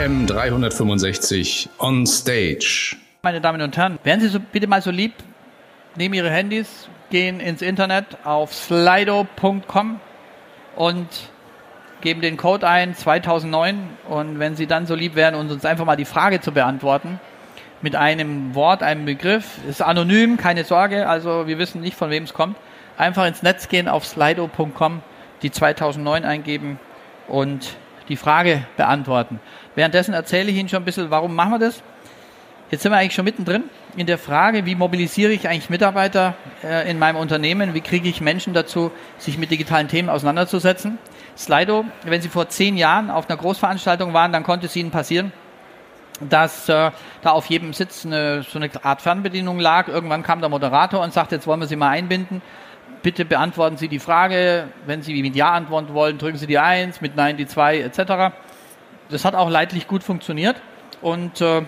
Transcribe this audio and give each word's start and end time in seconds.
AM 0.00 0.26
365 0.26 1.68
on 1.78 2.06
stage. 2.06 2.96
Meine 3.22 3.42
Damen 3.42 3.60
und 3.60 3.76
Herren, 3.76 3.98
wären 4.02 4.18
Sie 4.20 4.28
so, 4.28 4.40
bitte 4.40 4.66
mal 4.66 4.80
so 4.80 4.90
lieb, 4.90 5.12
nehmen 5.94 6.14
Ihre 6.14 6.30
Handys, 6.30 6.88
gehen 7.10 7.38
ins 7.38 7.60
Internet 7.60 8.06
auf 8.24 8.54
slido.com 8.54 10.00
und 10.76 11.06
geben 12.00 12.22
den 12.22 12.38
Code 12.38 12.66
ein 12.66 12.94
2009 12.94 13.90
und 14.08 14.38
wenn 14.38 14.56
Sie 14.56 14.66
dann 14.66 14.86
so 14.86 14.94
lieb 14.94 15.16
wären, 15.16 15.34
uns 15.34 15.66
einfach 15.66 15.84
mal 15.84 15.96
die 15.96 16.06
Frage 16.06 16.40
zu 16.40 16.52
beantworten 16.52 17.20
mit 17.82 17.94
einem 17.94 18.54
Wort, 18.54 18.82
einem 18.82 19.04
Begriff, 19.04 19.58
ist 19.68 19.82
anonym, 19.82 20.38
keine 20.38 20.64
Sorge, 20.64 21.10
also 21.10 21.46
wir 21.46 21.58
wissen 21.58 21.82
nicht, 21.82 21.96
von 21.96 22.08
wem 22.08 22.24
es 22.24 22.32
kommt. 22.32 22.56
Einfach 22.96 23.26
ins 23.26 23.42
Netz 23.42 23.68
gehen 23.68 23.86
auf 23.86 24.06
slido.com, 24.06 25.02
die 25.42 25.50
2009 25.50 26.24
eingeben 26.24 26.80
und 27.28 27.76
die 28.10 28.16
Frage 28.16 28.64
beantworten. 28.76 29.40
Währenddessen 29.80 30.12
erzähle 30.12 30.50
ich 30.50 30.58
Ihnen 30.58 30.68
schon 30.68 30.82
ein 30.82 30.84
bisschen, 30.84 31.10
warum 31.10 31.34
machen 31.34 31.52
wir 31.52 31.58
das? 31.58 31.82
Jetzt 32.70 32.82
sind 32.82 32.92
wir 32.92 32.98
eigentlich 32.98 33.14
schon 33.14 33.24
mittendrin 33.24 33.64
in 33.96 34.06
der 34.06 34.18
Frage, 34.18 34.66
wie 34.66 34.74
mobilisiere 34.74 35.32
ich 35.32 35.48
eigentlich 35.48 35.70
Mitarbeiter 35.70 36.34
äh, 36.62 36.90
in 36.90 36.98
meinem 36.98 37.16
Unternehmen? 37.16 37.72
Wie 37.72 37.80
kriege 37.80 38.06
ich 38.06 38.20
Menschen 38.20 38.52
dazu, 38.52 38.90
sich 39.16 39.38
mit 39.38 39.50
digitalen 39.50 39.88
Themen 39.88 40.10
auseinanderzusetzen? 40.10 40.98
Slido, 41.34 41.86
wenn 42.04 42.20
Sie 42.20 42.28
vor 42.28 42.50
zehn 42.50 42.76
Jahren 42.76 43.10
auf 43.10 43.30
einer 43.30 43.38
Großveranstaltung 43.38 44.12
waren, 44.12 44.34
dann 44.34 44.42
konnte 44.42 44.66
es 44.66 44.76
Ihnen 44.76 44.90
passieren, 44.90 45.32
dass 46.20 46.68
äh, 46.68 46.90
da 47.22 47.30
auf 47.30 47.46
jedem 47.46 47.72
Sitz 47.72 48.04
eine, 48.04 48.42
so 48.42 48.58
eine 48.58 48.68
Art 48.82 49.00
Fernbedienung 49.00 49.58
lag. 49.58 49.88
Irgendwann 49.88 50.22
kam 50.22 50.40
der 50.40 50.50
Moderator 50.50 51.02
und 51.02 51.14
sagte, 51.14 51.36
jetzt 51.36 51.46
wollen 51.46 51.60
wir 51.60 51.68
Sie 51.68 51.76
mal 51.76 51.88
einbinden. 51.88 52.42
Bitte 53.02 53.24
beantworten 53.24 53.78
Sie 53.78 53.88
die 53.88 53.98
Frage. 53.98 54.68
Wenn 54.84 55.00
Sie 55.00 55.22
mit 55.22 55.36
Ja 55.36 55.52
antworten 55.52 55.94
wollen, 55.94 56.18
drücken 56.18 56.36
Sie 56.36 56.46
die 56.46 56.58
Eins, 56.58 57.00
mit 57.00 57.16
Nein 57.16 57.38
die 57.38 57.46
Zwei, 57.46 57.80
etc. 57.80 58.34
Das 59.10 59.24
hat 59.24 59.34
auch 59.34 59.50
leidlich 59.50 59.86
gut 59.86 60.02
funktioniert. 60.02 60.56
Und 61.02 61.40
äh, 61.40 61.62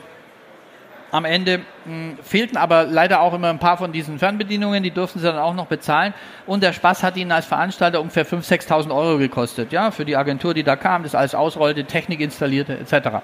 am 1.13 1.27
Ende 1.27 1.59
mh, 1.59 1.65
hm, 1.85 2.19
fehlten 2.23 2.57
aber 2.57 2.85
leider 2.85 3.21
auch 3.21 3.35
immer 3.35 3.51
ein 3.51 3.59
paar 3.59 3.77
von 3.77 3.93
diesen 3.93 4.19
Fernbedienungen, 4.19 4.83
die 4.83 4.91
durften 4.91 5.19
sie 5.19 5.27
dann 5.27 5.39
auch 5.39 5.55
noch 5.55 5.67
bezahlen. 5.67 6.15
Und 6.47 6.63
der 6.63 6.73
Spaß 6.73 7.03
hat 7.03 7.17
ihnen 7.17 7.33
als 7.33 7.47
Veranstalter 7.47 8.01
ungefähr 8.01 8.27
5.000, 8.27 8.67
6.000 8.67 8.95
Euro 8.95 9.19
gekostet, 9.19 9.73
ja, 9.73 9.91
für 9.91 10.05
die 10.05 10.17
Agentur, 10.17 10.55
die 10.55 10.65
da 10.65 10.75
kam, 10.75 11.03
das 11.03 11.15
alles 11.15 11.35
ausrollte, 11.35 11.85
Technik 11.85 12.21
installierte, 12.21 12.79
etc. 12.79 13.19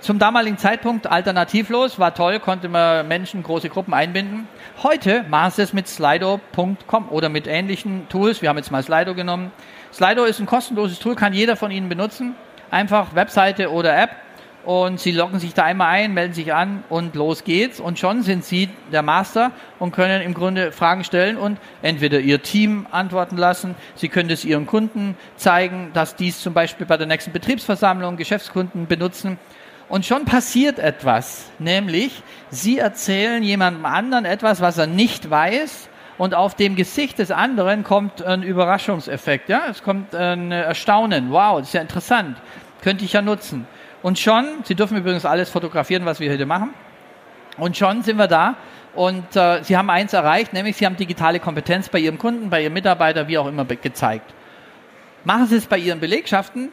Zum 0.00 0.18
damaligen 0.18 0.58
Zeitpunkt 0.58 1.06
alternativlos, 1.06 1.98
war 1.98 2.14
toll, 2.14 2.40
konnte 2.40 2.68
man 2.68 3.06
Menschen, 3.06 3.42
große 3.42 3.68
Gruppen 3.68 3.94
einbinden. 3.94 4.48
Heute 4.82 5.24
sie 5.50 5.62
es 5.62 5.72
mit 5.72 5.86
Slido.com 5.86 7.08
oder 7.10 7.28
mit 7.28 7.46
ähnlichen 7.46 8.08
Tools. 8.08 8.42
Wir 8.42 8.48
haben 8.48 8.56
jetzt 8.56 8.72
mal 8.72 8.82
Slido 8.82 9.14
genommen. 9.14 9.52
Slido 9.92 10.24
ist 10.24 10.40
ein 10.40 10.46
kostenloses 10.46 10.98
Tool, 10.98 11.14
kann 11.14 11.34
jeder 11.34 11.56
von 11.56 11.70
Ihnen 11.70 11.88
benutzen. 11.88 12.34
Einfach 12.72 13.14
Webseite 13.14 13.70
oder 13.70 13.94
App 13.94 14.16
und 14.64 14.98
sie 14.98 15.10
loggen 15.10 15.38
sich 15.38 15.52
da 15.52 15.64
einmal 15.64 15.88
ein, 15.88 16.14
melden 16.14 16.32
sich 16.32 16.54
an 16.54 16.84
und 16.88 17.14
los 17.14 17.44
geht's. 17.44 17.80
Und 17.80 17.98
schon 17.98 18.22
sind 18.22 18.46
sie 18.46 18.70
der 18.90 19.02
Master 19.02 19.50
und 19.78 19.92
können 19.92 20.22
im 20.22 20.32
Grunde 20.32 20.72
Fragen 20.72 21.04
stellen 21.04 21.36
und 21.36 21.58
entweder 21.82 22.18
ihr 22.20 22.42
Team 22.42 22.86
antworten 22.90 23.36
lassen. 23.36 23.74
Sie 23.94 24.08
können 24.08 24.30
es 24.30 24.46
ihren 24.46 24.66
Kunden 24.66 25.18
zeigen, 25.36 25.90
dass 25.92 26.16
dies 26.16 26.40
zum 26.40 26.54
Beispiel 26.54 26.86
bei 26.86 26.96
der 26.96 27.06
nächsten 27.06 27.32
Betriebsversammlung 27.32 28.16
Geschäftskunden 28.16 28.86
benutzen. 28.86 29.38
Und 29.90 30.06
schon 30.06 30.24
passiert 30.24 30.78
etwas, 30.78 31.50
nämlich 31.58 32.22
sie 32.48 32.78
erzählen 32.78 33.42
jemandem 33.42 33.84
anderen 33.84 34.24
etwas, 34.24 34.62
was 34.62 34.78
er 34.78 34.86
nicht 34.86 35.28
weiß. 35.28 35.90
Und 36.18 36.34
auf 36.34 36.54
dem 36.54 36.76
Gesicht 36.76 37.18
des 37.18 37.30
anderen 37.30 37.84
kommt 37.84 38.22
ein 38.22 38.42
Überraschungseffekt. 38.42 39.48
Ja, 39.48 39.62
es 39.70 39.82
kommt 39.82 40.14
ein 40.14 40.52
Erstaunen. 40.52 41.30
Wow, 41.30 41.58
das 41.58 41.68
ist 41.68 41.74
ja 41.74 41.80
interessant. 41.80 42.36
Könnte 42.82 43.04
ich 43.04 43.12
ja 43.12 43.22
nutzen. 43.22 43.66
Und 44.02 44.18
schon, 44.18 44.46
Sie 44.64 44.74
dürfen 44.74 44.96
übrigens 44.96 45.24
alles 45.24 45.48
fotografieren, 45.48 46.04
was 46.04 46.20
wir 46.20 46.30
heute 46.30 46.46
machen. 46.46 46.74
Und 47.56 47.76
schon 47.76 48.02
sind 48.02 48.16
wir 48.16 48.26
da. 48.26 48.56
Und 48.94 49.36
äh, 49.36 49.62
Sie 49.62 49.76
haben 49.76 49.88
eins 49.88 50.12
erreicht, 50.12 50.52
nämlich 50.52 50.76
Sie 50.76 50.84
haben 50.84 50.96
digitale 50.96 51.40
Kompetenz 51.40 51.88
bei 51.88 51.98
Ihrem 51.98 52.18
Kunden, 52.18 52.50
bei 52.50 52.62
Ihrem 52.62 52.74
Mitarbeiter, 52.74 53.28
wie 53.28 53.38
auch 53.38 53.46
immer 53.46 53.64
gezeigt. 53.64 54.34
Machen 55.24 55.46
Sie 55.46 55.56
es 55.56 55.66
bei 55.66 55.78
Ihren 55.78 56.00
Belegschaften. 56.00 56.70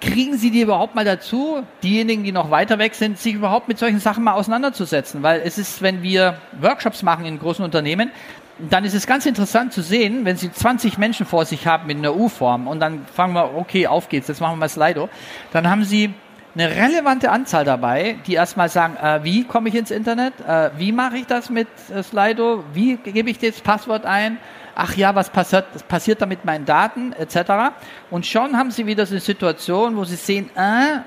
Kriegen 0.00 0.36
Sie 0.36 0.50
die 0.50 0.60
überhaupt 0.60 0.94
mal 0.94 1.04
dazu, 1.04 1.62
diejenigen, 1.82 2.24
die 2.24 2.32
noch 2.32 2.50
weiter 2.50 2.78
weg 2.78 2.94
sind, 2.94 3.18
sich 3.18 3.34
überhaupt 3.34 3.68
mit 3.68 3.78
solchen 3.78 4.00
Sachen 4.00 4.24
mal 4.24 4.32
auseinanderzusetzen? 4.32 5.22
Weil 5.22 5.40
es 5.44 5.56
ist, 5.56 5.82
wenn 5.82 6.02
wir 6.02 6.38
Workshops 6.60 7.02
machen 7.02 7.24
in 7.24 7.38
großen 7.38 7.64
Unternehmen, 7.64 8.10
dann 8.58 8.84
ist 8.84 8.94
es 8.94 9.06
ganz 9.06 9.26
interessant 9.26 9.72
zu 9.72 9.82
sehen, 9.82 10.24
wenn 10.24 10.36
Sie 10.36 10.50
20 10.50 10.98
Menschen 10.98 11.26
vor 11.26 11.44
sich 11.44 11.66
haben 11.66 11.86
mit 11.86 11.98
einer 11.98 12.16
U-Form 12.16 12.68
und 12.68 12.80
dann 12.80 13.04
fangen 13.06 13.34
wir, 13.34 13.54
okay, 13.54 13.86
auf 13.86 14.08
geht's, 14.08 14.28
jetzt 14.28 14.40
machen 14.40 14.52
wir 14.52 14.60
mal 14.60 14.68
Slido, 14.68 15.08
dann 15.52 15.68
haben 15.68 15.84
Sie 15.84 16.14
eine 16.54 16.70
relevante 16.70 17.30
Anzahl 17.30 17.66
dabei, 17.66 18.16
die 18.26 18.32
erstmal 18.32 18.70
sagen, 18.70 18.96
äh, 18.96 19.22
wie 19.22 19.44
komme 19.44 19.68
ich 19.68 19.74
ins 19.74 19.90
Internet? 19.90 20.32
Äh, 20.40 20.70
wie 20.78 20.90
mache 20.90 21.18
ich 21.18 21.26
das 21.26 21.50
mit 21.50 21.68
äh, 21.94 22.02
Slido? 22.02 22.64
Wie 22.72 22.96
gebe 22.96 23.28
ich 23.28 23.38
das 23.38 23.60
Passwort 23.60 24.06
ein? 24.06 24.38
Ach 24.74 24.96
ja, 24.96 25.14
was 25.14 25.28
passiert, 25.28 25.66
was 25.74 25.82
passiert 25.82 26.22
da 26.22 26.26
mit 26.26 26.46
meinen 26.46 26.64
Daten 26.64 27.12
etc. 27.12 27.74
Und 28.10 28.24
schon 28.24 28.56
haben 28.56 28.70
sie 28.70 28.86
wieder 28.86 29.04
so 29.04 29.12
eine 29.12 29.20
Situation, 29.20 29.96
wo 29.96 30.04
sie 30.04 30.16
sehen, 30.16 30.48
äh, 30.56 31.00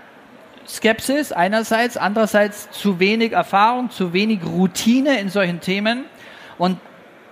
Skepsis 0.68 1.32
einerseits, 1.32 1.98
andererseits 1.98 2.70
zu 2.70 3.00
wenig 3.00 3.32
Erfahrung, 3.32 3.90
zu 3.90 4.14
wenig 4.14 4.42
Routine 4.46 5.20
in 5.20 5.30
solchen 5.30 5.62
Themen. 5.62 6.06
Und 6.60 6.78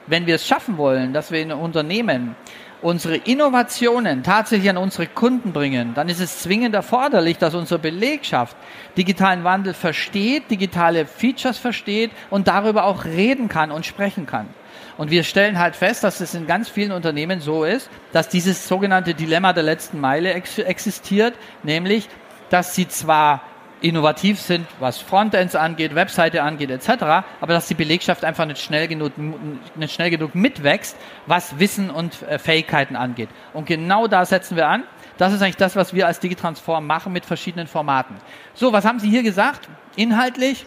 wenn 0.08 0.26
wir 0.26 0.36
es 0.36 0.48
schaffen 0.48 0.78
wollen, 0.78 1.14
dass 1.14 1.32
wir 1.32 1.42
in 1.42 1.52
Unternehmen 1.52 2.36
unsere 2.82 3.16
Innovationen 3.16 4.24
tatsächlich 4.24 4.70
an 4.70 4.78
unsere 4.78 5.08
Kunden 5.08 5.52
bringen, 5.52 5.94
dann 5.96 6.10
ist 6.10 6.20
es 6.20 6.40
zwingend 6.40 6.76
erforderlich, 6.76 7.38
dass 7.38 7.56
unsere 7.56 7.80
Belegschaft 7.80 8.56
digitalen 8.96 9.44
Wandel 9.44 9.74
versteht, 9.74 10.52
digitale 10.52 11.06
Features 11.06 11.58
versteht 11.58 12.12
und 12.30 12.48
darüber 12.48 12.86
auch 12.86 13.06
reden 13.06 13.50
kann 13.50 13.72
und 13.72 13.86
sprechen 13.86 14.26
kann. 14.26 14.48
Und 14.98 15.12
wir 15.12 15.24
stellen 15.24 15.60
halt 15.60 15.76
fest, 15.76 16.04
dass 16.04 16.20
es 16.22 16.34
in 16.34 16.48
ganz 16.48 16.70
vielen 16.70 16.92
Unternehmen 16.92 17.40
so 17.40 17.64
ist, 17.64 17.90
dass 18.14 18.30
dieses 18.30 18.68
sogenannte 18.68 19.14
Dilemma 19.14 19.54
der 19.54 19.64
letzten 19.64 20.00
Meile 20.00 20.34
ex 20.34 20.58
existiert, 20.58 21.36
nämlich, 21.64 22.10
dass 22.50 22.76
sie 22.76 22.88
zwar 22.88 23.42
innovativ 23.82 24.40
sind, 24.40 24.68
was 24.80 24.98
Frontends 24.98 25.56
angeht, 25.56 25.96
Webseite 25.96 26.44
angeht, 26.44 26.72
etc., 26.72 26.90
aber 27.42 27.54
dass 27.54 27.68
die 27.68 27.76
Belegschaft 27.76 28.24
einfach 28.24 28.46
nicht 28.46 28.62
schnell 28.62 28.88
genug, 28.88 29.14
nicht 29.76 29.94
schnell 29.94 30.10
genug 30.10 30.36
mitwächst, 30.36 30.98
was 31.26 31.60
Wissen 31.60 31.90
und 31.90 32.24
äh, 32.24 32.40
Fähigkeiten 32.40 32.96
angeht. 32.96 33.30
Und 33.54 33.66
genau 33.66 34.08
da 34.08 34.26
setzen 34.26 34.56
wir 34.56 34.68
an. 34.68 34.84
Das 35.18 35.34
ist 35.34 35.42
eigentlich 35.42 35.58
das, 35.58 35.76
was 35.76 35.94
wir 35.94 36.08
als 36.08 36.20
Digitransform 36.20 36.86
machen 36.86 37.12
mit 37.14 37.26
verschiedenen 37.26 37.68
Formaten. 37.68 38.16
So, 38.54 38.74
was 38.74 38.86
haben 38.86 39.00
Sie 39.00 39.10
hier 39.10 39.24
gesagt? 39.24 39.68
Inhaltlich? 39.96 40.66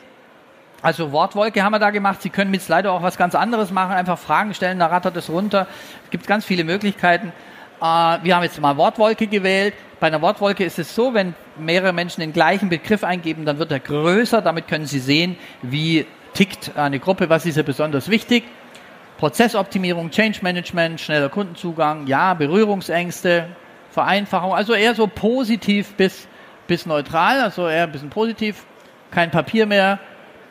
Also 0.83 1.13
Wortwolke 1.13 1.63
haben 1.63 1.73
wir 1.73 1.79
da 1.79 1.91
gemacht. 1.91 2.23
Sie 2.23 2.31
können 2.31 2.51
mit 2.51 2.63
Slido 2.63 2.91
auch 2.91 3.03
was 3.03 3.17
ganz 3.19 3.35
anderes 3.35 3.71
machen, 3.71 3.93
einfach 3.93 4.19
Fragen 4.19 4.55
stellen, 4.55 4.79
da 4.79 4.87
rattert 4.87 5.17
es 5.17 5.29
runter. 5.29 5.67
Es 6.05 6.11
gibt 6.11 6.27
ganz 6.27 6.45
viele 6.45 6.65
Möglichkeiten. 6.65 7.33
Äh, 7.81 8.19
wir 8.23 8.37
haben 8.37 8.43
jetzt 8.43 8.61
mal 8.61 8.77
Wortwolke 8.77 9.27
gewählt. 9.27 9.75
Bei 9.99 10.07
einer 10.07 10.23
Wortwolke 10.23 10.65
ist 10.65 10.79
es 10.79 10.95
so, 10.95 11.15
wenn 11.15 11.35
mehrere 11.59 11.93
Menschen 11.93 12.21
den 12.21 12.33
gleichen 12.33 12.69
Begriff 12.69 13.05
eingeben, 13.05 13.45
dann 13.45 13.59
wird 13.59 13.73
er 13.73 13.81
größer. 13.81 14.43
Damit 14.43 14.69
können 14.69 14.87
Sie 14.87 14.99
sehen, 14.99 15.37
wie 15.63 16.07
tickt 16.35 16.77
eine 16.77 16.99
Gruppe, 16.99 17.29
was 17.29 17.47
ist 17.47 17.55
hier 17.55 17.63
besonders 17.63 18.09
wichtig. 18.09 18.45
Prozessoptimierung, 19.19 20.11
Change 20.11 20.39
Management, 20.43 21.01
schneller 21.01 21.29
Kundenzugang, 21.29 22.07
ja, 22.07 22.33
Berührungsängste, 22.33 23.49
Vereinfachung, 23.91 24.55
also 24.55 24.73
eher 24.73 24.95
so 24.95 25.07
positiv 25.07 25.95
bis, 25.95 26.27
bis 26.67 26.87
neutral, 26.87 27.41
also 27.41 27.69
eher 27.69 27.83
ein 27.83 27.93
bisschen 27.93 28.09
positiv, 28.09 28.65
kein 29.11 29.31
Papier 29.31 29.67
mehr, 29.67 29.99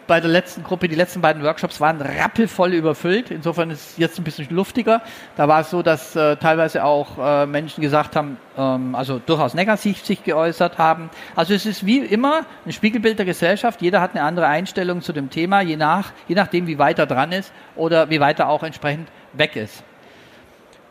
bei 0.09 0.19
der 0.19 0.31
letzten 0.31 0.63
Gruppe, 0.63 0.87
die 0.89 0.95
letzten 0.95 1.21
beiden 1.21 1.43
Workshops 1.43 1.79
waren 1.79 2.01
rappelvoll 2.01 2.73
überfüllt. 2.73 3.29
Insofern 3.29 3.69
ist 3.69 3.91
es 3.91 3.97
jetzt 3.97 4.17
ein 4.17 4.23
bisschen 4.23 4.47
luftiger. 4.49 5.03
Da 5.37 5.47
war 5.47 5.61
es 5.61 5.69
so, 5.69 5.83
dass 5.83 6.15
äh, 6.15 6.35
teilweise 6.37 6.83
auch 6.83 7.19
äh, 7.19 7.45
Menschen 7.45 7.81
gesagt 7.81 8.15
haben, 8.15 8.37
ähm, 8.57 8.95
also 8.95 9.21
durchaus 9.23 9.53
negativ 9.53 10.03
sich 10.03 10.23
geäußert 10.23 10.79
haben. 10.79 11.11
Also 11.35 11.53
es 11.53 11.67
ist 11.67 11.85
wie 11.85 11.99
immer 11.99 12.41
ein 12.65 12.73
Spiegelbild 12.73 13.19
der 13.19 13.27
Gesellschaft. 13.27 13.83
Jeder 13.83 14.01
hat 14.01 14.15
eine 14.15 14.23
andere 14.23 14.47
Einstellung 14.47 15.03
zu 15.03 15.13
dem 15.13 15.29
Thema, 15.29 15.61
je, 15.61 15.77
nach, 15.77 16.11
je 16.27 16.33
nachdem, 16.33 16.65
wie 16.65 16.79
weit 16.79 16.97
er 16.97 17.05
dran 17.05 17.31
ist 17.31 17.53
oder 17.75 18.09
wie 18.09 18.19
weit 18.19 18.39
er 18.39 18.49
auch 18.49 18.63
entsprechend 18.63 19.07
weg 19.33 19.55
ist. 19.55 19.83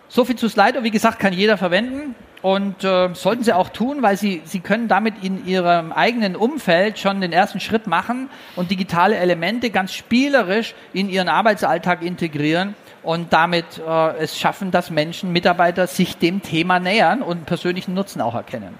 So 0.06 0.24
viel 0.24 0.36
zu 0.36 0.48
Slido. 0.48 0.84
Wie 0.84 0.92
gesagt, 0.92 1.18
kann 1.18 1.32
jeder 1.32 1.58
verwenden. 1.58 2.14
Und 2.40 2.84
äh, 2.84 3.12
sollten 3.14 3.42
sie 3.42 3.52
auch 3.52 3.68
tun, 3.68 4.02
weil 4.02 4.16
sie, 4.16 4.42
sie 4.44 4.60
können 4.60 4.86
damit 4.86 5.14
in 5.22 5.44
ihrem 5.44 5.92
eigenen 5.92 6.36
Umfeld 6.36 6.98
schon 6.98 7.20
den 7.20 7.32
ersten 7.32 7.58
Schritt 7.58 7.88
machen 7.88 8.30
und 8.54 8.70
digitale 8.70 9.16
Elemente 9.16 9.70
ganz 9.70 9.92
spielerisch 9.92 10.74
in 10.92 11.08
ihren 11.08 11.28
Arbeitsalltag 11.28 12.02
integrieren 12.02 12.76
und 13.02 13.32
damit 13.32 13.78
äh, 13.78 14.16
es 14.18 14.38
schaffen, 14.38 14.70
dass 14.70 14.90
Menschen, 14.90 15.32
Mitarbeiter 15.32 15.86
sich 15.86 16.16
dem 16.16 16.42
Thema 16.42 16.78
nähern 16.78 17.22
und 17.22 17.46
persönlichen 17.46 17.94
Nutzen 17.94 18.20
auch 18.20 18.34
erkennen. 18.34 18.78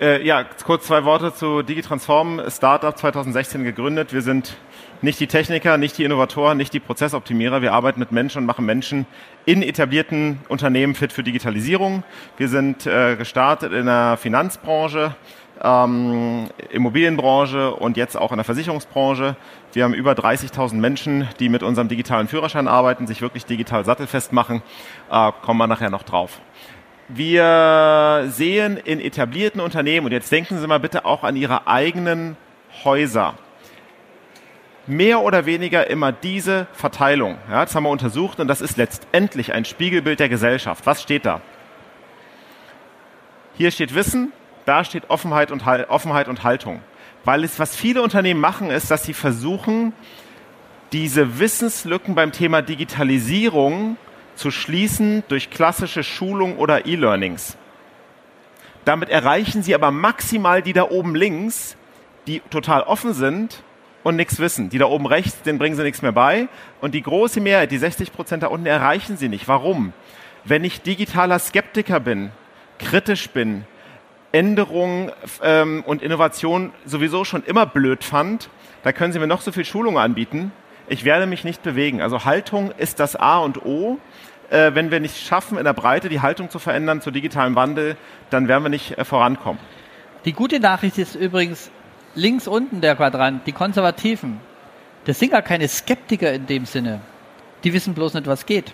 Äh, 0.00 0.26
ja, 0.26 0.44
kurz 0.64 0.86
zwei 0.86 1.04
Worte 1.04 1.32
zu 1.34 1.62
Digitransform, 1.62 2.42
Startup 2.48 2.96
2016 2.96 3.62
gegründet. 3.62 4.12
Wir 4.12 4.22
sind 4.22 4.56
nicht 5.04 5.20
die 5.20 5.26
Techniker, 5.26 5.76
nicht 5.76 5.98
die 5.98 6.04
Innovatoren, 6.04 6.56
nicht 6.56 6.72
die 6.72 6.80
Prozessoptimierer. 6.80 7.60
Wir 7.60 7.74
arbeiten 7.74 8.00
mit 8.00 8.10
Menschen 8.10 8.38
und 8.38 8.46
machen 8.46 8.64
Menschen 8.64 9.06
in 9.44 9.62
etablierten 9.62 10.40
Unternehmen 10.48 10.94
fit 10.94 11.12
für 11.12 11.22
Digitalisierung. 11.22 12.02
Wir 12.38 12.48
sind 12.48 12.86
äh, 12.86 13.14
gestartet 13.14 13.72
in 13.74 13.84
der 13.84 14.16
Finanzbranche, 14.16 15.14
ähm, 15.62 16.48
Immobilienbranche 16.70 17.74
und 17.74 17.98
jetzt 17.98 18.16
auch 18.16 18.32
in 18.32 18.38
der 18.38 18.44
Versicherungsbranche. 18.44 19.36
Wir 19.74 19.84
haben 19.84 19.92
über 19.92 20.12
30.000 20.12 20.76
Menschen, 20.76 21.28
die 21.38 21.50
mit 21.50 21.62
unserem 21.62 21.88
digitalen 21.88 22.26
Führerschein 22.26 22.66
arbeiten, 22.66 23.06
sich 23.06 23.20
wirklich 23.20 23.44
digital 23.44 23.84
sattelfest 23.84 24.32
machen. 24.32 24.62
Äh, 25.10 25.32
kommen 25.42 25.58
wir 25.58 25.66
nachher 25.66 25.90
noch 25.90 26.02
drauf. 26.02 26.40
Wir 27.08 28.24
sehen 28.28 28.78
in 28.78 28.98
etablierten 29.00 29.60
Unternehmen, 29.60 30.06
und 30.06 30.12
jetzt 30.12 30.32
denken 30.32 30.58
Sie 30.58 30.66
mal 30.66 30.80
bitte 30.80 31.04
auch 31.04 31.22
an 31.22 31.36
Ihre 31.36 31.66
eigenen 31.66 32.38
Häuser, 32.84 33.34
mehr 34.86 35.20
oder 35.20 35.46
weniger 35.46 35.88
immer 35.88 36.12
diese 36.12 36.66
Verteilung. 36.72 37.38
Ja, 37.50 37.64
das 37.64 37.74
haben 37.74 37.84
wir 37.84 37.90
untersucht 37.90 38.40
und 38.40 38.48
das 38.48 38.60
ist 38.60 38.76
letztendlich 38.76 39.52
ein 39.52 39.64
Spiegelbild 39.64 40.20
der 40.20 40.28
Gesellschaft. 40.28 40.86
Was 40.86 41.02
steht 41.02 41.24
da? 41.24 41.40
Hier 43.56 43.70
steht 43.70 43.94
Wissen, 43.94 44.32
da 44.66 44.84
steht 44.84 45.10
Offenheit 45.10 45.50
und, 45.50 45.66
Offenheit 45.66 46.28
und 46.28 46.42
Haltung. 46.42 46.80
Weil 47.24 47.44
es, 47.44 47.58
was 47.58 47.74
viele 47.76 48.02
Unternehmen 48.02 48.40
machen, 48.40 48.70
ist, 48.70 48.90
dass 48.90 49.04
sie 49.04 49.14
versuchen, 49.14 49.92
diese 50.92 51.38
Wissenslücken 51.38 52.14
beim 52.14 52.32
Thema 52.32 52.62
Digitalisierung 52.62 53.96
zu 54.34 54.50
schließen 54.50 55.22
durch 55.28 55.50
klassische 55.50 56.02
Schulung 56.02 56.58
oder 56.58 56.86
E-Learnings. 56.86 57.56
Damit 58.84 59.08
erreichen 59.08 59.62
sie 59.62 59.74
aber 59.74 59.90
maximal 59.90 60.60
die 60.60 60.74
da 60.74 60.90
oben 60.90 61.14
links, 61.14 61.76
die 62.26 62.40
total 62.50 62.82
offen 62.82 63.14
sind 63.14 63.62
und 64.04 64.14
nichts 64.14 64.38
wissen. 64.38 64.70
Die 64.70 64.78
da 64.78 64.84
oben 64.84 65.06
rechts, 65.06 65.42
denen 65.42 65.58
bringen 65.58 65.74
sie 65.74 65.82
nichts 65.82 66.02
mehr 66.02 66.12
bei. 66.12 66.46
Und 66.80 66.94
die 66.94 67.02
große 67.02 67.40
Mehrheit, 67.40 67.72
die 67.72 67.78
60 67.78 68.12
Prozent 68.12 68.44
da 68.44 68.46
unten, 68.46 68.66
erreichen 68.66 69.16
sie 69.16 69.28
nicht. 69.28 69.48
Warum? 69.48 69.92
Wenn 70.44 70.62
ich 70.62 70.82
digitaler 70.82 71.40
Skeptiker 71.40 71.98
bin, 71.98 72.30
kritisch 72.78 73.30
bin, 73.30 73.64
Änderungen 74.30 75.10
ähm, 75.42 75.82
und 75.86 76.02
Innovation 76.02 76.72
sowieso 76.84 77.24
schon 77.24 77.42
immer 77.44 77.66
blöd 77.66 78.04
fand, 78.04 78.50
da 78.82 78.92
können 78.92 79.12
Sie 79.12 79.18
mir 79.18 79.26
noch 79.26 79.40
so 79.40 79.52
viel 79.52 79.64
Schulung 79.64 79.96
anbieten. 79.96 80.52
Ich 80.88 81.04
werde 81.04 81.26
mich 81.26 81.44
nicht 81.44 81.62
bewegen. 81.62 82.02
Also 82.02 82.24
Haltung 82.26 82.72
ist 82.76 83.00
das 83.00 83.16
A 83.16 83.38
und 83.38 83.64
O. 83.64 83.98
Äh, 84.50 84.74
wenn 84.74 84.90
wir 84.90 85.00
nicht 85.00 85.24
schaffen, 85.24 85.56
in 85.56 85.64
der 85.64 85.72
Breite 85.72 86.10
die 86.10 86.20
Haltung 86.20 86.50
zu 86.50 86.58
verändern 86.58 87.00
zu 87.00 87.10
digitalem 87.10 87.54
Wandel, 87.54 87.96
dann 88.28 88.48
werden 88.48 88.62
wir 88.64 88.68
nicht 88.68 88.98
äh, 88.98 89.04
vorankommen. 89.04 89.58
Die 90.26 90.34
gute 90.34 90.60
Nachricht 90.60 90.98
ist 90.98 91.14
übrigens 91.14 91.70
links 92.14 92.46
unten 92.46 92.80
der 92.80 92.96
Quadrant, 92.96 93.46
die 93.46 93.52
Konservativen. 93.52 94.40
Das 95.04 95.18
sind 95.18 95.32
gar 95.32 95.42
keine 95.42 95.68
Skeptiker 95.68 96.32
in 96.32 96.46
dem 96.46 96.64
Sinne. 96.66 97.00
Die 97.62 97.72
wissen 97.72 97.94
bloß 97.94 98.14
nicht, 98.14 98.26
was 98.26 98.46
geht. 98.46 98.72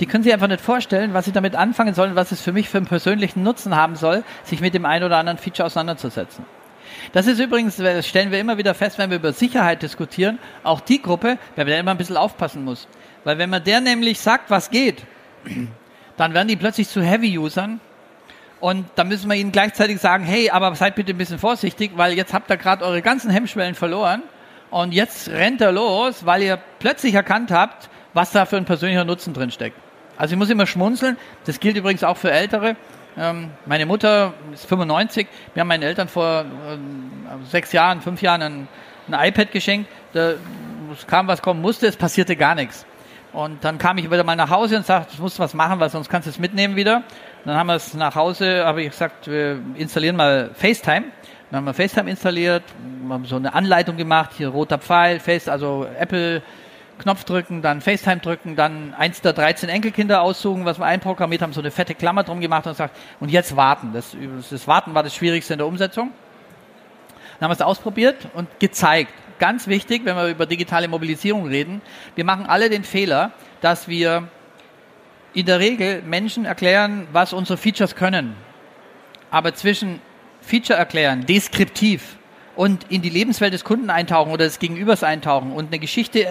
Die 0.00 0.06
können 0.06 0.24
sich 0.24 0.32
einfach 0.32 0.48
nicht 0.48 0.60
vorstellen, 0.60 1.14
was 1.14 1.26
sie 1.26 1.32
damit 1.32 1.54
anfangen 1.54 1.94
sollen, 1.94 2.16
was 2.16 2.32
es 2.32 2.40
für 2.40 2.52
mich 2.52 2.68
für 2.68 2.78
einen 2.78 2.86
persönlichen 2.86 3.42
Nutzen 3.42 3.76
haben 3.76 3.96
soll, 3.96 4.24
sich 4.44 4.60
mit 4.60 4.74
dem 4.74 4.84
einen 4.84 5.04
oder 5.04 5.18
anderen 5.18 5.38
Feature 5.38 5.66
auseinanderzusetzen. 5.66 6.44
Das 7.12 7.26
ist 7.26 7.38
übrigens, 7.38 7.76
das 7.76 8.06
stellen 8.06 8.30
wir 8.30 8.40
immer 8.40 8.58
wieder 8.58 8.74
fest, 8.74 8.98
wenn 8.98 9.10
wir 9.10 9.16
über 9.16 9.32
Sicherheit 9.32 9.82
diskutieren, 9.82 10.38
auch 10.62 10.80
die 10.80 11.00
Gruppe, 11.00 11.38
bei 11.56 11.64
der 11.64 11.78
immer 11.78 11.92
ein 11.92 11.98
bisschen 11.98 12.16
aufpassen 12.16 12.64
muss. 12.64 12.88
Weil 13.24 13.38
wenn 13.38 13.50
man 13.50 13.62
der 13.64 13.80
nämlich 13.80 14.20
sagt, 14.20 14.50
was 14.50 14.70
geht, 14.70 15.04
dann 16.16 16.34
werden 16.34 16.48
die 16.48 16.56
plötzlich 16.56 16.88
zu 16.88 17.02
Heavy-Usern 17.02 17.80
und 18.62 18.86
dann 18.94 19.08
müssen 19.08 19.28
wir 19.28 19.36
ihnen 19.36 19.50
gleichzeitig 19.50 19.98
sagen, 19.98 20.22
hey, 20.22 20.48
aber 20.48 20.72
seid 20.76 20.94
bitte 20.94 21.12
ein 21.12 21.18
bisschen 21.18 21.40
vorsichtig, 21.40 21.90
weil 21.96 22.12
jetzt 22.12 22.32
habt 22.32 22.48
ihr 22.48 22.56
gerade 22.56 22.84
eure 22.84 23.02
ganzen 23.02 23.28
Hemmschwellen 23.28 23.74
verloren 23.74 24.22
und 24.70 24.94
jetzt 24.94 25.28
rennt 25.30 25.60
er 25.60 25.72
los, 25.72 26.24
weil 26.26 26.44
ihr 26.44 26.60
plötzlich 26.78 27.12
erkannt 27.14 27.50
habt, 27.50 27.90
was 28.14 28.30
da 28.30 28.46
für 28.46 28.56
ein 28.56 28.64
persönlicher 28.64 29.04
Nutzen 29.04 29.34
drin 29.34 29.50
steckt. 29.50 29.76
Also 30.16 30.34
ich 30.34 30.38
muss 30.38 30.48
immer 30.48 30.66
schmunzeln. 30.66 31.16
Das 31.44 31.58
gilt 31.58 31.76
übrigens 31.76 32.04
auch 32.04 32.16
für 32.16 32.30
Ältere. 32.30 32.76
Ähm, 33.18 33.50
meine 33.66 33.84
Mutter 33.84 34.32
ist 34.52 34.66
95. 34.66 35.26
Wir 35.54 35.60
haben 35.62 35.66
meinen 35.66 35.82
Eltern 35.82 36.06
vor 36.06 36.44
ähm, 36.70 37.10
sechs 37.50 37.72
Jahren, 37.72 38.00
fünf 38.00 38.22
Jahren 38.22 38.42
ein, 38.42 38.68
ein 39.10 39.28
iPad 39.28 39.50
geschenkt. 39.50 39.90
Da 40.12 40.34
kam, 41.08 41.26
was 41.26 41.42
kommen 41.42 41.60
musste. 41.60 41.88
Es 41.88 41.96
passierte 41.96 42.36
gar 42.36 42.54
nichts. 42.54 42.86
Und 43.32 43.64
dann 43.64 43.78
kam 43.78 43.98
ich 43.98 44.08
wieder 44.08 44.22
mal 44.22 44.36
nach 44.36 44.50
Hause 44.50 44.76
und 44.76 44.86
sagte, 44.86 45.16
du 45.16 45.22
musst 45.22 45.40
was 45.40 45.52
machen, 45.52 45.80
weil 45.80 45.90
sonst 45.90 46.08
kannst 46.08 46.26
du 46.26 46.30
es 46.30 46.38
mitnehmen 46.38 46.76
wieder. 46.76 47.02
Dann 47.44 47.56
haben 47.56 47.66
wir 47.66 47.74
es 47.74 47.92
nach 47.94 48.14
Hause, 48.14 48.64
habe 48.64 48.82
ich 48.82 48.90
gesagt, 48.90 49.26
wir 49.26 49.58
installieren 49.74 50.14
mal 50.14 50.50
FaceTime. 50.54 51.06
Dann 51.50 51.58
haben 51.58 51.64
wir 51.64 51.74
FaceTime 51.74 52.08
installiert, 52.08 52.62
haben 53.08 53.24
so 53.26 53.34
eine 53.36 53.52
Anleitung 53.52 53.96
gemacht, 53.96 54.30
hier 54.36 54.48
roter 54.48 54.78
Pfeil, 54.78 55.18
Face, 55.18 55.48
also 55.48 55.86
Apple 55.98 56.42
Knopf 56.98 57.24
drücken, 57.24 57.60
dann 57.60 57.80
FaceTime 57.80 58.20
drücken, 58.20 58.54
dann 58.54 58.94
eins 58.94 59.22
der 59.22 59.32
13 59.32 59.68
Enkelkinder 59.68 60.22
aussuchen, 60.22 60.64
was 60.64 60.78
wir 60.78 60.86
einprogrammiert 60.86 61.42
haben, 61.42 61.52
so 61.52 61.60
eine 61.60 61.72
fette 61.72 61.96
Klammer 61.96 62.22
drum 62.22 62.40
gemacht 62.40 62.66
und 62.68 62.76
sagt, 62.76 62.96
und 63.18 63.28
jetzt 63.28 63.56
warten. 63.56 63.92
Das, 63.92 64.16
das 64.48 64.68
Warten 64.68 64.94
war 64.94 65.02
das 65.02 65.14
Schwierigste 65.14 65.54
in 65.54 65.58
der 65.58 65.66
Umsetzung. 65.66 66.10
Dann 67.40 67.48
haben 67.48 67.50
wir 67.50 67.60
es 67.60 67.62
ausprobiert 67.62 68.28
und 68.34 68.60
gezeigt. 68.60 69.12
Ganz 69.40 69.66
wichtig, 69.66 70.04
wenn 70.04 70.14
wir 70.14 70.28
über 70.28 70.46
digitale 70.46 70.86
Mobilisierung 70.86 71.48
reden, 71.48 71.82
wir 72.14 72.24
machen 72.24 72.46
alle 72.46 72.70
den 72.70 72.84
Fehler, 72.84 73.32
dass 73.60 73.88
wir 73.88 74.28
in 75.34 75.46
der 75.46 75.58
Regel 75.60 76.02
Menschen 76.02 76.44
erklären, 76.44 77.06
was 77.12 77.32
unsere 77.32 77.56
Features 77.56 77.96
können. 77.96 78.34
Aber 79.30 79.54
zwischen 79.54 80.00
Feature 80.40 80.78
erklären, 80.78 81.24
deskriptiv 81.26 82.16
und 82.56 82.86
in 82.90 83.02
die 83.02 83.10
Lebenswelt 83.10 83.54
des 83.54 83.64
Kunden 83.64 83.90
eintauchen 83.90 84.32
oder 84.32 84.44
des 84.44 84.58
Gegenübers 84.58 85.02
eintauchen 85.02 85.52
und 85.52 85.68
eine 85.68 85.78
Geschichte 85.78 86.26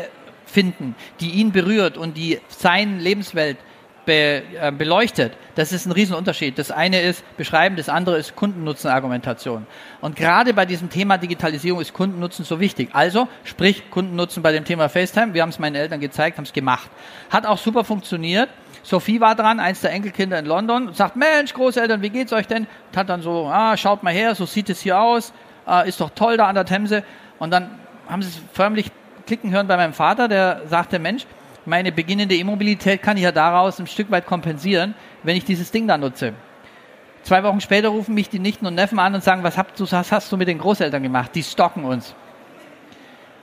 finden, 0.46 0.96
die 1.20 1.32
ihn 1.32 1.52
berührt 1.52 1.98
und 1.98 2.18
die 2.18 2.40
seine 2.50 2.98
Lebenswelt 2.98 3.58
be, 4.06 4.44
äh, 4.60 4.72
beleuchtet, 4.72 5.34
das 5.56 5.72
ist 5.72 5.86
ein 5.86 5.92
Riesenunterschied. 5.92 6.58
Das 6.58 6.72
eine 6.72 7.02
ist 7.02 7.24
beschreiben, 7.38 7.76
das 7.76 7.90
andere 7.90 8.18
ist 8.18 8.36
Kundennutzenargumentation. 8.36 9.66
Und 10.02 10.16
gerade 10.16 10.54
bei 10.54 10.66
diesem 10.66 10.90
Thema 10.90 11.18
Digitalisierung 11.18 11.82
ist 11.82 11.94
Kundennutzen 11.94 12.46
so 12.46 12.60
wichtig. 12.60 12.90
Also, 12.94 13.28
sprich 13.44 13.90
Kundennutzen 13.90 14.44
bei 14.44 14.52
dem 14.52 14.66
Thema 14.66 14.90
FaceTime. 14.90 15.34
Wir 15.34 15.42
haben 15.42 15.50
es 15.50 15.60
meinen 15.60 15.76
Eltern 15.76 16.00
gezeigt, 16.00 16.38
haben 16.38 16.46
es 16.46 16.54
gemacht. 16.54 16.90
Hat 17.30 17.46
auch 17.46 17.58
super 17.58 17.84
funktioniert. 17.84 18.50
Sophie 18.84 19.22
war 19.22 19.36
dran, 19.36 19.60
eins 19.60 19.82
der 19.82 19.92
Enkelkinder 19.92 20.40
in 20.40 20.46
London, 20.46 20.88
und 20.88 20.96
sagt, 20.96 21.16
Mensch, 21.16 21.54
Großeltern, 21.54 22.02
wie 22.02 22.10
geht's 22.10 22.34
euch 22.34 22.48
denn? 22.48 22.68
Und 22.90 22.98
hat 22.98 23.10
dann 23.10 23.22
so, 23.22 23.48
ah, 23.48 23.78
schaut 23.78 24.04
mal 24.04 24.14
her, 24.14 24.36
so 24.36 24.46
sieht 24.46 24.70
es 24.70 24.82
hier 24.82 25.00
aus, 25.00 25.34
ah, 25.66 25.82
ist 25.82 26.02
doch 26.02 26.10
toll 26.12 26.38
da 26.38 26.48
an 26.48 26.56
der 26.56 26.66
Themse. 26.66 27.04
Und 27.40 27.52
dann 27.52 27.70
haben 28.10 28.22
sie 28.22 28.30
es 28.30 28.42
förmlich 28.54 28.92
klicken 29.26 29.52
hören 29.52 29.68
bei 29.68 29.78
meinem 29.78 29.94
Vater, 29.94 30.28
der 30.28 30.62
sagte, 30.68 31.00
Mensch, 31.00 31.26
meine 31.66 31.92
beginnende 31.92 32.36
Immobilität 32.36 33.02
kann 33.04 33.18
ich 33.18 33.24
ja 33.24 33.32
daraus 33.32 33.80
ein 33.80 33.88
Stück 33.88 34.10
weit 34.10 34.26
kompensieren, 34.26 34.96
wenn 35.24 35.36
ich 35.38 35.46
dieses 35.46 35.72
Ding 35.72 35.88
da 35.88 35.98
nutze. 35.98 36.34
Zwei 37.24 37.44
Wochen 37.44 37.62
später 37.62 37.90
rufen 37.90 38.16
mich 38.16 38.30
die 38.30 38.40
Nichten 38.40 38.66
und 38.66 38.74
Neffen 38.74 38.98
an 38.98 39.14
und 39.14 39.24
sagen, 39.24 39.44
was, 39.44 39.58
habt 39.58 39.80
du, 39.80 39.90
was 39.90 40.12
hast 40.12 40.32
du 40.32 40.38
mit 40.38 40.48
den 40.48 40.58
Großeltern 40.58 41.04
gemacht? 41.04 41.32
Die 41.36 41.44
stocken 41.44 41.84
uns. 41.84 42.16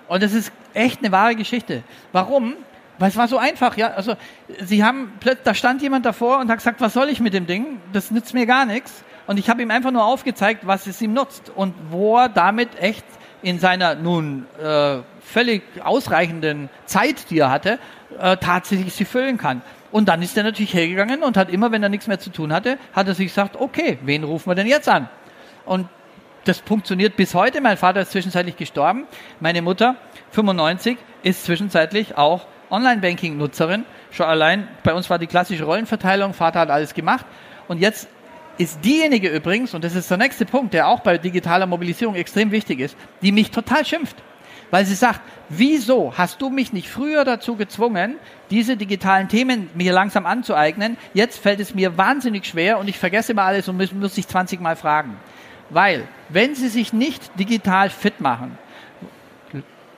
Und 0.09 0.23
das 0.23 0.33
ist 0.33 0.53
echt 0.75 0.99
eine 0.99 1.13
wahre 1.13 1.37
Geschichte. 1.37 1.85
Warum? 2.13 2.55
Weil 2.99 3.11
es 3.11 3.17
war 3.17 3.29
so 3.29 3.39
einfach, 3.39 3.77
ja. 3.77 3.89
Also, 3.89 4.15
sie 4.61 4.85
haben 4.85 5.13
da 5.45 5.55
stand 5.55 5.83
jemand 5.83 6.05
davor 6.05 6.39
und 6.39 6.51
hat 6.51 6.59
gesagt, 6.59 6.81
was 6.81 6.93
soll 6.93 7.09
ich 7.09 7.21
mit 7.21 7.35
dem 7.35 7.47
Ding? 7.47 7.81
Das 7.93 8.11
nützt 8.11 8.35
mir 8.35 8.47
gar 8.47 8.67
nichts. 8.67 9.05
Und 9.27 9.39
ich 9.39 9.51
habe 9.51 9.63
ihm 9.63 9.71
einfach 9.71 9.91
nur 9.91 10.05
aufgezeigt, 10.05 10.67
was 10.67 10.87
es 10.87 11.01
ihm 11.03 11.13
nutzt 11.13 11.51
und 11.55 11.75
wo 11.91 12.17
er 12.17 12.29
damit 12.29 12.81
echt 12.81 13.05
in 13.43 13.59
seiner 13.59 13.95
nun 13.95 14.47
äh, 14.61 14.99
völlig 15.21 15.63
ausreichenden 15.85 16.71
Zeit, 16.87 17.31
die 17.31 17.39
er 17.39 17.51
hatte, 17.51 17.79
äh, 18.19 18.37
tatsächlich 18.39 18.95
sie 18.95 19.05
füllen 19.05 19.39
kann. 19.39 19.63
Und 19.93 20.09
dann 20.09 20.23
ist 20.23 20.37
er 20.37 20.43
natürlich 20.43 20.75
hergegangen 20.75 21.23
und 21.23 21.37
hat 21.37 21.51
immer, 21.51 21.71
wenn 21.73 21.83
er 21.83 21.89
nichts 21.89 22.07
mehr 22.07 22.19
zu 22.19 22.31
tun 22.31 22.53
hatte, 22.53 22.79
hat 22.93 23.07
er 23.07 23.15
sich 23.15 23.29
gesagt, 23.29 23.57
okay, 23.57 23.99
wen 24.03 24.25
rufen 24.25 24.51
wir 24.51 24.55
denn 24.55 24.67
jetzt 24.67 24.89
an? 24.89 25.09
Und 25.65 25.89
das 26.45 26.59
funktioniert 26.61 27.17
bis 27.17 27.35
heute. 27.35 27.61
Mein 27.61 27.77
Vater 27.77 28.01
ist 28.01 28.13
zwischenzeitlich 28.13 28.57
gestorben. 28.57 29.07
Meine 29.41 29.63
Mutter, 29.63 29.97
95, 30.31 30.97
ist 31.23 31.45
zwischenzeitlich 31.45 32.17
auch 32.17 32.47
Online-Banking-Nutzerin. 32.71 33.85
Schon 34.11 34.27
allein, 34.27 34.69
bei 34.83 34.95
uns 34.95 35.09
war 35.11 35.19
die 35.19 35.27
klassische 35.27 35.65
Rollenverteilung, 35.65 36.35
Vater 36.35 36.61
hat 36.61 36.71
alles 36.71 36.95
gemacht. 36.95 37.27
Und 37.67 37.81
jetzt 37.81 38.09
ist 38.59 38.85
diejenige 38.85 39.29
übrigens, 39.29 39.75
und 39.75 39.85
das 39.85 39.95
ist 39.95 40.11
der 40.11 40.19
nächste 40.19 40.45
Punkt, 40.45 40.75
der 40.75 40.89
auch 40.89 41.01
bei 41.01 41.17
digitaler 41.19 41.67
Mobilisierung 41.67 42.15
extrem 42.15 42.51
wichtig 42.51 42.81
ist, 42.81 42.97
die 43.23 43.33
mich 43.33 43.51
total 43.51 43.85
schimpft. 43.85 44.17
Weil 44.71 44.85
sie 44.85 44.95
sagt, 44.95 45.21
wieso 45.49 46.13
hast 46.17 46.43
du 46.43 46.51
mich 46.51 46.73
nicht 46.73 46.89
früher 46.89 47.25
dazu 47.25 47.57
gezwungen, 47.57 48.17
diese 48.51 48.77
digitalen 48.77 49.29
Themen 49.29 49.71
mir 49.75 49.93
langsam 49.93 50.27
anzueignen? 50.27 50.99
Jetzt 51.15 51.39
fällt 51.39 51.61
es 51.61 51.75
mir 51.75 51.97
wahnsinnig 51.97 52.45
schwer 52.45 52.79
und 52.79 52.89
ich 52.89 52.99
vergesse 52.99 53.33
immer 53.33 53.45
alles 53.45 53.69
und 53.69 53.79
muss, 53.79 53.93
muss 53.93 54.15
sich 54.15 54.29
20 54.29 54.61
Mal 54.61 54.77
fragen. 54.77 55.17
Weil, 55.71 56.07
wenn 56.29 56.55
sie 56.55 56.69
sich 56.69 56.93
nicht 56.93 57.39
digital 57.39 57.91
fit 57.91 58.21
machen, 58.21 58.59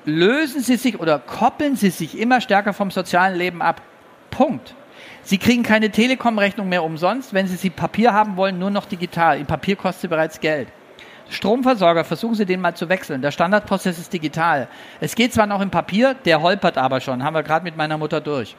lösen 0.05 0.63
sie 0.63 0.77
sich 0.77 0.99
oder 0.99 1.19
koppeln 1.19 1.77
sie 1.77 1.91
sich 1.91 2.19
immer 2.19 2.41
stärker 2.41 2.73
vom 2.73 2.91
sozialen 2.91 3.37
Leben 3.37 3.63
ab. 3.63 3.83
Punkt. 4.31 4.75
Sie 5.23 5.39
kriegen 5.39 5.63
keine 5.63 5.91
Telekom-Rechnung 5.91 6.69
mehr 6.69 6.83
umsonst, 6.83 7.35
wenn 7.35 7.47
Sie 7.47 7.57
sie 7.57 7.71
Papier 7.71 8.13
haben 8.13 8.37
wollen, 8.37 8.59
nur 8.59 8.71
noch 8.71 8.87
digital. 8.87 9.39
In 9.39 9.47
Papier 9.47 9.77
kostet 9.77 10.03
sie 10.03 10.09
bereits 10.09 10.41
Geld. 10.41 10.69
Stromversorger, 11.29 12.05
versuchen 12.05 12.35
Sie 12.35 12.47
den 12.47 12.61
mal 12.61 12.75
zu 12.75 12.89
wechseln. 12.89 13.23
Der 13.23 13.31
Standardprozess 13.31 13.99
ist 13.99 14.13
digital. 14.13 14.67
Es 15.01 15.15
geht 15.15 15.33
zwar 15.33 15.47
noch 15.47 15.61
im 15.61 15.71
Papier, 15.71 16.15
der 16.15 16.43
holpert 16.43 16.77
aber 16.77 17.01
schon. 17.01 17.23
Haben 17.23 17.35
wir 17.35 17.43
gerade 17.43 17.65
mit 17.65 17.77
meiner 17.77 17.99
Mutter 17.99 18.21
durch. 18.21 18.57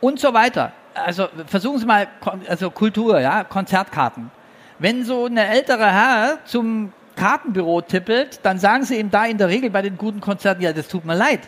Und 0.00 0.18
so 0.18 0.34
weiter. 0.34 0.72
Also 0.94 1.28
versuchen 1.46 1.78
Sie 1.78 1.86
mal, 1.86 2.08
also 2.48 2.70
Kultur, 2.70 3.20
ja, 3.20 3.44
Konzertkarten. 3.44 4.30
Wenn 4.78 5.04
so 5.04 5.26
eine 5.26 5.46
ältere 5.46 5.90
Herr 5.90 6.38
zum 6.44 6.92
Kartenbüro 7.16 7.80
tippelt, 7.80 8.40
dann 8.42 8.58
sagen 8.58 8.84
sie 8.84 8.98
ihm 8.98 9.10
da 9.10 9.24
in 9.24 9.38
der 9.38 9.48
Regel 9.48 9.70
bei 9.70 9.82
den 9.82 9.96
guten 9.96 10.20
Konzerten, 10.20 10.62
ja, 10.62 10.72
das 10.72 10.88
tut 10.88 11.04
mir 11.04 11.14
leid. 11.14 11.40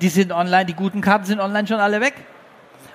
Die 0.00 0.08
sind 0.08 0.32
online, 0.32 0.66
die 0.66 0.74
guten 0.74 1.00
Karten 1.00 1.24
sind 1.24 1.40
online 1.40 1.66
schon 1.66 1.80
alle 1.80 2.00
weg. 2.00 2.14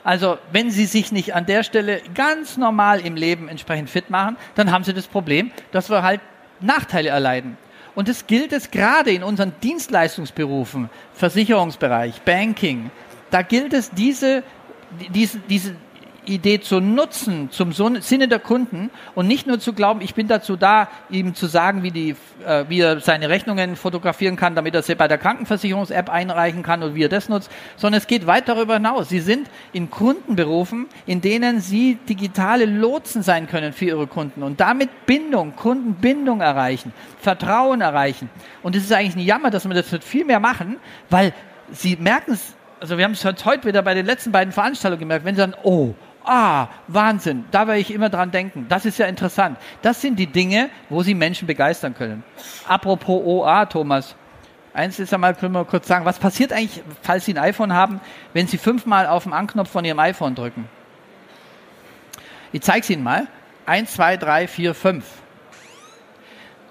Also, 0.03 0.37
wenn 0.51 0.71
Sie 0.71 0.85
sich 0.85 1.11
nicht 1.11 1.35
an 1.35 1.45
der 1.45 1.63
Stelle 1.63 2.01
ganz 2.15 2.57
normal 2.57 3.01
im 3.01 3.15
Leben 3.15 3.49
entsprechend 3.49 3.89
fit 3.89 4.09
machen, 4.09 4.37
dann 4.55 4.71
haben 4.71 4.83
Sie 4.83 4.93
das 4.93 5.07
Problem, 5.07 5.51
dass 5.71 5.89
wir 5.89 6.03
halt 6.03 6.21
Nachteile 6.61 7.09
erleiden. 7.09 7.57
Und 7.95 8.07
das 8.07 8.27
gilt 8.27 8.53
es 8.53 8.71
gerade 8.71 9.11
in 9.11 9.23
unseren 9.23 9.53
Dienstleistungsberufen, 9.61 10.89
Versicherungsbereich, 11.13 12.21
Banking. 12.21 12.91
Da 13.29 13.41
gilt 13.41 13.73
es, 13.73 13.91
diese, 13.91 14.43
diese, 15.13 15.39
diese, 15.49 15.75
Idee 16.29 16.59
zu 16.61 16.79
nutzen 16.79 17.49
zum 17.51 17.73
Sinne 17.73 18.27
der 18.27 18.39
Kunden 18.39 18.89
und 19.15 19.27
nicht 19.27 19.47
nur 19.47 19.59
zu 19.59 19.73
glauben, 19.73 20.01
ich 20.01 20.15
bin 20.15 20.27
dazu 20.27 20.55
da, 20.55 20.87
ihm 21.09 21.35
zu 21.35 21.47
sagen, 21.47 21.83
wie, 21.83 21.91
die, 21.91 22.15
äh, 22.45 22.65
wie 22.69 22.81
er 22.81 22.99
seine 22.99 23.29
Rechnungen 23.29 23.75
fotografieren 23.75 24.35
kann, 24.35 24.55
damit 24.55 24.75
er 24.75 24.83
sie 24.83 24.95
bei 24.95 25.07
der 25.07 25.17
Krankenversicherungs-App 25.17 26.09
einreichen 26.09 26.63
kann 26.63 26.83
und 26.83 26.95
wie 26.95 27.03
er 27.03 27.09
das 27.09 27.29
nutzt, 27.29 27.51
sondern 27.75 27.99
es 27.99 28.07
geht 28.07 28.27
weit 28.27 28.47
darüber 28.47 28.75
hinaus. 28.75 29.09
Sie 29.09 29.19
sind 29.19 29.49
in 29.73 29.89
Kundenberufen, 29.89 30.87
in 31.05 31.21
denen 31.21 31.59
Sie 31.61 31.95
digitale 32.07 32.65
Lotsen 32.65 33.23
sein 33.23 33.47
können 33.47 33.73
für 33.73 33.85
Ihre 33.85 34.07
Kunden 34.07 34.43
und 34.43 34.59
damit 34.59 35.05
Bindung, 35.05 35.55
Kundenbindung 35.55 36.41
erreichen, 36.41 36.93
Vertrauen 37.19 37.81
erreichen. 37.81 38.29
Und 38.61 38.75
es 38.75 38.83
ist 38.83 38.93
eigentlich 38.93 39.15
ein 39.15 39.25
Jammer, 39.25 39.49
dass 39.49 39.67
wir 39.67 39.73
das 39.73 39.91
nicht 39.91 40.03
viel 40.03 40.25
mehr 40.25 40.39
machen, 40.39 40.77
weil 41.09 41.33
Sie 41.71 41.95
merken 41.97 42.33
es, 42.33 42.55
also 42.79 42.97
wir 42.97 43.05
haben 43.05 43.11
es 43.11 43.23
heute 43.23 43.67
wieder 43.67 43.81
bei 43.81 43.93
den 43.93 44.05
letzten 44.05 44.31
beiden 44.31 44.53
Veranstaltungen 44.53 44.99
gemerkt, 44.99 45.25
wenn 45.25 45.35
Sie 45.35 45.41
sagen, 45.41 45.53
oh, 45.63 45.93
ah, 46.29 46.67
Wahnsinn, 46.87 47.45
da 47.51 47.67
werde 47.67 47.79
ich 47.79 47.91
immer 47.91 48.09
dran 48.09 48.31
denken. 48.31 48.67
Das 48.69 48.85
ist 48.85 48.99
ja 48.99 49.07
interessant. 49.07 49.57
Das 49.81 49.99
sind 49.99 50.17
die 50.17 50.27
Dinge, 50.27 50.69
wo 50.89 51.01
Sie 51.01 51.15
Menschen 51.15 51.47
begeistern 51.47 51.95
können. 51.95 52.23
Apropos 52.67 53.21
OA, 53.25 53.65
Thomas. 53.65 54.15
Eins 54.73 54.99
ist 54.99 55.13
einmal, 55.13 55.33
können 55.33 55.53
wir 55.53 55.65
kurz 55.65 55.87
sagen, 55.87 56.05
was 56.05 56.19
passiert 56.19 56.53
eigentlich, 56.53 56.83
falls 57.01 57.25
Sie 57.25 57.33
ein 57.33 57.39
iPhone 57.39 57.73
haben, 57.73 57.99
wenn 58.33 58.47
Sie 58.47 58.57
fünfmal 58.57 59.07
auf 59.07 59.23
den 59.23 59.33
Anknopf 59.33 59.71
von 59.71 59.83
Ihrem 59.83 59.99
iPhone 59.99 60.35
drücken? 60.35 60.69
Ich 62.51 62.61
zeige 62.61 62.81
es 62.81 62.89
Ihnen 62.89 63.03
mal. 63.03 63.27
Eins, 63.65 63.93
zwei, 63.93 64.15
drei, 64.15 64.47
vier, 64.47 64.73
fünf. 64.73 65.05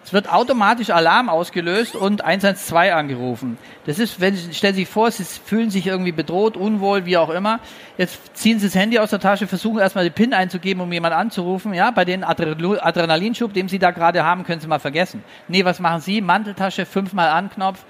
Es 0.08 0.14
wird 0.14 0.32
automatisch 0.32 0.88
Alarm 0.88 1.28
ausgelöst 1.28 1.94
und 1.94 2.24
112 2.24 2.94
angerufen. 2.94 3.58
Das 3.84 3.98
ist, 3.98 4.22
wenn 4.22 4.34
stellen 4.38 4.74
Sie 4.74 4.80
sich 4.80 4.88
vor, 4.88 5.10
Sie 5.10 5.22
fühlen 5.22 5.68
sich 5.68 5.86
irgendwie 5.86 6.12
bedroht, 6.12 6.56
unwohl, 6.56 7.04
wie 7.04 7.18
auch 7.18 7.28
immer. 7.28 7.60
Jetzt 7.98 8.18
ziehen 8.34 8.58
Sie 8.58 8.68
das 8.68 8.74
Handy 8.74 8.98
aus 8.98 9.10
der 9.10 9.20
Tasche, 9.20 9.46
versuchen 9.46 9.80
erstmal 9.80 10.04
die 10.04 10.10
PIN 10.10 10.32
einzugeben, 10.32 10.80
um 10.80 10.90
jemanden 10.90 11.18
anzurufen. 11.18 11.74
Ja, 11.74 11.90
bei 11.90 12.06
den 12.06 12.24
Adrenalinschub, 12.24 13.52
den 13.52 13.68
Sie 13.68 13.78
da 13.78 13.90
gerade 13.90 14.24
haben, 14.24 14.44
können 14.44 14.62
Sie 14.62 14.66
mal 14.66 14.78
vergessen. 14.78 15.22
Nee, 15.46 15.66
was 15.66 15.78
machen 15.78 16.00
Sie? 16.00 16.22
Manteltasche, 16.22 16.86
fünfmal 16.86 17.28
Anknopf. 17.28 17.84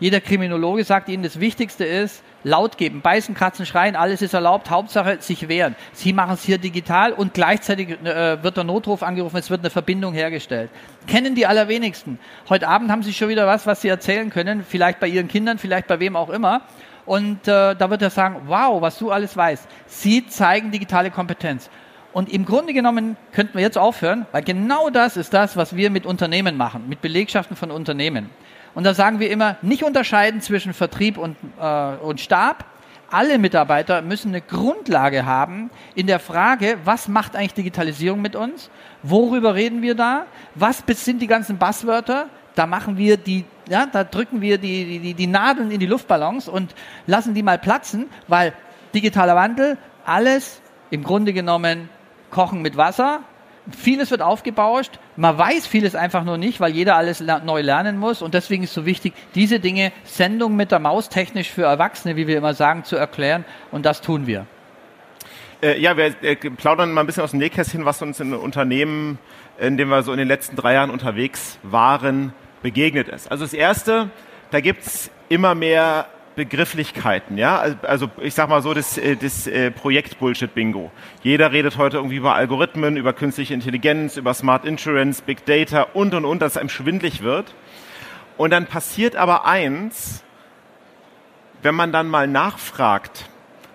Jeder 0.00 0.22
Kriminologe 0.22 0.82
sagt 0.82 1.10
Ihnen, 1.10 1.22
das 1.22 1.40
Wichtigste 1.40 1.84
ist, 1.84 2.22
laut 2.42 2.78
geben, 2.78 3.02
beißen, 3.02 3.34
kratzen, 3.34 3.66
schreien, 3.66 3.96
alles 3.96 4.22
ist 4.22 4.32
erlaubt, 4.32 4.70
Hauptsache 4.70 5.18
sich 5.20 5.48
wehren. 5.48 5.76
Sie 5.92 6.14
machen 6.14 6.32
es 6.32 6.42
hier 6.42 6.56
digital 6.56 7.12
und 7.12 7.34
gleichzeitig 7.34 7.90
äh, 8.02 8.42
wird 8.42 8.56
der 8.56 8.64
Notruf 8.64 9.02
angerufen, 9.02 9.36
es 9.36 9.50
wird 9.50 9.60
eine 9.60 9.68
Verbindung 9.68 10.14
hergestellt. 10.14 10.70
Kennen 11.06 11.34
die 11.34 11.46
allerwenigsten. 11.46 12.18
Heute 12.48 12.68
Abend 12.68 12.90
haben 12.90 13.02
Sie 13.02 13.12
schon 13.12 13.28
wieder 13.28 13.46
was, 13.46 13.66
was 13.66 13.82
Sie 13.82 13.88
erzählen 13.88 14.30
können, 14.30 14.64
vielleicht 14.66 15.00
bei 15.00 15.06
Ihren 15.06 15.28
Kindern, 15.28 15.58
vielleicht 15.58 15.86
bei 15.86 16.00
wem 16.00 16.16
auch 16.16 16.30
immer. 16.30 16.62
Und 17.04 17.46
äh, 17.46 17.74
da 17.74 17.90
wird 17.90 18.00
er 18.00 18.10
sagen, 18.10 18.42
wow, 18.46 18.80
was 18.80 18.98
du 18.98 19.10
alles 19.10 19.36
weißt. 19.36 19.68
Sie 19.86 20.26
zeigen 20.26 20.70
digitale 20.70 21.10
Kompetenz. 21.10 21.68
Und 22.12 22.32
im 22.32 22.44
Grunde 22.44 22.72
genommen 22.72 23.16
könnten 23.32 23.54
wir 23.54 23.62
jetzt 23.62 23.78
aufhören, 23.78 24.26
weil 24.32 24.42
genau 24.42 24.90
das 24.90 25.16
ist 25.16 25.34
das, 25.34 25.56
was 25.56 25.76
wir 25.76 25.90
mit 25.90 26.06
Unternehmen 26.06 26.56
machen, 26.56 26.88
mit 26.88 27.02
Belegschaften 27.02 27.56
von 27.56 27.70
Unternehmen. 27.70 28.30
Und 28.74 28.84
da 28.84 28.94
sagen 28.94 29.18
wir 29.18 29.30
immer, 29.30 29.56
nicht 29.62 29.84
unterscheiden 29.84 30.40
zwischen 30.40 30.72
Vertrieb 30.72 31.18
und, 31.18 31.36
äh, 31.60 31.94
und 31.96 32.20
Stab. 32.20 32.64
Alle 33.10 33.38
Mitarbeiter 33.38 34.02
müssen 34.02 34.28
eine 34.28 34.40
Grundlage 34.40 35.26
haben 35.26 35.70
in 35.96 36.06
der 36.06 36.20
Frage, 36.20 36.78
was 36.84 37.08
macht 37.08 37.34
eigentlich 37.34 37.54
Digitalisierung 37.54 38.22
mit 38.22 38.36
uns? 38.36 38.70
Worüber 39.02 39.56
reden 39.56 39.82
wir 39.82 39.96
da? 39.96 40.26
Was 40.54 40.84
sind 40.86 41.20
die 41.20 41.26
ganzen 41.26 41.58
Buzzwörter? 41.58 42.28
Da 42.54 42.66
machen 42.66 42.96
wir 42.96 43.16
die, 43.16 43.44
ja, 43.68 43.86
da 43.86 44.04
drücken 44.04 44.40
wir 44.40 44.58
die, 44.58 45.00
die, 45.00 45.14
die 45.14 45.26
Nadeln 45.26 45.72
in 45.72 45.80
die 45.80 45.86
Luftballons 45.86 46.48
und 46.48 46.74
lassen 47.06 47.34
die 47.34 47.42
mal 47.42 47.58
platzen, 47.58 48.06
weil 48.28 48.52
digitaler 48.94 49.34
Wandel, 49.34 49.76
alles 50.04 50.60
im 50.90 51.02
Grunde 51.02 51.32
genommen 51.32 51.88
kochen 52.30 52.62
mit 52.62 52.76
Wasser, 52.76 53.20
vieles 53.70 54.10
wird 54.10 54.22
aufgebauscht, 54.22 54.98
man 55.16 55.36
weiß 55.36 55.66
vieles 55.66 55.94
einfach 55.94 56.24
nur 56.24 56.38
nicht, 56.38 56.60
weil 56.60 56.72
jeder 56.72 56.96
alles 56.96 57.20
neu 57.20 57.60
lernen 57.60 57.98
muss 57.98 58.22
und 58.22 58.34
deswegen 58.34 58.62
ist 58.62 58.70
es 58.70 58.74
so 58.74 58.86
wichtig, 58.86 59.14
diese 59.34 59.60
Dinge 59.60 59.92
Sendung 60.04 60.56
mit 60.56 60.72
der 60.72 60.78
Maus 60.78 61.08
technisch 61.08 61.50
für 61.50 61.64
Erwachsene, 61.64 62.16
wie 62.16 62.26
wir 62.26 62.38
immer 62.38 62.54
sagen, 62.54 62.84
zu 62.84 62.96
erklären 62.96 63.44
und 63.70 63.86
das 63.86 64.00
tun 64.00 64.26
wir. 64.26 64.46
Äh, 65.62 65.78
ja, 65.78 65.96
wir 65.96 66.14
äh, 66.22 66.36
plaudern 66.36 66.92
mal 66.92 67.02
ein 67.02 67.06
bisschen 67.06 67.22
aus 67.22 67.32
dem 67.32 67.40
Nähkästchen, 67.40 67.84
was 67.84 68.00
uns 68.00 68.18
in 68.18 68.32
Unternehmen, 68.32 69.18
in 69.58 69.76
dem 69.76 69.88
wir 69.88 70.02
so 70.02 70.12
in 70.12 70.18
den 70.18 70.28
letzten 70.28 70.56
drei 70.56 70.74
Jahren 70.74 70.90
unterwegs 70.90 71.58
waren, 71.62 72.32
begegnet 72.62 73.08
ist. 73.08 73.30
Also 73.30 73.44
das 73.44 73.52
Erste, 73.52 74.10
da 74.50 74.60
gibt's 74.60 75.10
immer 75.28 75.54
mehr 75.54 76.06
Begrifflichkeiten, 76.40 77.36
ja, 77.36 77.76
also 77.82 78.08
ich 78.22 78.32
sag 78.32 78.48
mal 78.48 78.62
so 78.62 78.72
das, 78.72 78.96
äh, 78.96 79.14
das 79.14 79.46
äh, 79.46 79.70
Projekt 79.70 80.18
Bullshit 80.18 80.54
Bingo. 80.54 80.90
Jeder 81.22 81.52
redet 81.52 81.76
heute 81.76 81.98
irgendwie 81.98 82.16
über 82.16 82.34
Algorithmen, 82.34 82.96
über 82.96 83.12
künstliche 83.12 83.52
Intelligenz, 83.52 84.16
über 84.16 84.32
Smart 84.32 84.64
Insurance, 84.64 85.20
Big 85.20 85.44
Data 85.44 85.88
und 85.92 86.14
und 86.14 86.24
und, 86.24 86.40
dass 86.40 86.52
es 86.52 86.56
einem 86.56 86.70
schwindlig 86.70 87.22
wird. 87.22 87.54
Und 88.38 88.52
dann 88.52 88.64
passiert 88.64 89.16
aber 89.16 89.44
eins, 89.44 90.24
wenn 91.60 91.74
man 91.74 91.92
dann 91.92 92.08
mal 92.08 92.26
nachfragt, 92.26 93.28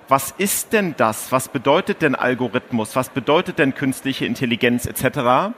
was 0.07 0.33
ist 0.39 0.73
denn 0.73 0.95
das? 0.97 1.31
Was 1.31 1.49
bedeutet 1.49 2.01
denn 2.01 2.15
Algorithmus? 2.15 2.95
Was 2.95 3.09
bedeutet 3.09 3.59
denn 3.59 3.75
künstliche 3.75 4.25
Intelligenz 4.25 4.87
etc.? 4.87 5.53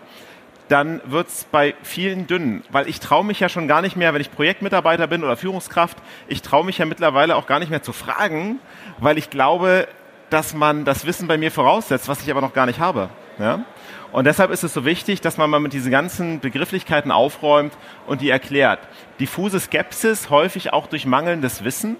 Dann 0.70 1.02
wird's 1.06 1.46
bei 1.52 1.76
vielen 1.84 2.28
dünn, 2.28 2.64
weil 2.72 2.88
ich 2.88 3.00
traue 3.00 3.24
mich 3.24 3.40
ja 3.40 3.50
schon 3.50 3.68
gar 3.68 3.82
nicht 3.82 3.96
mehr, 3.96 4.14
wenn 4.14 4.22
ich 4.22 4.32
Projektmitarbeiter 4.32 5.08
bin 5.08 5.24
oder 5.24 5.38
Führungskraft, 5.38 5.98
ich 6.28 6.42
traue 6.42 6.66
mich 6.66 6.78
ja 6.78 6.86
mittlerweile 6.86 7.36
auch 7.36 7.48
gar 7.48 7.60
nicht 7.60 7.70
mehr 7.70 7.84
zu 7.84 7.94
fragen, 7.94 8.60
weil 9.00 9.18
ich 9.18 9.30
glaube, 9.30 9.88
dass 10.30 10.54
man 10.54 10.86
das 10.86 11.06
Wissen 11.06 11.28
bei 11.28 11.38
mir 11.38 11.52
voraussetzt, 11.52 12.08
was 12.08 12.22
ich 12.22 12.30
aber 12.32 12.42
noch 12.42 12.54
gar 12.54 12.66
nicht 12.66 12.80
habe. 12.80 13.10
Ja? 13.40 13.64
Und 14.12 14.26
deshalb 14.26 14.52
ist 14.52 14.64
es 14.64 14.74
so 14.74 14.86
wichtig, 14.86 15.22
dass 15.22 15.38
man 15.38 15.50
mal 15.50 15.60
mit 15.60 15.74
diesen 15.74 15.92
ganzen 15.92 16.40
Begrifflichkeiten 16.40 17.12
aufräumt 17.12 17.74
und 18.08 18.22
die 18.22 18.30
erklärt. 18.30 18.80
Diffuse 19.20 19.60
Skepsis, 19.60 20.30
häufig 20.30 20.74
auch 20.74 20.88
durch 20.88 21.06
mangelndes 21.06 21.64
Wissen, 21.64 21.98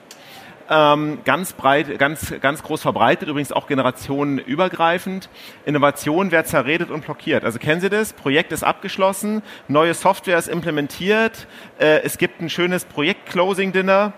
ähm, 0.70 1.20
ganz 1.24 1.54
breit, 1.54 1.98
ganz, 2.00 2.34
ganz 2.42 2.64
groß 2.64 2.82
verbreitet, 2.82 3.30
übrigens 3.30 3.52
auch 3.52 3.68
generationenübergreifend. 3.68 5.30
Innovation 5.66 6.32
wird 6.32 6.48
zerredet 6.48 6.92
und 6.92 7.06
blockiert. 7.06 7.44
Also 7.44 7.60
kennen 7.60 7.82
Sie 7.82 7.90
das? 7.90 8.14
Projekt 8.14 8.52
ist 8.52 8.64
abgeschlossen, 8.64 9.42
neue 9.68 9.94
Software 9.94 10.38
ist 10.38 10.48
implementiert, 10.48 11.48
äh, 11.80 12.02
es 12.04 12.18
gibt 12.18 12.42
ein 12.42 12.50
schönes 12.50 12.86
Projekt-Closing-Dinner 12.86 14.14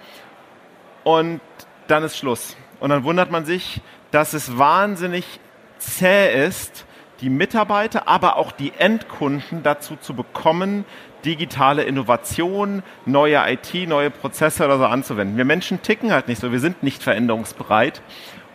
und 1.04 1.42
dann 1.88 2.04
ist 2.04 2.18
Schluss. 2.18 2.56
Und 2.80 2.90
dann 2.90 3.04
wundert 3.04 3.32
man 3.32 3.46
sich, 3.46 3.82
dass 4.12 4.34
es 4.34 4.58
wahnsinnig 4.58 5.40
zäh 5.78 6.46
ist, 6.46 6.86
die 7.22 7.30
Mitarbeiter, 7.30 8.08
aber 8.08 8.38
auch 8.38 8.52
die 8.52 8.72
Endkunden 8.78 9.64
dazu 9.64 9.98
zu 9.98 10.14
bekommen, 10.14 10.86
digitale 11.26 11.84
Innovation, 11.84 12.84
neue 13.06 13.40
IT, 13.48 13.88
neue 13.88 14.10
Prozesse 14.10 14.66
oder 14.66 14.78
so 14.78 14.86
anzuwenden. 14.86 15.38
Wir 15.38 15.46
Menschen 15.46 15.82
ticken 15.82 16.12
halt 16.12 16.28
nicht 16.28 16.42
so, 16.42 16.52
wir 16.52 16.60
sind 16.60 16.84
nicht 16.84 17.04
veränderungsbereit. 17.04 18.02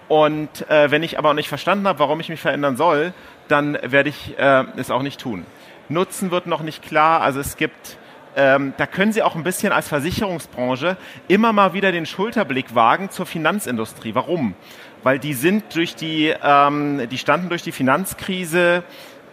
Und 0.08 0.68
äh, 0.70 0.90
wenn 0.90 1.02
ich 1.02 1.18
aber 1.18 1.30
auch 1.30 1.34
nicht 1.34 1.48
verstanden 1.48 1.88
habe, 1.88 1.98
warum 1.98 2.20
ich 2.20 2.28
mich 2.28 2.40
verändern 2.40 2.76
soll, 2.76 3.14
dann 3.48 3.78
werde 3.82 4.10
ich 4.10 4.38
äh, 4.38 4.64
es 4.76 4.90
auch 4.90 5.02
nicht 5.02 5.20
tun. 5.20 5.46
Nutzen 5.88 6.30
wird 6.30 6.46
noch 6.46 6.62
nicht 6.62 6.82
klar. 6.82 7.20
Also 7.20 7.40
es 7.40 7.56
gibt, 7.56 7.96
ähm, 8.36 8.74
da 8.76 8.86
können 8.86 9.12
Sie 9.12 9.22
auch 9.22 9.34
ein 9.34 9.44
bisschen 9.44 9.72
als 9.72 9.88
Versicherungsbranche 9.88 10.96
immer 11.28 11.52
mal 11.52 11.72
wieder 11.72 11.92
den 11.92 12.06
Schulterblick 12.06 12.74
wagen 12.74 13.10
zur 13.10 13.26
Finanzindustrie. 13.26 14.14
Warum? 14.14 14.54
Weil 15.02 15.18
die 15.18 15.34
sind 15.34 15.74
durch 15.74 15.94
die, 15.94 16.34
ähm, 16.42 17.08
die 17.10 17.18
standen 17.18 17.48
durch 17.48 17.62
die 17.62 17.72
Finanzkrise 17.72 18.82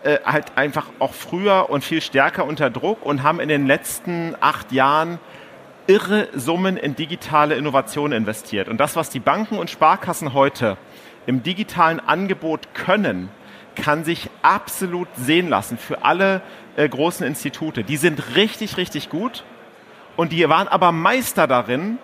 äh, 0.04 0.20
halt 0.26 0.58
einfach 0.58 0.88
auch 1.00 1.14
früher 1.14 1.70
und 1.70 1.84
viel 1.84 2.02
stärker 2.02 2.46
unter 2.46 2.70
Druck 2.70 3.06
und 3.06 3.24
haben 3.24 3.40
in 3.40 3.50
den 3.50 3.68
letzten 3.68 4.36
acht 4.42 4.72
Jahren 4.72 5.20
irre 5.88 6.28
Summen 6.34 6.78
in 6.78 6.96
digitale 6.96 7.56
Innovation 7.56 8.12
investiert. 8.12 8.68
Und 8.68 8.80
das, 8.80 8.96
was 8.96 9.10
die 9.10 9.20
Banken 9.20 9.58
und 9.58 9.70
Sparkassen 9.70 10.34
heute 10.34 10.78
im 11.26 11.44
digitalen 11.44 12.00
Angebot 12.00 12.74
können, 12.74 13.30
kann 13.76 14.04
sich 14.04 14.30
absolut 14.42 15.08
sehen 15.16 15.50
lassen 15.50 15.78
für 15.78 16.04
alle 16.04 16.42
äh, 16.76 16.88
großen 16.88 17.26
Institute. 17.26 17.84
Die 17.84 17.98
sind 17.98 18.36
richtig, 18.36 18.78
richtig 18.78 19.10
gut 19.10 19.44
und 20.18 20.32
die 20.32 20.48
waren 20.50 20.68
aber 20.68 20.92
Meister 20.92 21.48
darin, 21.48 21.98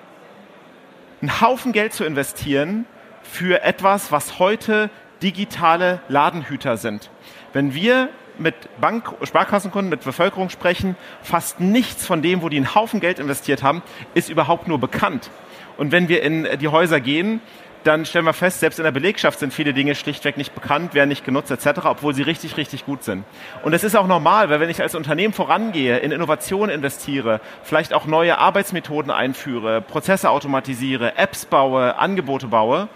einen 1.21 1.41
Haufen 1.41 1.71
Geld 1.71 1.93
zu 1.93 2.05
investieren 2.05 2.85
für 3.23 3.63
etwas, 3.63 4.11
was 4.11 4.39
heute 4.39 4.89
digitale 5.21 5.99
Ladenhüter 6.07 6.77
sind. 6.77 7.09
Wenn 7.53 7.73
wir 7.73 8.09
mit 8.37 8.55
Bank, 8.79 9.13
Sparkassenkunden, 9.23 9.89
mit 9.89 10.03
Bevölkerung 10.03 10.49
sprechen, 10.49 10.95
fast 11.21 11.59
nichts 11.59 12.05
von 12.05 12.21
dem, 12.21 12.41
wo 12.41 12.49
die 12.49 12.57
einen 12.57 12.75
Haufen 12.75 12.99
Geld 12.99 13.19
investiert 13.19 13.63
haben, 13.63 13.81
ist 14.13 14.29
überhaupt 14.29 14.67
nur 14.67 14.79
bekannt. 14.79 15.31
Und 15.77 15.91
wenn 15.91 16.07
wir 16.07 16.21
in 16.23 16.47
die 16.59 16.67
Häuser 16.67 16.99
gehen, 16.99 17.41
dann 17.83 18.05
stellen 18.05 18.25
wir 18.25 18.33
fest, 18.33 18.59
selbst 18.59 18.79
in 18.79 18.83
der 18.83 18.91
Belegschaft 18.91 19.39
sind 19.39 19.53
viele 19.53 19.73
Dinge 19.73 19.95
schlichtweg 19.95 20.35
nicht 20.35 20.53
bekannt, 20.53 20.93
werden 20.93 21.07
nicht 21.07 21.23
genutzt 21.23 21.51
etc., 21.51 21.85
obwohl 21.85 22.13
sie 22.13 22.23
richtig, 22.23 22.57
richtig 22.57 22.85
gut 22.85 23.03
sind. 23.03 23.23
Und 23.63 23.71
das 23.71 23.83
ist 23.83 23.95
auch 23.95 24.07
normal, 24.07 24.49
weil 24.49 24.59
wenn 24.59 24.69
ich 24.69 24.81
als 24.81 24.93
Unternehmen 24.93 25.33
vorangehe, 25.33 25.97
in 25.99 26.11
Innovation 26.11 26.69
investiere, 26.69 27.39
vielleicht 27.63 27.93
auch 27.93 28.05
neue 28.05 28.39
Arbeitsmethoden 28.39 29.11
einführe, 29.11 29.81
Prozesse 29.81 30.29
automatisiere, 30.29 31.17
Apps 31.17 31.45
baue, 31.45 31.97
Angebote 31.97 32.47
baue, 32.47 32.89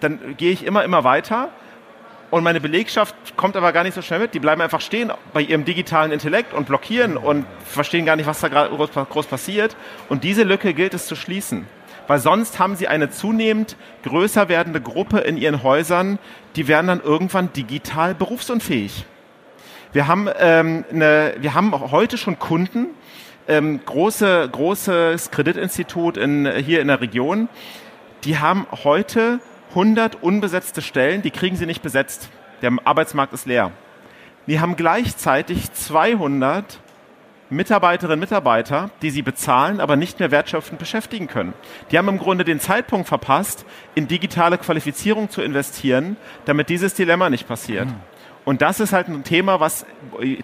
dann 0.00 0.36
gehe 0.38 0.52
ich 0.52 0.64
immer, 0.64 0.84
immer 0.84 1.04
weiter 1.04 1.50
und 2.30 2.44
meine 2.44 2.60
Belegschaft 2.60 3.14
kommt 3.36 3.56
aber 3.56 3.72
gar 3.72 3.82
nicht 3.82 3.94
so 3.94 4.02
schnell 4.02 4.20
mit. 4.20 4.34
Die 4.34 4.38
bleiben 4.38 4.60
einfach 4.60 4.80
stehen 4.80 5.12
bei 5.32 5.40
ihrem 5.42 5.64
digitalen 5.64 6.12
Intellekt 6.12 6.54
und 6.54 6.66
blockieren 6.66 7.16
und 7.16 7.44
verstehen 7.64 8.06
gar 8.06 8.16
nicht, 8.16 8.26
was 8.26 8.40
da 8.40 8.48
gerade 8.48 8.70
groß 8.70 9.26
passiert. 9.26 9.76
Und 10.08 10.22
diese 10.22 10.44
Lücke 10.44 10.72
gilt 10.72 10.94
es 10.94 11.06
zu 11.06 11.16
schließen. 11.16 11.66
Weil 12.06 12.18
sonst 12.18 12.58
haben 12.58 12.76
sie 12.76 12.88
eine 12.88 13.10
zunehmend 13.10 13.76
größer 14.04 14.48
werdende 14.48 14.80
Gruppe 14.80 15.18
in 15.18 15.36
ihren 15.36 15.62
Häusern, 15.62 16.18
die 16.56 16.66
werden 16.66 16.88
dann 16.88 17.00
irgendwann 17.00 17.52
digital 17.52 18.14
berufsunfähig. 18.14 19.04
Wir 19.92 20.06
haben, 20.06 20.28
ähm, 20.38 20.84
eine, 20.90 21.34
wir 21.38 21.54
haben 21.54 21.72
heute 21.90 22.16
schon 22.16 22.38
Kunden, 22.38 22.86
ähm, 23.48 23.80
große, 23.84 24.48
großes 24.50 25.30
Kreditinstitut 25.30 26.16
in, 26.16 26.50
hier 26.56 26.80
in 26.80 26.88
der 26.88 27.00
Region, 27.00 27.48
die 28.24 28.38
haben 28.38 28.66
heute 28.84 29.40
100 29.70 30.22
unbesetzte 30.22 30.82
Stellen, 30.82 31.22
die 31.22 31.30
kriegen 31.30 31.56
sie 31.56 31.66
nicht 31.66 31.82
besetzt. 31.82 32.28
Der 32.62 32.72
Arbeitsmarkt 32.84 33.32
ist 33.32 33.46
leer. 33.46 33.72
Die 34.46 34.60
haben 34.60 34.76
gleichzeitig 34.76 35.72
200 35.72 36.80
Mitarbeiterinnen 37.50 38.14
und 38.14 38.20
Mitarbeiter, 38.20 38.90
die 39.02 39.10
sie 39.10 39.22
bezahlen, 39.22 39.80
aber 39.80 39.96
nicht 39.96 40.20
mehr 40.20 40.30
wertschöpfend 40.30 40.78
beschäftigen 40.78 41.26
können. 41.26 41.52
Die 41.90 41.98
haben 41.98 42.08
im 42.08 42.18
Grunde 42.18 42.44
den 42.44 42.60
Zeitpunkt 42.60 43.08
verpasst, 43.08 43.64
in 43.94 44.06
digitale 44.06 44.56
Qualifizierung 44.56 45.30
zu 45.30 45.42
investieren, 45.42 46.16
damit 46.44 46.68
dieses 46.68 46.94
Dilemma 46.94 47.28
nicht 47.28 47.48
passiert. 47.48 47.86
Mhm. 47.86 47.96
Und 48.44 48.62
das 48.62 48.80
ist 48.80 48.92
halt 48.92 49.08
ein 49.08 49.24
Thema, 49.24 49.60
was 49.60 49.84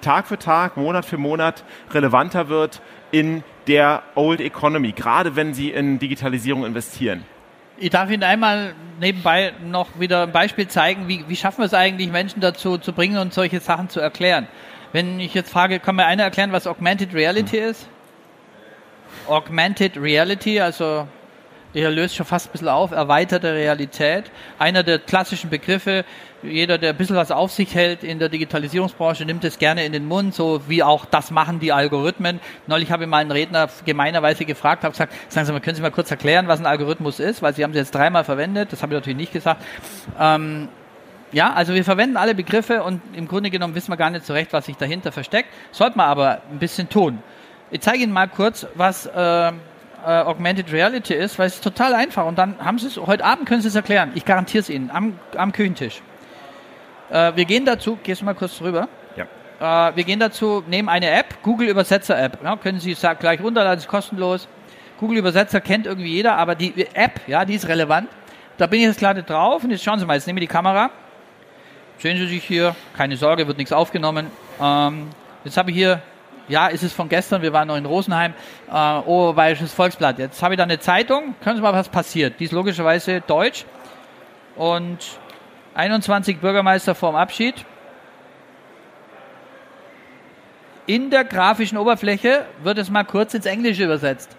Tag 0.03 0.27
für 0.27 0.39
Tag, 0.39 0.77
Monat 0.77 1.05
für 1.05 1.17
Monat 1.17 1.65
relevanter 1.93 2.49
wird 2.49 2.83
in 3.11 3.43
der 3.69 4.03
Old 4.15 4.41
Economy, 4.41 4.93
gerade 4.93 5.35
wenn 5.35 5.55
Sie 5.55 5.71
in 5.71 5.99
Digitalisierung 5.99 6.65
investieren. 6.65 7.25
Ich 7.79 7.91
darf 7.91 8.11
Ihnen 8.11 8.23
einmal 8.23 8.75
nebenbei 9.01 9.53
noch 9.63 10.01
wieder 10.01 10.23
ein 10.23 10.33
Beispiel 10.33 10.67
zeigen, 10.69 11.09
wie, 11.09 11.25
wie 11.29 11.37
schaffen 11.37 11.59
wir 11.59 11.67
es 11.67 11.75
eigentlich, 11.75 12.11
Menschen 12.11 12.41
dazu 12.41 12.79
zu 12.79 12.93
bringen 12.93 13.19
und 13.19 13.35
solche 13.35 13.61
Sachen 13.61 13.91
zu 13.91 14.01
erklären. 14.01 14.49
Wenn 14.93 15.21
ich 15.21 15.35
jetzt 15.35 15.51
frage, 15.51 15.79
kann 15.79 15.97
mir 15.97 16.07
einer 16.07 16.23
erklären, 16.23 16.53
was 16.53 16.67
Augmented 16.67 17.13
Reality 17.13 17.59
hm. 17.59 17.69
ist? 17.69 17.89
Augmented 19.29 19.97
Reality, 19.97 20.61
also 20.61 21.07
der 21.83 21.91
löst 21.91 22.17
schon 22.17 22.25
fast 22.25 22.49
ein 22.49 22.53
bisschen 22.53 22.69
auf, 22.69 22.91
erweiterte 22.91 23.53
Realität. 23.53 24.31
Einer 24.59 24.83
der 24.83 24.99
klassischen 24.99 25.51
Begriffe, 25.51 26.07
jeder, 26.43 26.79
der 26.79 26.91
ein 26.91 26.97
bisschen 26.97 27.17
was 27.17 27.31
auf 27.31 27.53
sich 27.53 27.75
hält 27.75 28.03
in 28.03 28.19
der 28.19 28.31
Digitalisierungsbranche, 28.31 29.27
nimmt 29.27 29.45
es 29.45 29.59
gerne 29.59 29.85
in 29.85 29.93
den 29.93 30.07
Mund, 30.07 30.35
so 30.35 30.63
wie 30.69 30.83
auch 30.83 31.05
das 31.05 31.31
machen 31.31 31.61
die 31.61 31.73
Algorithmen. 31.73 32.41
Neulich 32.67 32.91
habe 32.91 33.05
ich 33.05 33.11
mal 33.11 33.19
einen 33.19 33.31
Redner 33.31 33.69
gemeinerweise 33.85 34.47
gefragt, 34.47 34.85
habe 34.85 34.93
gesagt, 34.93 35.13
sagen 35.29 35.47
Sie 35.47 35.53
mal, 35.53 35.61
können 35.61 35.77
Sie 35.77 35.83
mal 35.83 35.91
kurz 35.91 36.11
erklären, 36.11 36.49
was 36.49 36.61
ein 36.61 36.67
Algorithmus 36.67 37.21
ist, 37.21 37.43
weil 37.43 37.55
Sie 37.55 37.63
haben 37.63 37.73
es 37.73 37.77
jetzt 37.77 37.95
dreimal 37.95 38.25
verwendet, 38.25 38.73
das 38.73 38.83
habe 38.83 38.95
ich 38.95 38.97
natürlich 38.97 39.19
nicht 39.19 39.33
gesagt. 39.35 39.63
Ähm, 40.19 40.69
ja, 41.33 41.53
also 41.53 41.75
wir 41.75 41.85
verwenden 41.85 42.17
alle 42.17 42.35
Begriffe 42.35 42.85
und 42.85 43.03
im 43.13 43.29
Grunde 43.29 43.51
genommen 43.51 43.75
wissen 43.75 43.91
wir 43.91 43.99
gar 43.99 44.09
nicht 44.09 44.25
so 44.25 44.33
recht, 44.33 44.55
was 44.55 44.65
sich 44.65 44.77
dahinter 44.77 45.13
versteckt. 45.13 45.51
Sollte 45.73 45.99
man 45.99 46.07
aber 46.07 46.41
ein 46.51 46.59
bisschen 46.59 46.89
tun. 46.89 47.19
Ich 47.71 47.81
zeige 47.81 48.03
Ihnen 48.03 48.13
mal 48.13 48.29
kurz, 48.29 48.67
was 48.75 49.07
äh, 49.07 49.53
äh, 50.07 50.21
Augmented 50.21 50.73
Reality 50.73 51.15
ist, 51.15 51.37
weil 51.39 51.49
es 51.49 51.57
ist 51.57 51.65
total 51.65 51.93
einfach. 51.93 52.25
Und 52.27 52.39
dann 52.39 52.57
haben 52.65 52.79
Sie 52.79 52.87
es, 52.87 52.97
heute 52.97 53.25
Abend 53.25 53.49
können 53.49 53.61
Sie 53.61 53.69
es 53.69 53.75
erklären. 53.75 54.13
Ich 54.15 54.25
garantiere 54.25 54.63
es 54.63 54.71
Ihnen, 54.71 54.91
am, 54.91 55.19
am 55.37 55.51
Küchentisch. 55.51 56.01
Äh, 57.11 57.33
wir 57.35 57.45
gehen 57.45 57.65
dazu, 57.65 57.99
gehst 58.03 58.21
du 58.21 58.25
mal 58.25 58.35
kurz 58.35 58.57
drüber? 58.59 58.89
Ja. 59.17 59.89
Äh, 59.89 59.97
wir 59.97 60.05
gehen 60.05 60.21
dazu, 60.21 60.63
nehmen 60.69 60.89
eine 60.89 61.11
App, 61.11 61.43
Google 61.43 61.69
Übersetzer 61.69 62.17
App. 62.19 62.39
Ja, 62.43 62.55
können 62.57 62.79
Sie 62.79 62.95
gleich 62.95 63.43
runterladen, 63.43 63.79
ist 63.79 63.89
kostenlos. 63.89 64.47
Google 65.01 65.19
Übersetzer 65.19 65.61
kennt 65.61 65.87
irgendwie 65.87 66.13
jeder, 66.13 66.37
aber 66.37 66.55
die 66.55 66.87
App, 66.95 67.21
ja, 67.27 67.45
die 67.45 67.55
ist 67.55 67.67
relevant. 67.67 68.09
Da 68.59 68.67
bin 68.67 68.81
ich 68.81 68.87
jetzt 68.87 69.01
gerade 69.01 69.25
drauf 69.25 69.65
und 69.65 69.71
jetzt 69.71 69.85
schauen 69.85 69.99
Sie 69.99 70.07
mal, 70.07 70.15
jetzt 70.15 70.27
nehme 70.27 70.41
ich 70.41 70.49
die 70.49 70.53
Kamera. 70.53 70.91
Sehen 71.99 72.17
Sie 72.17 72.27
sich 72.27 72.45
hier, 72.45 72.77
keine 72.97 73.17
Sorge, 73.17 73.47
wird 73.47 73.59
nichts 73.59 73.73
aufgenommen. 73.73 74.31
Ähm, 74.61 75.09
jetzt 75.45 75.57
habe 75.57 75.71
ich 75.71 75.77
hier 75.77 76.01
ja, 76.49 76.69
ist 76.69 76.83
es 76.83 76.93
von 76.93 77.09
gestern, 77.09 77.43
wir 77.43 77.53
waren 77.53 77.69
noch 77.69 77.77
in 77.77 77.87
Rosenheim, 77.87 78.35
äh, 78.71 78.99
Oberbayerisches 78.99 79.73
Volksblatt. 79.73 80.19
Jetzt 80.19 80.43
habe 80.43 80.55
ich 80.55 80.59
da 80.59 80.65
eine 80.65 80.79
Zeitung, 80.79 81.35
können 81.43 81.57
Sie 81.57 81.63
mal, 81.63 81.73
was 81.73 81.89
passiert. 81.89 82.39
Die 82.41 82.45
ist 82.45 82.53
logischerweise 82.53 83.21
deutsch 83.21 83.65
und 84.57 84.99
21 85.75 86.39
Bürgermeister 86.39 86.95
vorm 86.95 87.17
Abschied. 87.17 87.65
In 90.87 91.11
der 91.11 91.25
grafischen 91.25 91.79
Oberfläche 91.79 92.47
wird 92.63 92.79
es 92.79 92.91
mal 92.91 93.05
kurz 93.05 93.35
ins 93.35 93.47
Englische 93.47 93.85
übersetzt. 93.85 94.37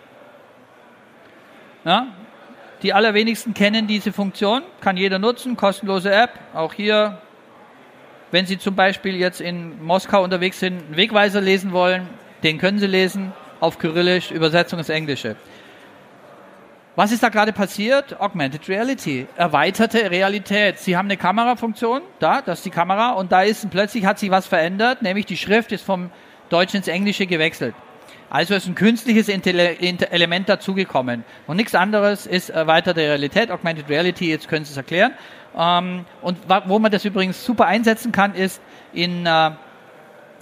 Ja? 1.83 2.07
Die 2.83 2.93
allerwenigsten 2.93 3.53
kennen 3.53 3.87
diese 3.87 4.13
Funktion, 4.13 4.61
kann 4.81 4.97
jeder 4.97 5.19
nutzen, 5.19 5.57
kostenlose 5.57 6.11
App. 6.11 6.31
Auch 6.53 6.73
hier 6.73 7.17
wenn 8.31 8.45
Sie 8.45 8.57
zum 8.57 8.75
Beispiel 8.75 9.15
jetzt 9.15 9.41
in 9.41 9.83
Moskau 9.83 10.23
unterwegs 10.23 10.59
sind, 10.59 10.83
einen 10.85 10.97
Wegweiser 10.97 11.41
lesen 11.41 11.71
wollen, 11.71 12.07
den 12.43 12.57
können 12.57 12.79
Sie 12.79 12.87
lesen 12.87 13.33
auf 13.59 13.79
Kyrillisch, 13.79 14.31
Übersetzung 14.31 14.79
ins 14.79 14.89
Englische. 14.89 15.35
Was 16.95 17.11
ist 17.11 17.21
da 17.21 17.29
gerade 17.29 17.53
passiert? 17.53 18.19
Augmented 18.19 18.67
Reality, 18.67 19.27
erweiterte 19.35 20.09
Realität. 20.09 20.79
Sie 20.79 20.97
haben 20.97 21.05
eine 21.05 21.17
Kamerafunktion, 21.17 22.01
da, 22.19 22.41
das 22.41 22.59
ist 22.59 22.65
die 22.65 22.71
Kamera, 22.71 23.11
und 23.11 23.31
da 23.31 23.43
ist 23.43 23.69
plötzlich 23.69 24.05
hat 24.05 24.17
sich 24.17 24.31
was 24.31 24.47
verändert, 24.47 25.03
nämlich 25.03 25.27
die 25.27 25.37
Schrift 25.37 25.71
ist 25.71 25.85
vom 25.85 26.09
Deutschen 26.49 26.77
ins 26.77 26.87
Englische 26.87 27.27
gewechselt. 27.27 27.75
Also 28.29 28.55
ist 28.55 28.67
ein 28.67 28.75
künstliches 28.75 29.29
Element 29.29 30.49
dazugekommen. 30.49 31.23
Und 31.47 31.57
nichts 31.57 31.75
anderes 31.75 32.25
ist 32.25 32.49
erweiterte 32.49 33.01
Realität, 33.01 33.51
Augmented 33.51 33.89
Reality, 33.89 34.29
jetzt 34.29 34.47
können 34.47 34.65
Sie 34.65 34.71
es 34.71 34.77
erklären. 34.77 35.13
Ähm, 35.57 36.05
und 36.21 36.37
wo 36.65 36.79
man 36.79 36.91
das 36.91 37.05
übrigens 37.05 37.43
super 37.43 37.65
einsetzen 37.65 38.11
kann, 38.11 38.35
ist 38.35 38.61
in, 38.93 39.25
äh, 39.25 39.51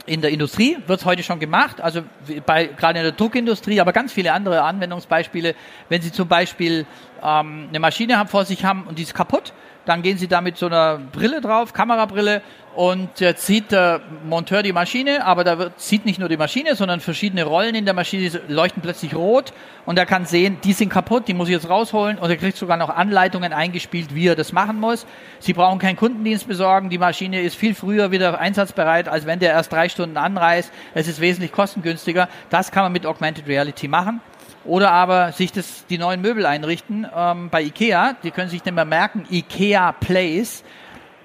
in 0.07 0.21
der 0.21 0.31
Industrie, 0.31 0.77
wird 0.87 0.99
es 0.99 1.05
heute 1.05 1.23
schon 1.23 1.39
gemacht, 1.39 1.79
also 1.81 2.01
bei, 2.45 2.65
gerade 2.65 2.99
in 2.99 3.05
der 3.05 3.11
Druckindustrie, 3.11 3.79
aber 3.79 3.93
ganz 3.93 4.11
viele 4.13 4.33
andere 4.33 4.63
Anwendungsbeispiele. 4.63 5.55
Wenn 5.89 6.01
Sie 6.01 6.11
zum 6.11 6.27
Beispiel 6.27 6.85
ähm, 7.23 7.67
eine 7.69 7.79
Maschine 7.79 8.25
vor 8.27 8.45
sich 8.45 8.65
haben 8.65 8.83
und 8.83 8.99
die 8.99 9.03
ist 9.03 9.13
kaputt, 9.13 9.53
dann 9.85 10.01
gehen 10.01 10.17
Sie 10.17 10.27
da 10.27 10.41
mit 10.41 10.57
so 10.57 10.65
einer 10.65 10.97
Brille 10.97 11.41
drauf, 11.41 11.73
Kamerabrille, 11.73 12.41
und 12.75 13.21
jetzt 13.21 13.45
sieht 13.45 13.71
der 13.71 14.01
Monteur 14.25 14.61
die 14.61 14.73
Maschine, 14.73 15.25
aber 15.25 15.45
da 15.45 15.57
wird, 15.57 15.79
sieht 15.79 16.05
nicht 16.05 16.19
nur 16.19 16.27
die 16.27 16.35
Maschine, 16.35 16.75
sondern 16.75 16.99
verschiedene 16.99 17.45
Rollen 17.45 17.73
in 17.73 17.85
der 17.85 17.93
Maschine 17.93 18.29
leuchten 18.49 18.81
plötzlich 18.81 19.15
rot 19.15 19.53
und 19.85 19.97
er 19.97 20.05
kann 20.05 20.25
sehen, 20.25 20.57
die 20.61 20.73
sind 20.73 20.89
kaputt, 20.89 21.29
die 21.29 21.33
muss 21.33 21.47
ich 21.47 21.53
jetzt 21.53 21.69
rausholen 21.69 22.17
und 22.17 22.29
er 22.29 22.35
kriegt 22.35 22.57
sogar 22.57 22.75
noch 22.75 22.89
Anleitungen 22.89 23.53
eingespielt, 23.53 24.13
wie 24.13 24.27
er 24.27 24.35
das 24.35 24.51
machen 24.51 24.77
muss. 24.77 25.05
Sie 25.39 25.53
brauchen 25.53 25.79
keinen 25.79 25.95
Kundendienst 25.95 26.49
besorgen, 26.49 26.89
die 26.89 26.97
Maschine 26.97 27.41
ist 27.41 27.55
viel 27.55 27.75
früher 27.75 28.11
wieder 28.11 28.37
einsatzbereit, 28.39 29.07
als 29.07 29.25
wenn 29.25 29.39
der 29.39 29.51
erst 29.51 29.71
drei 29.71 29.87
Stunden 29.87 30.17
anreist. 30.17 30.69
Es 30.93 31.07
ist 31.07 31.21
wesentlich 31.21 31.53
kostengünstiger. 31.53 32.27
Das 32.49 32.71
kann 32.71 32.83
man 32.83 32.91
mit 32.91 33.05
Augmented 33.05 33.47
Reality 33.47 33.87
machen. 33.87 34.19
Oder 34.65 34.91
aber 34.91 35.31
sich 35.31 35.51
das, 35.51 35.85
die 35.87 35.97
neuen 35.97 36.21
Möbel 36.21 36.45
einrichten 36.45 37.07
ähm, 37.15 37.49
bei 37.49 37.61
Ikea. 37.61 38.15
Die 38.23 38.31
können 38.31 38.49
sich 38.49 38.65
nicht 38.65 38.75
mehr 38.75 38.85
merken, 38.85 39.25
Ikea 39.29 39.91
Place. 39.91 40.63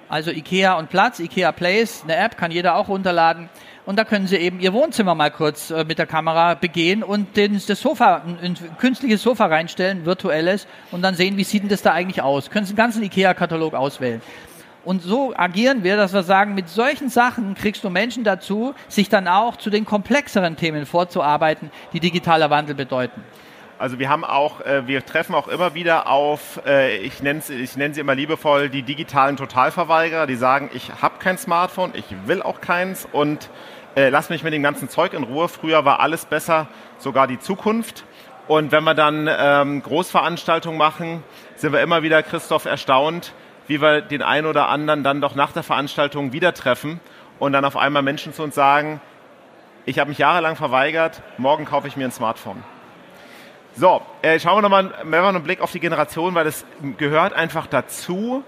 Also 0.09 0.29
Ikea 0.29 0.73
und 0.77 0.89
Platz, 0.89 1.19
Ikea 1.19 1.51
Place, 1.51 2.01
eine 2.03 2.17
App 2.17 2.37
kann 2.37 2.51
jeder 2.51 2.75
auch 2.75 2.89
runterladen. 2.89 3.49
Und 3.85 3.97
da 3.97 4.03
können 4.03 4.27
Sie 4.27 4.35
eben 4.35 4.59
Ihr 4.59 4.73
Wohnzimmer 4.73 5.15
mal 5.15 5.31
kurz 5.31 5.71
äh, 5.71 5.85
mit 5.85 5.97
der 5.97 6.05
Kamera 6.05 6.53
begehen 6.53 7.01
und 7.01 7.35
den, 7.35 7.53
das 7.53 7.79
Sofa, 7.79 8.17
ein, 8.17 8.37
ein, 8.41 8.77
künstliches 8.77 9.23
Sofa 9.23 9.45
reinstellen, 9.45 10.05
virtuelles, 10.05 10.67
und 10.91 11.01
dann 11.01 11.15
sehen, 11.15 11.37
wie 11.37 11.43
sieht 11.43 11.63
denn 11.63 11.69
das 11.69 11.81
da 11.81 11.93
eigentlich 11.93 12.21
aus. 12.21 12.49
Können 12.49 12.65
Sie 12.65 12.73
den 12.73 12.77
ganzen 12.77 13.01
Ikea-Katalog 13.03 13.73
auswählen. 13.73 14.21
Und 14.83 15.03
so 15.03 15.33
agieren 15.35 15.83
wir, 15.83 15.95
dass 15.95 16.11
wir 16.11 16.23
sagen, 16.23 16.55
mit 16.55 16.67
solchen 16.67 17.09
Sachen 17.09 17.53
kriegst 17.53 17.83
du 17.83 17.89
Menschen 17.89 18.23
dazu, 18.23 18.73
sich 18.87 19.09
dann 19.09 19.27
auch 19.27 19.57
zu 19.57 19.69
den 19.69 19.85
komplexeren 19.85 20.55
Themen 20.55 20.87
vorzuarbeiten, 20.87 21.69
die 21.93 21.99
digitaler 21.99 22.49
Wandel 22.49 22.73
bedeuten. 22.73 23.23
Also 23.77 23.99
wir 23.99 24.09
haben 24.09 24.23
auch, 24.23 24.61
äh, 24.61 24.87
wir 24.87 25.05
treffen 25.05 25.33
auch 25.35 25.47
immer 25.47 25.73
wieder 25.73 26.07
auf, 26.07 26.61
äh, 26.65 26.97
ich 26.97 27.21
nenne 27.23 27.41
ich 27.49 27.75
nenn 27.77 27.93
sie 27.93 28.01
immer 28.01 28.13
liebevoll, 28.13 28.69
die 28.69 28.83
digitalen 28.83 29.37
Totalverweigerer, 29.37 30.27
die 30.27 30.35
sagen, 30.35 30.69
ich 30.73 30.91
habe 31.01 31.15
kein 31.19 31.37
Smartphone, 31.37 31.91
ich 31.95 32.05
will 32.25 32.43
auch 32.43 32.61
keins 32.61 33.07
und 33.11 33.49
äh, 33.95 34.09
lass 34.09 34.29
mich 34.29 34.43
mit 34.43 34.53
dem 34.53 34.63
ganzen 34.63 34.87
Zeug 34.87 35.13
in 35.13 35.23
Ruhe. 35.23 35.47
Früher 35.47 35.83
war 35.83 35.99
alles 35.99 36.25
besser, 36.25 36.67
sogar 36.97 37.27
die 37.27 37.39
Zukunft. 37.39 38.05
Und 38.47 38.71
wenn 38.71 38.83
wir 38.83 38.93
dann 38.93 39.27
ähm, 39.31 39.81
Großveranstaltungen 39.81 40.77
machen, 40.77 41.23
sind 41.55 41.73
wir 41.73 41.81
immer 41.81 42.03
wieder, 42.03 42.21
Christoph, 42.23 42.65
erstaunt, 42.65 43.33
wie 43.67 43.81
wir 43.81 44.01
den 44.01 44.21
einen 44.21 44.47
oder 44.47 44.69
anderen 44.69 45.03
dann 45.03 45.21
doch 45.21 45.35
nach 45.35 45.51
der 45.51 45.63
Veranstaltung 45.63 46.33
wieder 46.33 46.53
treffen 46.53 46.99
und 47.39 47.53
dann 47.53 47.65
auf 47.65 47.77
einmal 47.77 48.01
Menschen 48.01 48.33
zu 48.33 48.43
uns 48.43 48.55
sagen, 48.55 49.01
ich 49.85 49.99
habe 49.99 50.09
mich 50.09 50.17
jahrelang 50.17 50.55
verweigert, 50.55 51.21
morgen 51.37 51.65
kaufe 51.65 51.87
ich 51.87 51.97
mir 51.97 52.05
ein 52.05 52.11
Smartphone. 52.11 52.63
So, 53.75 54.01
äh, 54.21 54.39
schauen 54.39 54.57
wir 54.57 54.61
nochmal 54.61 54.93
einen 54.93 55.43
Blick 55.43 55.61
auf 55.61 55.71
die 55.71 55.79
Generation, 55.79 56.35
weil 56.35 56.43
das 56.43 56.65
gehört 56.97 57.33
einfach 57.33 57.67
dazu 57.67 58.43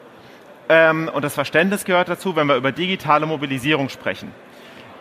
ähm, 0.70 1.10
und 1.14 1.24
das 1.24 1.34
Verständnis 1.34 1.86
gehört 1.86 2.10
dazu, 2.10 2.36
wenn 2.36 2.48
wir 2.48 2.56
über 2.56 2.72
digitale 2.72 3.26
Mobilisierung 3.26 3.90
sprechen. 3.90 4.32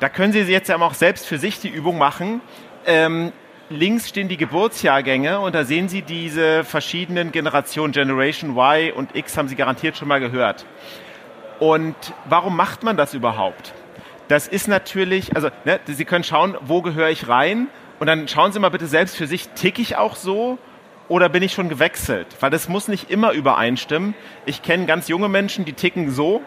Da 0.01 0.09
können 0.09 0.33
Sie 0.33 0.41
jetzt 0.41 0.69
ja 0.69 0.77
auch 0.81 0.95
selbst 0.95 1.27
für 1.27 1.39
sich 1.39 1.61
die 1.61 1.69
Übung 1.69 1.99
machen. 1.99 2.41
Ähm, 2.87 3.33
links 3.73 4.09
stehen 4.09 4.29
die 4.29 4.37
Geburtsjahrgänge 4.37 5.41
und 5.41 5.55
da 5.55 5.65
sehen 5.65 5.89
Sie 5.89 6.03
diese 6.03 6.65
verschiedenen 6.65 7.33
Generationen, 7.33 7.93
Generation 7.93 8.57
Y 8.57 8.93
und 8.93 9.17
X 9.17 9.37
haben 9.37 9.49
Sie 9.49 9.57
garantiert 9.57 9.97
schon 9.97 10.09
mal 10.09 10.21
gehört. 10.21 10.65
Und 11.59 11.97
warum 12.29 12.57
macht 12.57 12.83
man 12.83 12.97
das 12.97 13.15
überhaupt? 13.15 13.73
Das 14.29 14.49
ist 14.49 14.69
natürlich, 14.69 15.35
also 15.37 15.49
ne, 15.65 15.81
Sie 15.87 16.05
können 16.05 16.25
schauen, 16.25 16.57
wo 16.61 16.83
gehöre 16.83 17.11
ich 17.11 17.29
rein 17.29 17.69
und 17.99 18.07
dann 18.07 18.29
schauen 18.29 18.53
Sie 18.53 18.59
mal 18.59 18.71
bitte 18.71 18.87
selbst 18.87 19.17
für 19.17 19.27
sich, 19.27 19.49
ticke 19.51 19.83
ich 19.83 19.97
auch 19.97 20.17
so 20.17 20.59
oder 21.09 21.29
bin 21.29 21.43
ich 21.43 21.53
schon 21.53 21.69
gewechselt? 21.69 22.27
Weil 22.41 22.51
das 22.51 22.69
muss 22.69 22.89
nicht 22.89 23.11
immer 23.11 23.33
übereinstimmen. 23.33 24.15
Ich 24.47 24.63
kenne 24.63 24.87
ganz 24.87 25.09
junge 25.09 25.29
Menschen, 25.29 25.65
die 25.65 25.73
ticken 25.73 26.11
so 26.11 26.43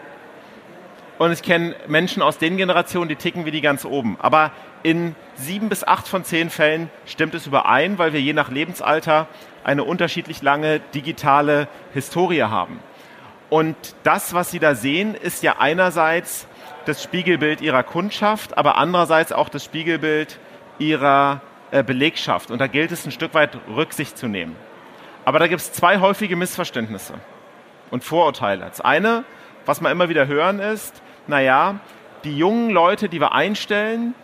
und 1.18 1.32
ich 1.32 1.42
kenne 1.42 1.76
Menschen 1.86 2.22
aus 2.22 2.38
den 2.38 2.56
Generationen, 2.56 3.08
die 3.08 3.16
ticken 3.16 3.44
wie 3.44 3.50
die 3.50 3.60
ganz 3.60 3.84
oben. 3.84 4.16
Aber 4.20 4.52
in 4.86 5.16
sieben 5.34 5.68
bis 5.68 5.82
acht 5.82 6.06
von 6.06 6.22
zehn 6.22 6.48
Fällen 6.48 6.90
stimmt 7.06 7.34
es 7.34 7.48
überein, 7.48 7.98
weil 7.98 8.12
wir 8.12 8.20
je 8.20 8.32
nach 8.32 8.52
Lebensalter 8.52 9.26
eine 9.64 9.82
unterschiedlich 9.82 10.42
lange 10.42 10.78
digitale 10.94 11.66
Historie 11.92 12.44
haben. 12.44 12.78
Und 13.50 13.74
das, 14.04 14.32
was 14.32 14.52
Sie 14.52 14.60
da 14.60 14.76
sehen, 14.76 15.16
ist 15.16 15.42
ja 15.42 15.56
einerseits 15.58 16.46
das 16.84 17.02
Spiegelbild 17.02 17.62
Ihrer 17.62 17.82
Kundschaft, 17.82 18.56
aber 18.56 18.78
andererseits 18.78 19.32
auch 19.32 19.48
das 19.48 19.64
Spiegelbild 19.64 20.38
ihrer 20.78 21.40
äh, 21.72 21.82
Belegschaft. 21.82 22.52
Und 22.52 22.60
da 22.60 22.68
gilt 22.68 22.92
es 22.92 23.04
ein 23.04 23.10
Stück 23.10 23.34
weit 23.34 23.58
Rücksicht 23.68 24.16
zu 24.16 24.28
nehmen. 24.28 24.54
Aber 25.24 25.40
da 25.40 25.48
gibt 25.48 25.62
es 25.62 25.72
zwei 25.72 25.98
häufige 25.98 26.36
Missverständnisse 26.36 27.14
und 27.90 28.04
Vorurteile. 28.04 28.66
Das 28.66 28.80
eine, 28.80 29.24
was 29.64 29.80
wir 29.80 29.90
immer 29.90 30.08
wieder 30.08 30.28
hören, 30.28 30.60
ist, 30.60 31.02
naja, 31.26 31.80
die 32.22 32.36
jungen 32.38 32.70
Leute, 32.70 33.08
die 33.08 33.20
wir 33.20 33.32
einstellen, 33.32 34.14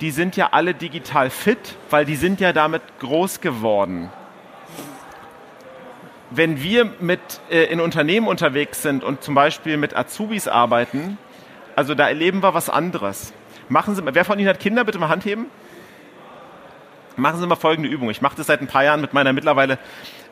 die 0.00 0.10
sind 0.10 0.36
ja 0.36 0.50
alle 0.52 0.74
digital 0.74 1.30
fit, 1.30 1.74
weil 1.90 2.04
die 2.04 2.16
sind 2.16 2.40
ja 2.40 2.52
damit 2.52 2.82
groß 3.00 3.40
geworden. 3.40 4.10
Wenn 6.30 6.62
wir 6.62 6.92
mit, 7.00 7.20
äh, 7.50 7.64
in 7.64 7.80
Unternehmen 7.80 8.28
unterwegs 8.28 8.82
sind 8.82 9.02
und 9.02 9.22
zum 9.22 9.34
Beispiel 9.34 9.76
mit 9.76 9.96
Azubis 9.96 10.46
arbeiten, 10.46 11.18
also 11.74 11.94
da 11.94 12.08
erleben 12.08 12.42
wir 12.42 12.54
was 12.54 12.68
anderes. 12.68 13.32
Machen 13.68 13.94
Sie, 13.94 14.02
wer 14.04 14.24
von 14.24 14.38
Ihnen 14.38 14.48
hat 14.48 14.60
Kinder? 14.60 14.84
Bitte 14.84 14.98
mal 14.98 15.08
Hand 15.08 15.24
heben 15.24 15.46
machen 17.18 17.40
Sie 17.40 17.46
mal 17.46 17.56
folgende 17.56 17.88
Übung. 17.88 18.10
Ich 18.10 18.22
mache 18.22 18.36
das 18.36 18.46
seit 18.46 18.60
ein 18.60 18.66
paar 18.66 18.84
Jahren 18.84 19.00
mit 19.00 19.12
meiner 19.12 19.32
mittlerweile 19.32 19.78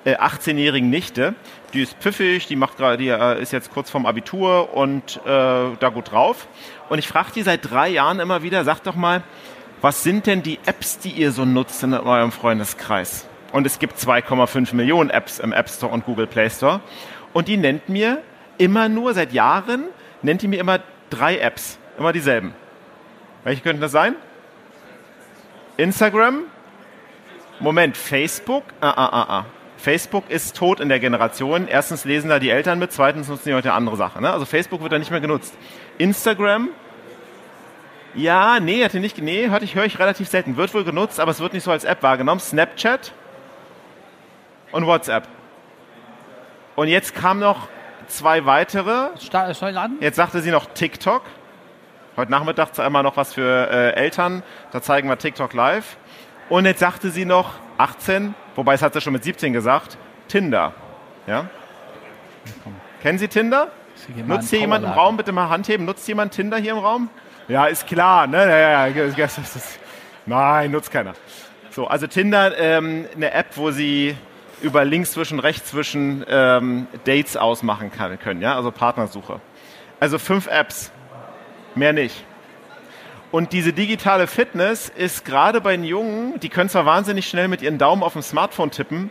äh, 0.04 0.16
18-jährigen 0.16 0.88
Nichte. 0.88 1.34
Die 1.74 1.82
ist 1.82 1.94
pfiffig, 1.98 2.46
die 2.46 2.56
macht 2.56 2.76
gerade, 2.76 2.96
die 2.96 3.08
äh, 3.08 3.40
ist 3.40 3.52
jetzt 3.52 3.72
kurz 3.72 3.90
vorm 3.90 4.06
Abitur 4.06 4.74
und 4.74 5.20
äh, 5.24 5.28
da 5.28 5.88
gut 5.92 6.12
drauf. 6.12 6.46
Und 6.88 6.98
ich 6.98 7.08
frage 7.08 7.32
die 7.34 7.42
seit 7.42 7.70
drei 7.70 7.88
Jahren 7.88 8.20
immer 8.20 8.42
wieder, 8.42 8.64
sag 8.64 8.82
doch 8.84 8.94
mal, 8.94 9.22
was 9.80 10.02
sind 10.02 10.26
denn 10.26 10.42
die 10.42 10.58
Apps, 10.66 10.98
die 10.98 11.10
ihr 11.10 11.32
so 11.32 11.44
nutzt 11.44 11.82
in 11.82 11.92
eurem 11.94 12.32
Freundeskreis? 12.32 13.26
Und 13.52 13.66
es 13.66 13.78
gibt 13.78 13.98
2,5 13.98 14.74
Millionen 14.74 15.10
Apps 15.10 15.38
im 15.38 15.52
App 15.52 15.68
Store 15.68 15.92
und 15.92 16.04
Google 16.04 16.26
Play 16.26 16.50
Store. 16.50 16.80
Und 17.32 17.48
die 17.48 17.56
nennt 17.56 17.88
mir 17.88 18.22
immer 18.58 18.88
nur, 18.88 19.14
seit 19.14 19.32
Jahren, 19.32 19.84
nennt 20.22 20.42
die 20.42 20.48
mir 20.48 20.60
immer 20.60 20.80
drei 21.10 21.38
Apps. 21.38 21.78
Immer 21.98 22.12
dieselben. 22.12 22.54
Welche 23.44 23.62
könnten 23.62 23.80
das 23.80 23.92
sein? 23.92 24.16
Instagram, 25.76 26.44
Moment, 27.60 27.96
Facebook? 27.96 28.64
Ah, 28.80 28.90
ah, 28.90 29.08
ah, 29.12 29.26
ah. 29.28 29.46
Facebook 29.76 30.30
ist 30.30 30.56
tot 30.56 30.80
in 30.80 30.88
der 30.88 30.98
Generation. 30.98 31.68
Erstens 31.68 32.04
lesen 32.04 32.28
da 32.28 32.38
die 32.38 32.50
Eltern 32.50 32.78
mit, 32.78 32.92
zweitens 32.92 33.28
nutzen 33.28 33.48
die 33.50 33.54
heute 33.54 33.72
andere 33.72 33.96
Sache. 33.96 34.20
Ne? 34.20 34.30
Also 34.30 34.46
Facebook 34.46 34.82
wird 34.82 34.92
da 34.92 34.98
nicht 34.98 35.10
mehr 35.10 35.20
genutzt. 35.20 35.54
Instagram? 35.98 36.70
Ja, 38.16 38.60
nee, 38.60 38.82
hatte 38.82 38.98
nicht, 38.98 39.18
nee, 39.18 39.48
hörte 39.50 39.66
ich, 39.66 39.74
höre 39.74 39.84
ich 39.84 39.98
relativ 39.98 40.28
selten. 40.28 40.56
Wird 40.56 40.72
wohl 40.72 40.84
genutzt, 40.84 41.20
aber 41.20 41.30
es 41.30 41.40
wird 41.40 41.52
nicht 41.52 41.64
so 41.64 41.70
als 41.70 41.84
App 41.84 42.02
wahrgenommen. 42.02 42.40
Snapchat 42.40 43.12
und 44.72 44.86
WhatsApp. 44.86 45.28
Und 46.76 46.88
jetzt 46.88 47.14
kamen 47.14 47.40
noch 47.40 47.68
zwei 48.08 48.46
weitere. 48.46 49.10
Jetzt 50.00 50.16
sagte 50.16 50.40
sie 50.40 50.50
noch 50.50 50.66
TikTok. 50.66 51.22
Heute 52.16 52.30
Nachmittag 52.30 52.78
einmal 52.78 53.02
noch 53.02 53.18
was 53.18 53.34
für 53.34 53.70
äh, 53.70 53.92
Eltern. 53.92 54.42
Da 54.72 54.80
zeigen 54.80 55.08
wir 55.08 55.18
TikTok 55.18 55.52
live. 55.52 55.98
Und 56.48 56.64
jetzt 56.64 56.80
sagte 56.80 57.10
sie 57.10 57.26
noch 57.26 57.54
18, 57.76 58.34
wobei 58.54 58.74
es 58.74 58.82
hat 58.82 58.94
sie 58.94 59.02
schon 59.02 59.12
mit 59.12 59.24
17 59.24 59.52
gesagt, 59.52 59.98
Tinder. 60.28 60.72
Ja? 61.26 61.46
Kennen 63.02 63.18
Sie 63.18 63.28
Tinder? 63.28 63.68
Nutzt 64.24 64.50
hier 64.50 64.60
jemand 64.60 64.84
im 64.84 64.90
Raum, 64.90 65.16
bitte 65.16 65.32
mal 65.32 65.48
Hand 65.48 65.68
heben, 65.68 65.84
nutzt 65.84 66.06
jemand 66.08 66.32
Tinder 66.32 66.56
hier 66.56 66.72
im 66.72 66.78
Raum? 66.78 67.10
Ja, 67.48 67.66
ist 67.66 67.86
klar. 67.86 68.26
Ne? 68.26 68.38
Ja, 68.38 68.86
ja, 68.86 68.86
ja. 68.86 69.28
Nein, 70.26 70.70
nutzt 70.70 70.90
keiner. 70.90 71.14
So, 71.70 71.86
also 71.86 72.06
Tinder, 72.06 72.58
ähm, 72.58 73.06
eine 73.14 73.32
App, 73.32 73.56
wo 73.56 73.70
Sie 73.70 74.16
über 74.62 74.84
links 74.84 75.12
zwischen, 75.12 75.38
rechts 75.38 75.70
zwischen 75.70 76.24
ähm, 76.28 76.86
Dates 77.04 77.36
ausmachen 77.36 77.92
kann, 77.92 78.18
können, 78.18 78.40
ja, 78.40 78.56
also 78.56 78.70
Partnersuche. 78.70 79.40
Also 80.00 80.18
fünf 80.18 80.46
Apps, 80.46 80.90
mehr 81.74 81.92
nicht. 81.92 82.24
Und 83.30 83.52
diese 83.52 83.72
digitale 83.72 84.26
Fitness 84.26 84.88
ist 84.88 85.24
gerade 85.24 85.60
bei 85.60 85.76
den 85.76 85.84
Jungen, 85.84 86.40
die 86.40 86.48
können 86.48 86.70
zwar 86.70 86.86
wahnsinnig 86.86 87.28
schnell 87.28 87.48
mit 87.48 87.60
ihren 87.60 87.76
Daumen 87.76 88.02
auf 88.02 88.14
dem 88.14 88.22
Smartphone 88.22 88.70
tippen, 88.70 89.10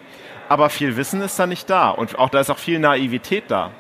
aber 0.50 0.70
viel 0.70 0.98
Wissen 0.98 1.22
ist 1.22 1.38
da 1.38 1.46
nicht 1.46 1.70
da. 1.70 1.90
Und 1.90 2.18
auch 2.18 2.30
da 2.30 2.40
ist 2.40 2.50
auch 2.50 2.58
viel 2.58 2.80
Naivität 2.80 3.46
da. 3.50 3.72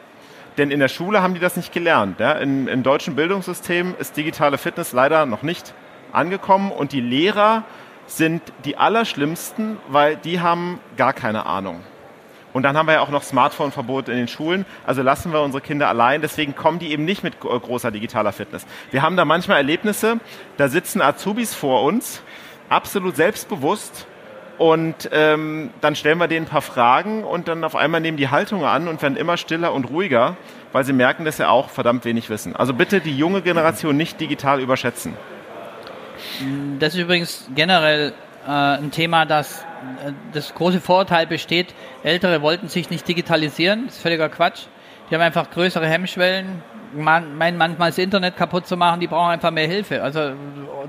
Denn 0.57 0.71
in 0.71 0.79
der 0.79 0.87
Schule 0.87 1.21
haben 1.21 1.33
die 1.33 1.39
das 1.39 1.57
nicht 1.57 1.73
gelernt. 1.73 2.19
Ja? 2.19 2.33
In, 2.33 2.67
Im 2.67 2.83
deutschen 2.83 3.15
Bildungssystem 3.15 3.95
ist 3.99 4.15
digitale 4.15 4.57
Fitness 4.57 4.93
leider 4.93 5.25
noch 5.25 5.41
nicht 5.41 5.73
angekommen 6.11 6.71
und 6.71 6.91
die 6.91 7.01
Lehrer 7.01 7.63
sind 8.07 8.41
die 8.63 8.77
allerschlimmsten, 8.77 9.77
weil 9.87 10.15
die 10.15 10.39
haben 10.39 10.79
gar 10.95 11.13
keine 11.13 11.45
Ahnung. 11.45 11.81
Und 12.53 12.63
dann 12.63 12.77
haben 12.77 12.85
wir 12.85 12.93
ja 12.93 13.01
auch 13.01 13.09
noch 13.09 13.23
Smartphone-Verbot 13.23 14.07
in 14.07 14.15
den 14.15 14.29
Schulen. 14.29 14.65
Also 14.85 15.01
lassen 15.01 15.33
wir 15.33 15.41
unsere 15.41 15.59
Kinder 15.59 15.89
allein. 15.89 16.21
Deswegen 16.21 16.55
kommen 16.55 16.79
die 16.79 16.91
eben 16.91 17.03
nicht 17.03 17.21
mit 17.21 17.41
großer 17.41 17.91
digitaler 17.91 18.31
Fitness. 18.31 18.65
Wir 18.91 19.01
haben 19.01 19.17
da 19.17 19.25
manchmal 19.25 19.57
Erlebnisse, 19.57 20.21
da 20.55 20.69
sitzen 20.69 21.01
Azubis 21.01 21.53
vor 21.53 21.83
uns, 21.83 22.21
absolut 22.69 23.17
selbstbewusst. 23.17 24.07
Und 24.57 25.09
ähm, 25.11 25.71
dann 25.81 25.95
stellen 25.95 26.17
wir 26.17 26.27
denen 26.27 26.45
ein 26.45 26.49
paar 26.49 26.61
Fragen 26.61 27.23
und 27.23 27.47
dann 27.47 27.63
auf 27.63 27.75
einmal 27.75 28.01
nehmen 28.01 28.17
die 28.17 28.29
Haltung 28.29 28.63
an 28.63 28.87
und 28.87 29.01
werden 29.01 29.17
immer 29.17 29.37
stiller 29.37 29.73
und 29.73 29.89
ruhiger, 29.89 30.37
weil 30.71 30.85
sie 30.85 30.93
merken, 30.93 31.25
dass 31.25 31.37
sie 31.37 31.47
auch 31.47 31.69
verdammt 31.69 32.05
wenig 32.05 32.29
wissen. 32.29 32.55
Also 32.55 32.73
bitte 32.73 33.01
die 33.01 33.17
junge 33.17 33.41
Generation 33.41 33.97
nicht 33.97 34.19
digital 34.19 34.61
überschätzen. 34.61 35.13
Das 36.79 36.93
ist 36.93 36.99
übrigens 36.99 37.49
generell 37.53 38.13
äh, 38.45 38.49
ein 38.49 38.91
Thema, 38.91 39.25
das 39.25 39.65
äh, 40.05 40.11
das 40.33 40.53
große 40.53 40.81
Vorurteil 40.81 41.27
besteht, 41.27 41.73
Ältere 42.03 42.41
wollten 42.41 42.67
sich 42.67 42.89
nicht 42.89 43.07
digitalisieren. 43.07 43.85
Das 43.85 43.95
ist 43.95 44.01
völliger 44.01 44.29
Quatsch. 44.29 44.63
Die 45.09 45.15
haben 45.15 45.21
einfach 45.21 45.51
größere 45.51 45.87
Hemmschwellen, 45.87 46.63
meinen 46.95 47.57
manchmal 47.57 47.89
das 47.89 47.97
Internet 47.97 48.37
kaputt 48.37 48.67
zu 48.67 48.77
machen, 48.77 48.99
die 48.99 49.07
brauchen 49.07 49.31
einfach 49.31 49.51
mehr 49.51 49.67
Hilfe. 49.67 50.01
Also 50.01 50.31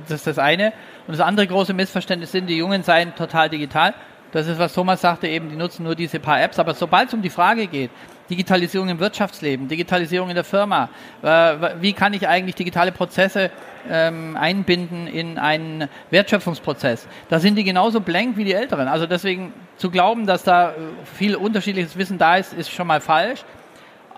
das 0.02 0.18
ist 0.18 0.26
das 0.26 0.38
eine. 0.38 0.72
Und 1.06 1.16
das 1.16 1.20
andere 1.20 1.46
große 1.46 1.74
Missverständnis 1.74 2.32
sind, 2.32 2.46
die 2.46 2.56
Jungen 2.56 2.82
seien 2.82 3.14
total 3.14 3.48
digital. 3.48 3.94
Das 4.32 4.46
ist, 4.46 4.58
was 4.58 4.74
Thomas 4.74 5.00
sagte, 5.00 5.28
eben, 5.28 5.48
die 5.48 5.56
nutzen 5.56 5.84
nur 5.84 5.94
diese 5.94 6.20
paar 6.20 6.40
Apps. 6.42 6.58
Aber 6.58 6.74
sobald 6.74 7.08
es 7.08 7.14
um 7.14 7.22
die 7.22 7.30
Frage 7.30 7.66
geht, 7.66 7.90
Digitalisierung 8.28 8.88
im 8.88 8.98
Wirtschaftsleben, 8.98 9.68
Digitalisierung 9.68 10.28
in 10.28 10.34
der 10.34 10.44
Firma, 10.44 10.88
äh, 11.22 11.54
wie 11.80 11.92
kann 11.92 12.12
ich 12.12 12.26
eigentlich 12.26 12.56
digitale 12.56 12.90
Prozesse 12.90 13.50
ähm, 13.88 14.36
einbinden 14.36 15.06
in 15.06 15.38
einen 15.38 15.88
Wertschöpfungsprozess. 16.10 17.06
Da 17.28 17.38
sind 17.38 17.54
die 17.56 17.64
genauso 17.64 18.00
blank 18.00 18.36
wie 18.36 18.44
die 18.44 18.52
Älteren. 18.52 18.88
Also 18.88 19.06
deswegen 19.06 19.52
zu 19.76 19.90
glauben, 19.90 20.26
dass 20.26 20.42
da 20.42 20.70
äh, 20.70 20.74
viel 21.04 21.36
unterschiedliches 21.36 21.96
Wissen 21.96 22.18
da 22.18 22.36
ist, 22.36 22.52
ist 22.52 22.70
schon 22.70 22.88
mal 22.88 23.00
falsch. 23.00 23.44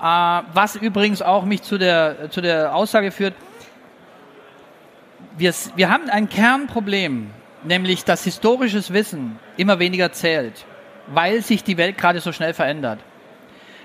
Äh, 0.00 0.42
was 0.52 0.76
übrigens 0.76 1.22
auch 1.22 1.44
mich 1.44 1.62
zu 1.62 1.78
der, 1.78 2.30
zu 2.30 2.40
der 2.40 2.74
Aussage 2.74 3.10
führt, 3.10 3.34
wir, 5.36 5.52
wir 5.76 5.90
haben 5.90 6.08
ein 6.10 6.28
Kernproblem 6.28 7.30
nämlich 7.64 8.04
dass 8.04 8.24
historisches 8.24 8.92
Wissen 8.92 9.38
immer 9.56 9.78
weniger 9.78 10.12
zählt, 10.12 10.64
weil 11.08 11.42
sich 11.42 11.64
die 11.64 11.76
Welt 11.76 11.98
gerade 11.98 12.20
so 12.20 12.32
schnell 12.32 12.54
verändert. 12.54 13.00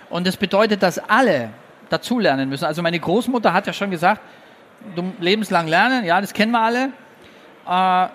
Und 0.10 0.28
das 0.28 0.38
bedeutet, 0.38 0.84
dass 0.84 1.00
alle 1.00 1.50
dazulernen 1.90 2.50
müssen. 2.50 2.66
Also 2.66 2.82
meine 2.82 3.00
Großmutter 3.00 3.54
hat 3.54 3.68
ja 3.68 3.74
schon 3.74 3.92
gesagt, 3.92 4.22
du 4.96 5.14
lebenslang 5.20 5.68
lernen, 5.68 6.06
ja, 6.06 6.22
das 6.22 6.34
kennen 6.34 6.52
wir 6.52 6.62
alle. 6.62 6.86
Äh, 7.66 8.10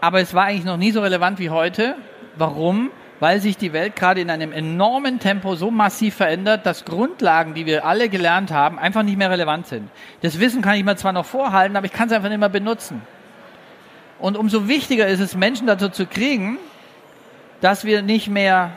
aber 0.00 0.20
es 0.20 0.34
war 0.34 0.44
eigentlich 0.44 0.64
noch 0.64 0.76
nie 0.76 0.90
so 0.90 1.00
relevant 1.00 1.38
wie 1.38 1.50
heute. 1.50 1.96
Warum? 2.36 2.90
Weil 3.24 3.40
sich 3.40 3.56
die 3.56 3.72
Welt 3.72 3.96
gerade 3.96 4.20
in 4.20 4.28
einem 4.28 4.52
enormen 4.52 5.18
Tempo 5.18 5.54
so 5.54 5.70
massiv 5.70 6.16
verändert, 6.16 6.66
dass 6.66 6.84
Grundlagen, 6.84 7.54
die 7.54 7.64
wir 7.64 7.86
alle 7.86 8.10
gelernt 8.10 8.50
haben, 8.50 8.78
einfach 8.78 9.02
nicht 9.02 9.16
mehr 9.16 9.30
relevant 9.30 9.66
sind. 9.66 9.88
Das 10.20 10.40
Wissen 10.40 10.60
kann 10.60 10.74
ich 10.74 10.84
mir 10.84 10.94
zwar 10.96 11.14
noch 11.14 11.24
vorhalten, 11.24 11.74
aber 11.74 11.86
ich 11.86 11.92
kann 11.94 12.08
es 12.08 12.12
einfach 12.12 12.28
nicht 12.28 12.38
mehr 12.38 12.50
benutzen. 12.50 13.00
Und 14.18 14.36
umso 14.36 14.68
wichtiger 14.68 15.06
ist 15.06 15.20
es, 15.20 15.34
Menschen 15.34 15.66
dazu 15.66 15.88
zu 15.88 16.04
kriegen, 16.04 16.58
dass 17.62 17.86
wir 17.86 18.02
nicht 18.02 18.28
mehr 18.28 18.72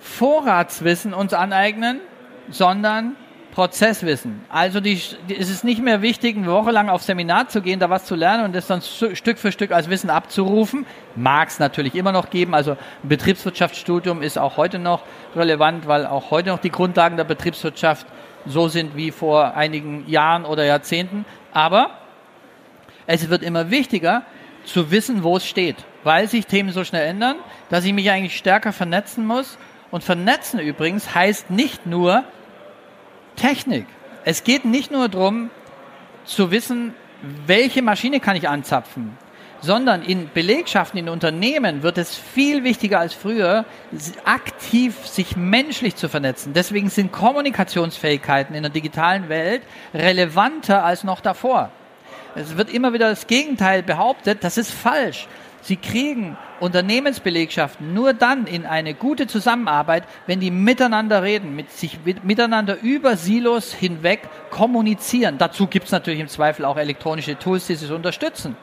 Vorratswissen 0.00 1.12
uns 1.12 1.34
aneignen, 1.34 2.00
sondern 2.48 3.16
Prozesswissen. 3.52 4.40
Also 4.48 4.80
die, 4.80 4.98
die, 5.28 5.36
es 5.36 5.50
ist 5.50 5.62
nicht 5.62 5.82
mehr 5.82 6.00
wichtig, 6.00 6.36
eine 6.38 6.46
Woche 6.46 6.70
lang 6.70 6.88
auf 6.88 7.02
Seminar 7.02 7.48
zu 7.48 7.60
gehen, 7.60 7.78
da 7.78 7.90
was 7.90 8.06
zu 8.06 8.14
lernen 8.14 8.44
und 8.44 8.54
das 8.54 8.66
dann 8.66 8.80
Stück 8.80 9.38
für 9.38 9.52
Stück 9.52 9.72
als 9.72 9.90
Wissen 9.90 10.08
abzurufen. 10.08 10.86
Mag 11.16 11.48
es 11.48 11.58
natürlich 11.58 11.94
immer 11.94 12.12
noch 12.12 12.30
geben. 12.30 12.54
Also 12.54 12.72
ein 12.72 13.08
Betriebswirtschaftsstudium 13.08 14.22
ist 14.22 14.38
auch 14.38 14.56
heute 14.56 14.78
noch 14.78 15.02
relevant, 15.36 15.86
weil 15.86 16.06
auch 16.06 16.30
heute 16.30 16.48
noch 16.48 16.60
die 16.60 16.70
Grundlagen 16.70 17.18
der 17.18 17.24
Betriebswirtschaft 17.24 18.06
so 18.46 18.68
sind 18.68 18.96
wie 18.96 19.10
vor 19.10 19.54
einigen 19.54 20.08
Jahren 20.08 20.46
oder 20.46 20.64
Jahrzehnten. 20.64 21.26
Aber 21.52 21.90
es 23.06 23.28
wird 23.28 23.42
immer 23.42 23.70
wichtiger 23.70 24.22
zu 24.64 24.90
wissen, 24.90 25.22
wo 25.22 25.36
es 25.36 25.46
steht, 25.46 25.76
weil 26.04 26.26
sich 26.26 26.46
Themen 26.46 26.70
so 26.70 26.84
schnell 26.84 27.06
ändern, 27.06 27.36
dass 27.68 27.84
ich 27.84 27.92
mich 27.92 28.10
eigentlich 28.10 28.36
stärker 28.36 28.72
vernetzen 28.72 29.26
muss. 29.26 29.58
Und 29.90 30.02
vernetzen 30.02 30.58
übrigens 30.58 31.14
heißt 31.14 31.50
nicht 31.50 31.84
nur, 31.84 32.24
Technik. 33.36 33.86
Es 34.24 34.44
geht 34.44 34.64
nicht 34.64 34.90
nur 34.90 35.08
darum, 35.08 35.50
zu 36.24 36.50
wissen, 36.50 36.94
welche 37.46 37.82
Maschine 37.82 38.20
kann 38.20 38.36
ich 38.36 38.48
anzapfen, 38.48 39.16
sondern 39.60 40.02
in 40.02 40.28
Belegschaften, 40.32 40.98
in 40.98 41.08
Unternehmen 41.08 41.82
wird 41.82 41.98
es 41.98 42.16
viel 42.16 42.64
wichtiger 42.64 42.98
als 42.98 43.14
früher, 43.14 43.64
aktiv 44.24 45.06
sich 45.06 45.36
menschlich 45.36 45.96
zu 45.96 46.08
vernetzen. 46.08 46.52
Deswegen 46.52 46.90
sind 46.90 47.12
Kommunikationsfähigkeiten 47.12 48.54
in 48.54 48.62
der 48.62 48.72
digitalen 48.72 49.28
Welt 49.28 49.62
relevanter 49.94 50.84
als 50.84 51.04
noch 51.04 51.20
davor. 51.20 51.70
Es 52.34 52.56
wird 52.56 52.72
immer 52.72 52.92
wieder 52.92 53.10
das 53.10 53.26
Gegenteil 53.26 53.82
behauptet, 53.82 54.42
das 54.42 54.56
ist 54.56 54.72
falsch. 54.72 55.28
Sie 55.60 55.76
kriegen 55.76 56.36
Unternehmensbelegschaften 56.62 57.92
nur 57.92 58.14
dann 58.14 58.46
in 58.46 58.66
eine 58.66 58.94
gute 58.94 59.26
Zusammenarbeit, 59.26 60.04
wenn 60.26 60.38
die 60.38 60.52
miteinander 60.52 61.22
reden, 61.22 61.56
mit 61.56 61.72
sich 61.72 61.98
mit, 62.04 62.24
miteinander 62.24 62.80
über 62.80 63.16
Silos 63.16 63.74
hinweg 63.74 64.20
kommunizieren. 64.50 65.38
Dazu 65.38 65.66
gibt 65.66 65.86
es 65.86 65.92
natürlich 65.92 66.20
im 66.20 66.28
Zweifel 66.28 66.64
auch 66.64 66.76
elektronische 66.76 67.36
Tools, 67.36 67.66
die 67.66 67.74
sie 67.74 67.92
unterstützen. 67.92 68.56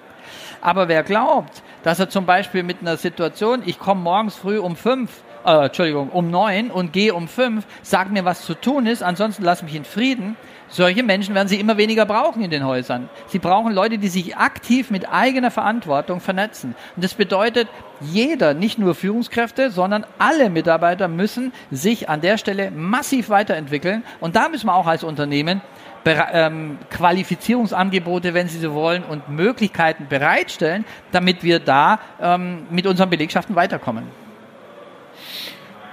Aber 0.62 0.88
wer 0.88 1.04
glaubt, 1.04 1.62
dass 1.84 2.00
er 2.00 2.10
zum 2.10 2.26
Beispiel 2.26 2.64
mit 2.64 2.82
einer 2.82 2.98
Situation, 2.98 3.64
ich 3.66 3.80
komme 3.80 4.02
morgens 4.02 4.36
früh 4.36 4.60
um 4.60 4.76
fünf 4.76 5.12
äh, 5.46 5.66
Entschuldigung, 5.66 6.10
um 6.10 6.30
neun 6.30 6.72
und 6.72 6.94
gehe 6.94 7.14
um 7.14 7.28
fünf, 7.28 7.66
sag 7.82 8.12
mir, 8.12 8.26
was 8.26 8.46
zu 8.46 8.54
tun 8.54 8.86
ist, 8.86 9.04
ansonsten 9.04 9.44
lass 9.44 9.64
mich 9.64 9.76
in 9.76 9.86
Frieden. 9.86 10.36
Solche 10.70 11.02
Menschen 11.02 11.34
werden 11.34 11.48
sie 11.48 11.60
immer 11.60 11.78
weniger 11.78 12.06
brauchen 12.06 12.44
in 12.44 12.52
den 12.52 12.64
Häusern. 12.66 13.10
Sie 13.28 13.40
brauchen 13.40 13.74
Leute, 13.74 13.98
die 13.98 14.08
sich 14.08 14.38
aktiv 14.38 14.92
mit 14.92 15.12
eigener 15.12 15.50
Verantwortung 15.50 16.20
vernetzen. 16.20 16.76
Und 16.96 17.04
das 17.04 17.16
bedeutet, 17.16 17.68
jeder, 18.02 18.54
nicht 18.54 18.78
nur 18.78 18.94
Führungskräfte, 18.94 19.72
sondern 19.72 20.06
alle 20.20 20.50
Mitarbeiter 20.50 21.08
müssen 21.08 21.54
sich 21.72 22.08
an 22.08 22.22
der 22.22 22.38
Stelle 22.38 22.70
massiv 22.72 23.30
weiterentwickeln. 23.30 24.04
Und 24.20 24.36
da 24.36 24.48
müssen 24.48 24.68
wir 24.68 24.76
auch 24.76 24.88
als 24.88 25.04
Unternehmen 25.04 25.62
ähm, 26.06 26.78
Qualifizierungsangebote, 26.90 28.34
wenn 28.34 28.48
Sie 28.48 28.60
so 28.60 28.74
wollen, 28.74 29.04
und 29.04 29.30
Möglichkeiten 29.30 30.08
bereitstellen, 30.08 30.86
damit 31.12 31.44
wir 31.44 31.60
da 31.60 32.00
ähm, 32.22 32.68
mit 32.70 32.88
unseren 32.88 33.10
Belegschaften 33.10 33.56
weiterkommen. 33.56 34.06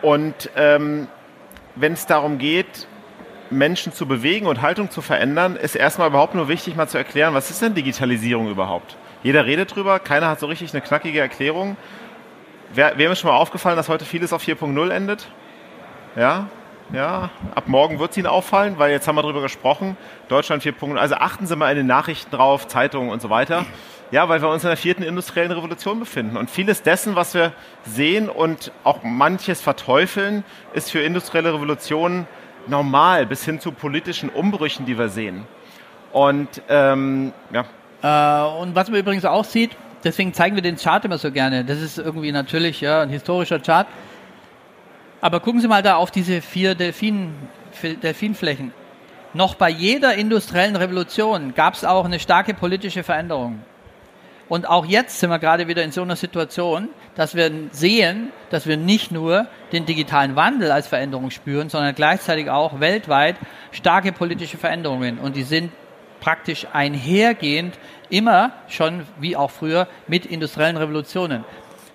Und 0.03 0.51
ähm, 0.57 1.09
wenn 1.75 1.95
es 1.95 2.07
darum 2.07 2.39
geht, 2.39 2.87
Menschen 3.51 3.93
zu 3.93 4.07
bewegen 4.07 4.47
und 4.47 4.63
Haltung 4.63 4.91
zu 4.91 5.03
verändern, 5.03 5.57
ist 5.57 5.75
erstmal 5.75 6.09
überhaupt 6.09 6.35
nur 6.35 6.49
wichtig, 6.49 6.77
mal 6.77 6.89
zu 6.89 6.99
erklären, 6.99 7.35
was 7.35 7.51
ist 7.51 7.63
denn 7.63 7.75
Digitalisierung 7.75 8.49
überhaupt? 8.49 8.97
Jeder 9.23 9.47
redet 9.47 9.75
drüber, 9.75 9.99
keiner 9.99 10.29
hat 10.29 10.41
so 10.41 10.47
richtig 10.47 10.73
eine 10.73 10.83
knackige 10.83 11.21
Erklärung. 11.21 11.77
Wer, 12.75 12.99
wem 12.99 13.13
ist 13.13 13.21
schon 13.21 13.31
mal 13.31 13.37
aufgefallen, 13.37 13.77
dass 13.77 13.89
heute 13.89 14.05
vieles 14.05 14.33
auf 14.33 14.43
4.0 14.43 14.91
endet? 14.91 15.29
Ja, 16.17 16.49
ja, 16.93 17.31
ab 17.55 17.65
morgen 17.67 17.99
wird 17.99 18.13
es 18.13 18.17
Ihnen 18.17 18.29
auffallen, 18.29 18.79
weil 18.79 18.93
jetzt 18.93 19.09
haben 19.09 19.17
wir 19.17 19.23
darüber 19.23 19.43
gesprochen. 19.43 19.97
Deutschland 20.29 20.63
4.0. 20.63 20.97
Also 20.97 21.17
achten 21.17 21.47
Sie 21.47 21.57
mal 21.57 21.71
in 21.71 21.77
den 21.79 21.87
Nachrichten 21.87 22.31
drauf, 22.31 22.69
Zeitungen 22.69 23.11
und 23.11 23.21
so 23.21 23.29
weiter. 23.29 23.67
Ja, 24.13 24.29
weil 24.29 24.41
wir 24.41 24.49
uns 24.49 24.63
in 24.63 24.69
der 24.69 24.77
vierten 24.77 25.03
industriellen 25.03 25.51
Revolution 25.51 25.99
befinden. 25.99 26.37
Und 26.37 26.49
vieles 26.49 26.83
dessen, 26.83 27.17
was 27.17 27.35
wir 27.35 27.53
sehen 27.83 28.29
und 28.29 28.71
auch 28.85 29.03
manches 29.03 29.61
verteufeln, 29.61 30.45
ist 30.75 30.93
für 30.93 31.01
industrielle 31.01 31.53
Revolutionen 31.53 32.29
normal, 32.69 33.27
bis 33.27 33.45
hin 33.45 33.61
zu 33.61 33.73
politischen 33.73 34.29
Umbrüchen, 34.29 34.87
die 34.87 34.99
wir 34.99 35.09
sehen. 35.09 35.47
Und 36.13 36.63
ähm, 36.69 37.33
ja. 37.53 37.65
Äh, 38.03 38.61
und 38.61 38.75
was 38.75 38.91
man 38.91 39.01
übrigens 39.01 39.25
auch 39.25 39.45
sieht, 39.45 39.77
deswegen 40.05 40.33
zeigen 40.33 40.55
wir 40.55 40.63
den 40.63 40.77
Chart 40.77 41.05
immer 41.05 41.19
so 41.19 41.31
gerne. 41.31 41.65
Das 41.65 41.81
ist 41.81 41.99
irgendwie 41.99 42.33
natürlich 42.33 42.81
ja, 42.81 43.03
ein 43.03 43.11
historischer 43.11 43.59
Chart. 43.59 43.87
Aber 45.21 45.41
gucken 45.41 45.61
Sie 45.61 45.69
mal 45.69 45.83
da 45.83 45.97
auf 45.97 46.11
diese 46.11 46.41
vier 46.41 46.75
Delfin, 46.75 47.35
Delfinflächen. 47.83 48.73
Noch 49.35 49.55
bei 49.55 49.69
jeder 49.69 50.15
industriellen 50.15 50.77
Revolution 50.77 51.55
gab 51.55 51.75
es 51.75 51.85
auch 51.85 52.05
eine 52.05 52.21
starke 52.21 52.55
politische 52.55 53.03
Veränderung. 53.03 53.61
Und 54.49 54.69
auch 54.69 54.87
jetzt 54.87 55.19
sind 55.21 55.31
wir 55.31 55.39
gerade 55.39 55.69
wieder 55.69 55.83
in 55.83 55.91
so 55.91 56.03
einer 56.03 56.17
Situation, 56.17 56.89
dass 57.17 57.35
wir 57.35 57.51
sehen, 57.73 58.31
dass 58.51 58.67
wir 58.67 58.77
nicht 58.77 59.11
nur 59.11 59.49
den 59.73 59.87
digitalen 59.87 60.37
Wandel 60.37 60.71
als 60.71 60.87
Veränderung 60.87 61.31
spüren, 61.31 61.69
sondern 61.69 61.95
gleichzeitig 61.95 62.49
auch 62.51 62.79
weltweit 62.79 63.37
starke 63.73 64.13
politische 64.13 64.59
Veränderungen. 64.59 65.19
Und 65.19 65.35
die 65.35 65.43
sind 65.43 65.73
praktisch 66.21 66.67
einhergehend 66.73 67.79
immer 68.11 68.53
schon, 68.69 69.07
wie 69.19 69.37
auch 69.37 69.51
früher, 69.51 69.89
mit 70.07 70.27
industriellen 70.27 70.77
Revolutionen. 70.77 71.45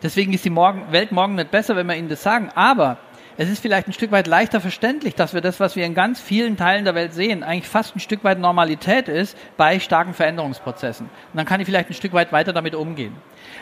Deswegen 0.03 0.33
ist 0.33 0.43
die 0.43 0.55
Welt 0.55 1.11
morgen 1.11 1.35
nicht 1.35 1.51
besser, 1.51 1.75
wenn 1.75 1.87
wir 1.87 1.95
Ihnen 1.95 2.09
das 2.09 2.23
sagen. 2.23 2.49
Aber 2.55 2.97
es 3.37 3.49
ist 3.49 3.61
vielleicht 3.61 3.87
ein 3.87 3.93
Stück 3.93 4.11
weit 4.11 4.27
leichter 4.27 4.59
verständlich, 4.59 5.15
dass 5.15 5.33
wir 5.33 5.41
das, 5.41 5.59
was 5.59 5.75
wir 5.75 5.85
in 5.85 5.93
ganz 5.93 6.19
vielen 6.19 6.57
Teilen 6.57 6.85
der 6.85 6.95
Welt 6.95 7.13
sehen, 7.13 7.43
eigentlich 7.43 7.69
fast 7.69 7.95
ein 7.95 7.99
Stück 7.99 8.23
weit 8.23 8.39
Normalität 8.39 9.07
ist 9.07 9.37
bei 9.57 9.79
starken 9.79 10.13
Veränderungsprozessen. 10.13 11.05
Und 11.05 11.37
dann 11.37 11.45
kann 11.45 11.59
ich 11.59 11.67
vielleicht 11.67 11.89
ein 11.89 11.93
Stück 11.93 12.13
weit 12.13 12.31
weiter 12.31 12.53
damit 12.53 12.75
umgehen. 12.75 13.15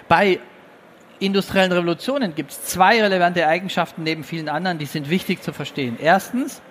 Bei 0.07 0.39
industriellen 1.19 1.71
Revolutionen 1.71 2.36
gibt 2.36 2.51
es 2.51 2.65
zwei 2.65 3.01
relevante 3.01 3.45
Eigenschaften 3.47 4.03
neben 4.03 4.23
vielen 4.23 4.49
anderen, 4.49 4.77
die 4.77 4.86
sind 4.86 5.10
wichtig 5.10 5.41
zu 5.41 5.53
verstehen. 5.53 5.97
Erstens, 6.01 6.62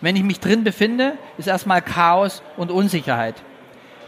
wenn 0.00 0.16
ich 0.16 0.22
mich 0.22 0.40
drin 0.40 0.64
befinde, 0.64 1.14
ist 1.38 1.48
erstmal 1.48 1.82
Chaos 1.82 2.42
und 2.56 2.70
Unsicherheit. 2.70 3.34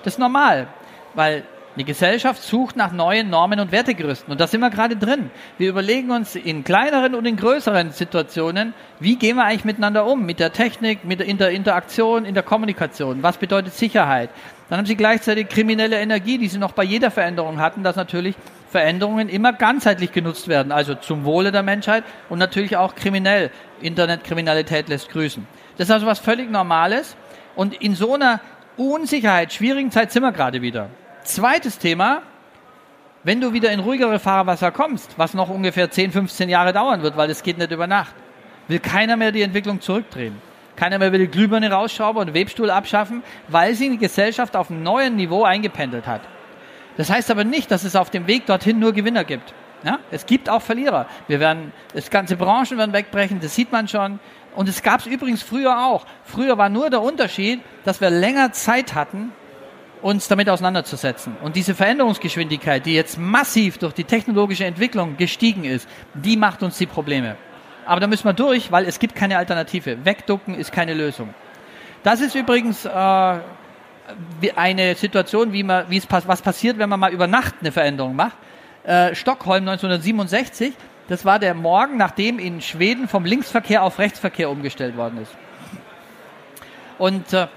Das 0.05 0.15
ist 0.15 0.19
normal, 0.19 0.69
weil 1.15 1.45
die 1.77 1.85
Gesellschaft 1.85 2.43
sucht 2.43 2.77
nach 2.77 2.93
neuen 2.93 3.31
Normen 3.31 3.61
und 3.61 3.71
Wertegerüsten. 3.71 4.33
Und 4.33 4.41
da 4.41 4.49
sind 4.49 4.61
wir 4.61 4.71
gerade 4.71 4.97
drin. 4.97 5.31
Wir 5.59 5.71
überlegen 5.71 6.11
uns 6.11 6.35
in 6.35 6.65
kleineren 6.65 7.15
und 7.15 7.25
in 7.25 7.37
größeren 7.37 7.93
Situationen, 7.93 8.75
wie 8.99 9.17
gehen 9.17 9.37
wir 9.37 9.45
eigentlich 9.45 9.65
miteinander 9.65 10.05
um? 10.05 10.27
Mit 10.27 10.41
der 10.41 10.53
Technik, 10.53 11.05
mit 11.05 11.21
der 11.21 11.29
Interaktion, 11.29 12.25
in 12.25 12.35
der 12.35 12.43
Kommunikation. 12.43 13.23
Was 13.23 13.37
bedeutet 13.37 13.75
Sicherheit? 13.75 14.31
Dann 14.69 14.79
haben 14.79 14.87
Sie 14.87 14.97
gleichzeitig 14.97 15.49
kriminelle 15.49 16.01
Energie, 16.01 16.37
die 16.37 16.49
Sie 16.49 16.59
noch 16.59 16.73
bei 16.73 16.85
jeder 16.85 17.11
Veränderung 17.11 17.61
hatten, 17.61 17.85
dass 17.85 17.97
natürlich 17.97 18.35
Veränderungen 18.71 19.29
immer 19.29 19.53
ganzheitlich 19.53 20.13
genutzt 20.13 20.49
werden. 20.49 20.73
Also 20.73 20.95
zum 20.95 21.25
Wohle 21.25 21.53
der 21.53 21.63
Menschheit 21.63 22.05
und 22.29 22.39
natürlich 22.39 22.77
auch 22.77 22.95
kriminell. 22.95 23.51
Internetkriminalität 23.81 24.89
lässt 24.89 25.11
grüßen. 25.11 25.47
Das 25.77 25.89
ist 25.89 25.93
also 25.93 26.07
was 26.07 26.19
völlig 26.19 26.51
Normales. 26.51 27.17
Und 27.55 27.75
in 27.75 27.95
so 27.95 28.15
einer 28.15 28.41
Unsicherheit, 28.77 29.53
schwierigen 29.53 29.91
Zeit 29.91 30.13
sind 30.13 30.23
wir 30.23 30.33
gerade 30.33 30.63
wieder. 30.63 30.91
Zweites 31.25 31.79
Thema, 31.79 32.23
wenn 33.25 33.41
du 33.41 33.53
wieder 33.53 33.71
in 33.71 33.81
ruhigere 33.81 34.19
Fahrwasser 34.19 34.71
kommst, 34.71 35.19
was 35.19 35.35
noch 35.35 35.49
ungefähr 35.49 35.91
10, 35.91 36.13
15 36.13 36.49
Jahre 36.49 36.73
dauern 36.73 37.03
wird, 37.03 37.17
weil 37.17 37.31
es 37.31 37.43
geht 37.43 37.59
nicht 37.59 37.71
über 37.71 37.87
Nacht, 37.87 38.15
will 38.69 38.79
keiner 38.79 39.17
mehr 39.17 39.33
die 39.33 39.43
Entwicklung 39.43 39.81
zurückdrehen. 39.81 40.37
Keiner 40.77 40.99
mehr 40.99 41.11
will 41.11 41.19
die 41.19 41.29
Glühbirne 41.29 41.73
rausschrauben 41.73 42.23
und 42.23 42.35
Webstuhl 42.35 42.71
abschaffen, 42.71 43.25
weil 43.49 43.75
sie 43.75 43.91
die 43.91 43.99
Gesellschaft 43.99 44.55
auf 44.55 44.71
einem 44.71 44.85
neuen 44.85 45.17
Niveau 45.17 45.43
eingependelt 45.43 46.07
hat. 46.07 46.21
Das 46.99 47.09
heißt 47.09 47.31
aber 47.31 47.45
nicht, 47.45 47.71
dass 47.71 47.85
es 47.85 47.97
auf 47.97 48.11
dem 48.11 48.27
Weg 48.27 48.45
dorthin 48.47 48.79
nur 48.79 48.93
Gewinner 48.93 49.25
gibt. 49.25 49.55
Ja? 49.85 50.01
Es 50.11 50.27
gibt 50.27 50.51
auch 50.51 50.61
Verlierer. 50.61 51.07
Wir 51.29 51.41
werden, 51.41 51.73
das 51.95 52.11
ganze 52.11 52.37
Branchen 52.37 52.77
werden 52.77 52.93
wegbrechen, 52.93 53.41
das 53.41 53.55
sieht 53.55 53.73
man 53.73 53.89
schon. 53.89 54.19
Und 54.57 54.69
es 54.69 54.83
gab 54.83 55.01
es 55.01 55.07
übrigens 55.07 55.43
früher 55.43 55.87
auch. 55.87 56.05
Früher 56.25 56.59
war 56.59 56.69
nur 56.69 56.91
der 56.91 57.01
Unterschied, 57.01 57.61
dass 57.85 58.01
wir 58.01 58.11
länger 58.11 58.53
Zeit 58.53 58.97
hatten, 58.97 59.33
uns 60.03 60.27
damit 60.27 60.51
auseinanderzusetzen. 60.51 61.37
Und 61.41 61.55
diese 61.55 61.77
Veränderungsgeschwindigkeit, 61.77 62.85
die 62.85 62.95
jetzt 62.95 63.17
massiv 63.17 63.79
durch 63.79 63.95
die 63.95 64.05
technologische 64.05 64.65
Entwicklung 64.65 65.17
gestiegen 65.17 65.65
ist, 65.65 65.89
die 66.15 66.37
macht 66.37 66.65
uns 66.65 66.79
die 66.79 66.87
Probleme. 66.87 67.37
Aber 67.87 68.01
da 68.01 68.09
müssen 68.09 68.25
wir 68.25 68.33
durch, 68.33 68.73
weil 68.73 68.87
es 68.87 68.99
gibt 68.99 69.15
keine 69.15 69.39
Alternative. 69.39 70.05
Wegducken 70.05 70.57
ist 70.57 70.73
keine 70.73 70.95
Lösung. 70.95 71.33
Das 72.03 72.21
ist 72.21 72.35
übrigens 72.35 72.85
äh, 72.85 73.39
eine 74.57 74.95
Situation, 74.95 75.53
wie, 75.53 75.63
man, 75.63 75.89
wie 75.89 75.97
es 75.97 76.07
was 76.11 76.43
passiert, 76.43 76.79
wenn 76.79 76.89
man 76.89 77.01
mal 77.01 77.13
über 77.13 77.27
Nacht 77.27 77.57
eine 77.61 77.73
Veränderung 77.73 78.17
macht. 78.17 78.37
Äh, 78.85 79.15
Stockholm 79.15 79.69
1967, 79.69 80.73
das 81.09 81.25
war 81.25 81.39
der 81.39 81.55
Morgen, 81.55 81.97
nachdem 81.97 82.39
in 82.39 82.61
Schweden 82.61 83.09
vom 83.09 83.25
Linksverkehr 83.25 83.83
auf 83.83 83.99
Rechtsverkehr 83.99 84.51
umgestellt 84.51 84.97
worden 84.97 85.23
ist. 85.23 85.33
Und 86.99 87.33
äh, 87.33 87.49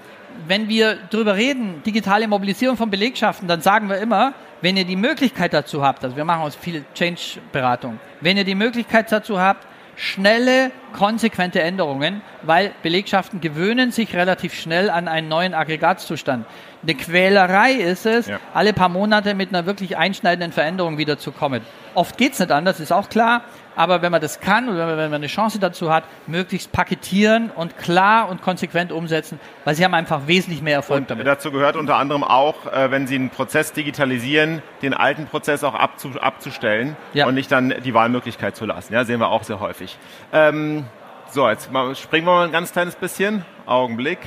wenn 0.46 0.68
wir 0.68 0.98
darüber 1.10 1.36
reden, 1.36 1.82
digitale 1.84 2.28
Mobilisierung 2.28 2.76
von 2.76 2.90
Belegschaften, 2.90 3.48
dann 3.48 3.60
sagen 3.60 3.88
wir 3.88 3.98
immer, 3.98 4.34
wenn 4.60 4.76
ihr 4.76 4.84
die 4.84 4.96
Möglichkeit 4.96 5.52
dazu 5.52 5.82
habt, 5.82 6.04
also 6.04 6.16
wir 6.16 6.24
machen 6.24 6.44
uns 6.44 6.54
viel 6.54 6.84
Change-Beratung, 6.94 7.98
wenn 8.20 8.36
ihr 8.36 8.44
die 8.44 8.54
Möglichkeit 8.54 9.10
dazu 9.10 9.40
habt, 9.40 9.66
schnelle, 9.96 10.70
konsequente 10.92 11.60
Änderungen, 11.60 12.22
weil 12.42 12.72
Belegschaften 12.82 13.40
gewöhnen 13.40 13.92
sich 13.92 14.14
relativ 14.14 14.54
schnell 14.54 14.90
an 14.90 15.08
einen 15.08 15.28
neuen 15.28 15.54
Aggregatzustand. 15.54 16.46
Eine 16.82 16.94
Quälerei 16.94 17.72
ist 17.72 18.06
es, 18.06 18.26
ja. 18.26 18.40
alle 18.54 18.72
paar 18.72 18.88
Monate 18.88 19.34
mit 19.34 19.50
einer 19.50 19.66
wirklich 19.66 19.96
einschneidenden 19.96 20.52
Veränderung 20.52 20.98
wieder 20.98 21.18
zu 21.18 21.30
kommen. 21.30 21.62
Oft 21.94 22.18
geht 22.18 22.32
es 22.32 22.38
nicht 22.40 22.50
anders, 22.50 22.80
ist 22.80 22.92
auch 22.92 23.08
klar, 23.08 23.42
aber 23.76 24.02
wenn 24.02 24.12
man 24.12 24.20
das 24.20 24.40
kann 24.40 24.68
und 24.68 24.76
wenn 24.76 24.86
man, 24.86 25.14
eine 25.14 25.26
Chance 25.26 25.58
dazu 25.58 25.92
hat, 25.92 26.04
möglichst 26.26 26.72
paketieren 26.72 27.50
und 27.50 27.78
klar 27.78 28.28
und 28.28 28.42
konsequent 28.42 28.92
umsetzen, 28.92 29.40
weil 29.64 29.74
sie 29.74 29.84
haben 29.84 29.94
einfach 29.94 30.26
wesentlich 30.26 30.62
mehr 30.62 30.76
Erfolg 30.76 31.00
und 31.00 31.10
damit. 31.10 31.26
Dazu 31.26 31.50
gehört 31.50 31.76
unter 31.76 31.96
anderem 31.96 32.24
auch, 32.24 32.66
äh, 32.66 32.90
wenn 32.90 33.06
Sie 33.06 33.14
einen 33.14 33.30
Prozess 33.30 33.72
digitalisieren, 33.72 34.62
den 34.82 34.94
alten 34.94 35.26
Prozess 35.26 35.64
auch 35.64 35.74
abzu, 35.74 36.10
abzustellen 36.20 36.96
ja. 37.14 37.26
und 37.26 37.34
nicht 37.34 37.50
dann 37.50 37.74
die 37.84 37.94
Wahlmöglichkeit 37.94 38.56
zu 38.56 38.66
lassen. 38.66 38.92
Ja, 38.92 39.04
sehen 39.04 39.20
wir 39.20 39.28
auch 39.28 39.44
sehr 39.44 39.60
häufig. 39.60 39.98
Ähm, 40.32 40.84
so, 41.30 41.48
jetzt 41.48 41.70
springen 41.98 42.26
wir 42.26 42.32
mal 42.32 42.46
ein 42.46 42.52
ganz 42.52 42.72
kleines 42.72 42.94
bisschen, 42.94 43.44
Augenblick, 43.64 44.18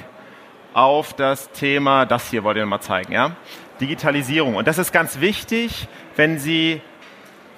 auf 0.73 1.13
das 1.13 1.51
Thema, 1.51 2.05
das 2.05 2.29
hier 2.29 2.43
wollte 2.43 2.59
ich 2.59 2.65
mal 2.65 2.81
zeigen, 2.81 3.13
ja? 3.13 3.31
Digitalisierung. 3.79 4.55
Und 4.55 4.67
das 4.67 4.77
ist 4.77 4.91
ganz 4.91 5.19
wichtig, 5.19 5.87
wenn 6.15 6.39
Sie 6.39 6.81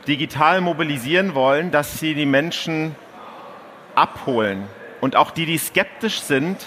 digital 0.07 0.61
mobilisieren 0.61 1.35
wollen, 1.35 1.71
dass 1.71 1.99
sie 1.99 2.13
die 2.13 2.25
Menschen 2.25 2.95
abholen 3.95 4.63
und 5.01 5.15
auch 5.15 5.31
die, 5.31 5.45
die 5.45 5.57
skeptisch 5.57 6.21
sind, 6.21 6.57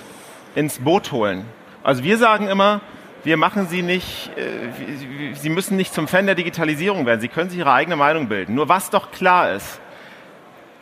ins 0.54 0.80
Boot 0.80 1.12
holen. 1.12 1.44
Also 1.82 2.04
wir 2.04 2.18
sagen 2.18 2.48
immer, 2.48 2.80
wir 3.24 3.36
machen 3.36 3.68
sie 3.68 3.82
nicht, 3.82 4.30
äh, 4.36 5.34
sie 5.34 5.48
müssen 5.48 5.76
nicht 5.76 5.94
zum 5.94 6.08
Fan 6.08 6.26
der 6.26 6.34
Digitalisierung 6.34 7.06
werden, 7.06 7.20
sie 7.20 7.28
können 7.28 7.50
sich 7.50 7.58
ihre 7.58 7.72
eigene 7.72 7.96
Meinung 7.96 8.28
bilden. 8.28 8.54
Nur 8.54 8.68
was 8.68 8.90
doch 8.90 9.12
klar 9.12 9.52
ist, 9.52 9.80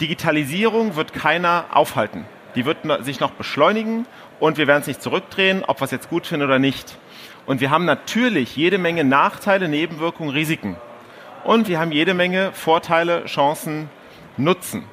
Digitalisierung 0.01 0.97
wird 0.97 1.12
keiner 1.12 1.66
aufhalten. 1.73 2.25
Die 2.55 2.64
wird 2.64 2.79
sich 3.05 3.21
noch 3.21 3.33
beschleunigen 3.33 4.07
und 4.40 4.57
wir 4.57 4.66
werden 4.66 4.81
es 4.81 4.87
nicht 4.87 5.03
zurückdrehen, 5.03 5.64
ob 5.64 5.81
wir 5.81 5.85
es 5.85 5.90
jetzt 5.90 6.09
gut 6.09 6.27
finden 6.27 6.47
oder 6.47 6.59
nicht. 6.59 6.97
Und 7.47 7.61
wir 7.61 7.71
haben 7.71 7.85
natürlich 7.85 8.57
jede 8.57 8.79
Menge 8.79 9.05
Nachteile, 9.05 9.68
Nebenwirkungen, 9.68 10.31
Risiken 10.31 10.77
und 11.48 11.66
wir 11.66 11.80
haben 11.80 11.92
jede 11.92 12.12
Menge 12.12 12.52
Vorteile, 12.52 13.24
Chancen, 13.24 13.88
Nutzen. 14.37 14.84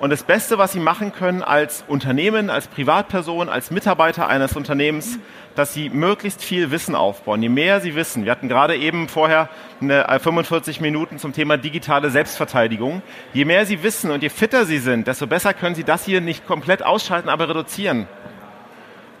Und 0.00 0.10
das 0.10 0.24
Beste, 0.24 0.58
was 0.58 0.72
Sie 0.72 0.80
machen 0.80 1.12
können 1.12 1.42
als 1.44 1.84
Unternehmen, 1.86 2.50
als 2.50 2.66
Privatperson, 2.66 3.48
als 3.48 3.70
Mitarbeiter 3.70 4.26
eines 4.26 4.56
Unternehmens, 4.56 5.20
dass 5.54 5.74
Sie 5.74 5.90
möglichst 5.90 6.42
viel 6.42 6.72
Wissen 6.72 6.96
aufbauen. 6.96 7.40
Je 7.40 7.48
mehr 7.48 7.80
Sie 7.80 7.94
wissen, 7.94 8.24
wir 8.24 8.32
hatten 8.32 8.48
gerade 8.48 8.74
eben 8.74 9.06
vorher 9.06 9.48
eine 9.80 10.04
45 10.18 10.78
äh, 10.78 10.82
Minuten 10.82 11.20
zum 11.20 11.32
Thema 11.34 11.56
digitale 11.56 12.10
Selbstverteidigung. 12.10 13.00
Je 13.32 13.44
mehr 13.44 13.64
Sie 13.64 13.84
wissen 13.84 14.10
und 14.10 14.24
je 14.24 14.28
fitter 14.28 14.64
Sie 14.64 14.78
sind, 14.78 15.06
desto 15.06 15.28
besser 15.28 15.54
können 15.54 15.76
Sie 15.76 15.84
das 15.84 16.04
hier 16.04 16.20
nicht 16.20 16.48
komplett 16.48 16.82
ausschalten, 16.82 17.28
aber 17.28 17.48
reduzieren. 17.48 18.08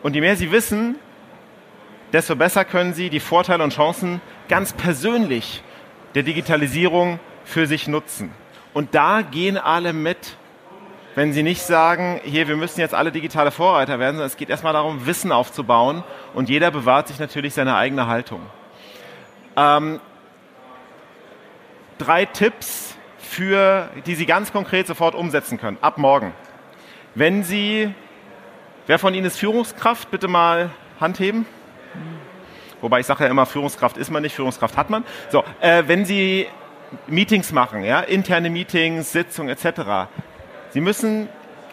Und 0.02 0.16
je 0.16 0.20
mehr 0.20 0.34
Sie 0.34 0.50
wissen, 0.50 0.96
desto 2.12 2.34
besser 2.34 2.64
können 2.64 2.92
Sie 2.92 3.08
die 3.08 3.20
Vorteile 3.20 3.62
und 3.62 3.72
Chancen 3.72 4.20
ganz 4.48 4.72
persönlich 4.72 5.62
der 6.14 6.22
Digitalisierung 6.22 7.18
für 7.44 7.66
sich 7.66 7.88
nutzen. 7.88 8.32
Und 8.74 8.94
da 8.94 9.22
gehen 9.22 9.58
alle 9.58 9.92
mit. 9.92 10.36
Wenn 11.14 11.34
sie 11.34 11.42
nicht 11.42 11.62
sagen, 11.62 12.20
hier, 12.24 12.48
wir 12.48 12.56
müssen 12.56 12.80
jetzt 12.80 12.94
alle 12.94 13.12
digitale 13.12 13.50
Vorreiter 13.50 13.98
werden, 13.98 14.16
sondern 14.16 14.28
es 14.28 14.38
geht 14.38 14.48
erstmal 14.48 14.72
darum, 14.72 15.04
Wissen 15.04 15.30
aufzubauen 15.30 16.04
und 16.32 16.48
jeder 16.48 16.70
bewahrt 16.70 17.08
sich 17.08 17.18
natürlich 17.18 17.52
seine 17.52 17.76
eigene 17.76 18.06
Haltung. 18.06 18.40
Ähm, 19.56 20.00
drei 21.98 22.24
Tipps, 22.24 22.96
für, 23.32 23.88
die 24.04 24.14
Sie 24.14 24.26
ganz 24.26 24.52
konkret 24.52 24.86
sofort 24.86 25.14
umsetzen 25.14 25.58
können, 25.58 25.78
ab 25.80 25.96
morgen. 25.96 26.34
Wenn 27.14 27.42
Sie, 27.44 27.92
wer 28.86 28.98
von 28.98 29.14
Ihnen 29.14 29.26
ist 29.26 29.38
Führungskraft, 29.38 30.10
bitte 30.10 30.28
mal 30.28 30.70
Hand 31.00 31.18
heben. 31.18 31.46
Wobei 32.82 33.00
ich 33.00 33.06
sage 33.06 33.24
ja 33.24 33.30
immer, 33.30 33.46
Führungskraft 33.46 33.96
ist 33.96 34.10
man 34.10 34.22
nicht, 34.22 34.34
Führungskraft 34.34 34.76
hat 34.76 34.90
man. 34.90 35.04
So, 35.30 35.44
äh, 35.60 35.84
wenn 35.86 36.04
Sie 36.04 36.46
Meetings 37.06 37.52
machen, 37.52 37.84
ja, 37.84 38.00
interne 38.00 38.50
Meetings, 38.50 39.12
Sitzungen 39.12 39.48
etc., 39.48 40.10
Sie 40.70 40.80
müssen 40.80 41.28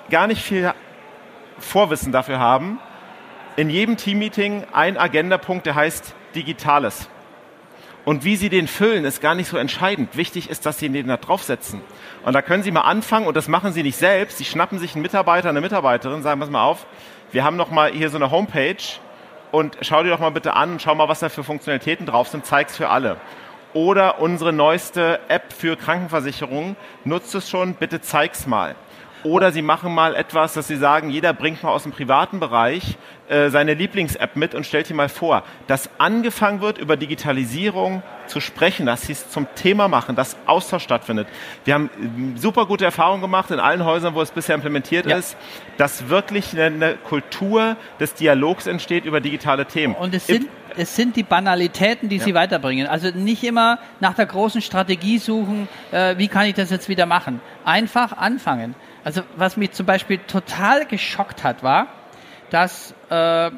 gar 0.10 0.28
nicht 0.28 0.42
viel 0.42 0.74
Vorwissen 1.58 2.12
dafür 2.12 2.40
haben. 2.40 2.80
In 3.56 3.70
jedem 3.70 3.98
Teammeeting 3.98 4.66
ein 4.72 4.98
Agendapunkt, 4.98 5.66
der 5.66 5.76
heißt 5.76 6.14
Digitales. 6.36 7.10
Und 8.06 8.24
wie 8.24 8.36
Sie 8.36 8.50
den 8.50 8.68
füllen, 8.68 9.06
ist 9.06 9.22
gar 9.22 9.36
nicht 9.36 9.50
so 9.50 9.58
entscheidend. 9.58 10.16
Wichtig 10.16 10.50
ist, 10.50 10.66
dass 10.66 10.80
Sie 10.80 10.90
den 10.90 11.08
da 11.08 11.18
draufsetzen. 11.18 11.82
Und 12.24 12.34
da 12.34 12.42
können 12.42 12.64
Sie 12.64 12.72
mal 12.72 12.82
anfangen, 12.82 13.28
und 13.28 13.36
das 13.36 13.48
machen 13.48 13.74
Sie 13.74 13.84
nicht 13.84 13.98
selbst. 13.98 14.38
Sie 14.38 14.46
schnappen 14.46 14.80
sich 14.80 14.96
einen 14.96 15.02
Mitarbeiter, 15.02 15.50
eine 15.50 15.62
Mitarbeiterin, 15.62 16.24
sagen 16.24 16.40
wir 16.40 16.46
es 16.46 16.52
mal 16.52 16.64
auf. 16.64 16.86
Wir 17.32 17.44
haben 17.44 17.58
noch 17.58 17.72
mal 17.72 17.92
hier 17.92 18.10
so 18.10 18.18
eine 18.18 18.32
Homepage 18.32 18.78
und 19.52 19.78
schau 19.82 20.04
dir 20.04 20.10
doch 20.10 20.20
mal 20.20 20.32
bitte 20.32 20.54
an, 20.54 20.80
schau 20.80 20.96
mal, 20.96 21.08
was 21.10 21.20
da 21.20 21.30
für 21.30 21.44
Funktionalitäten 21.44 22.06
drauf 22.06 22.28
sind, 22.28 22.46
zeig's 22.46 22.78
für 22.78 22.90
alle. 22.90 23.18
Oder 23.74 24.20
unsere 24.20 24.52
neueste 24.52 25.20
App 25.28 25.54
für 25.54 25.76
Krankenversicherungen, 25.76 26.76
nutzt 27.04 27.36
es 27.36 27.50
schon, 27.50 27.76
bitte 27.76 28.02
zeig's 28.02 28.48
mal. 28.48 28.76
Oder 29.24 29.52
Sie 29.52 29.62
machen 29.62 29.94
mal 29.94 30.16
etwas, 30.16 30.54
dass 30.54 30.68
Sie 30.68 30.78
sagen, 30.78 31.10
jeder 31.10 31.34
bringt 31.34 31.64
mal 31.64 31.72
aus 31.72 31.84
dem 31.84 31.92
privaten 31.92 32.40
Bereich 32.40 32.98
äh, 33.28 33.50
seine 33.50 33.74
Lieblings-App 33.74 34.36
mit 34.36 34.56
und 34.56 34.66
stellt 34.66 34.90
die 34.90 34.94
mal 34.94 35.10
vor. 35.10 35.44
Dass 35.68 35.90
angefangen 35.98 36.62
wird, 36.62 36.78
über 36.78 36.98
Digitalisierung 36.98 38.02
zu 38.28 38.40
sprechen, 38.40 38.86
dass 38.86 39.04
Sie 39.04 39.12
es 39.12 39.30
zum 39.30 39.48
Thema 39.56 39.88
machen, 39.88 40.16
dass 40.16 40.38
Austausch 40.46 40.84
stattfindet. 40.84 41.28
Wir 41.66 41.74
haben 41.74 41.90
äh, 42.36 42.40
super 42.40 42.66
gute 42.66 42.86
Erfahrungen 42.86 43.22
gemacht 43.22 43.52
in 43.52 43.60
allen 43.60 43.86
Häusern, 43.86 44.16
wo 44.16 44.22
es 44.22 44.32
bisher 44.32 44.56
implementiert 44.56 45.06
ja. 45.06 45.18
ist, 45.18 45.38
dass 45.78 46.10
wirklich 46.10 46.54
eine, 46.54 46.66
eine, 46.66 46.96
Kultur 46.96 47.76
des 48.00 48.14
Dialogs 48.14 48.68
entsteht 48.68 49.06
über 49.06 49.22
digitale 49.22 49.66
Themen. 49.66 49.96
Und 49.96 50.14
es 50.14 50.28
sind, 50.28 50.48
es 50.76 50.96
sind 50.96 51.16
die 51.16 51.24
Banalitäten, 51.24 52.10
die 52.10 52.18
ja. 52.18 52.24
Sie 52.24 52.34
weiterbringen. 52.34 52.88
Also 52.88 53.10
nicht 53.10 53.44
immer 53.44 53.80
nach 54.00 54.14
der 54.14 54.26
großen 54.26 54.62
Strategie 54.62 55.18
suchen, 55.18 55.68
äh, 55.92 56.18
wie 56.18 56.28
kann 56.28 56.46
ich 56.46 56.54
das 56.54 56.70
jetzt 56.70 56.90
wieder 56.90 57.06
machen. 57.06 57.42
Einfach 57.66 58.14
anfangen. 58.18 58.76
Also 59.04 59.22
was 59.36 59.58
mich 59.58 59.72
zum 59.72 59.86
Beispiel 59.86 60.20
total 60.20 60.86
geschockt 60.86 61.44
hat, 61.44 61.64
war, 61.64 61.88
dass 62.50 62.94
äh, 63.10 63.52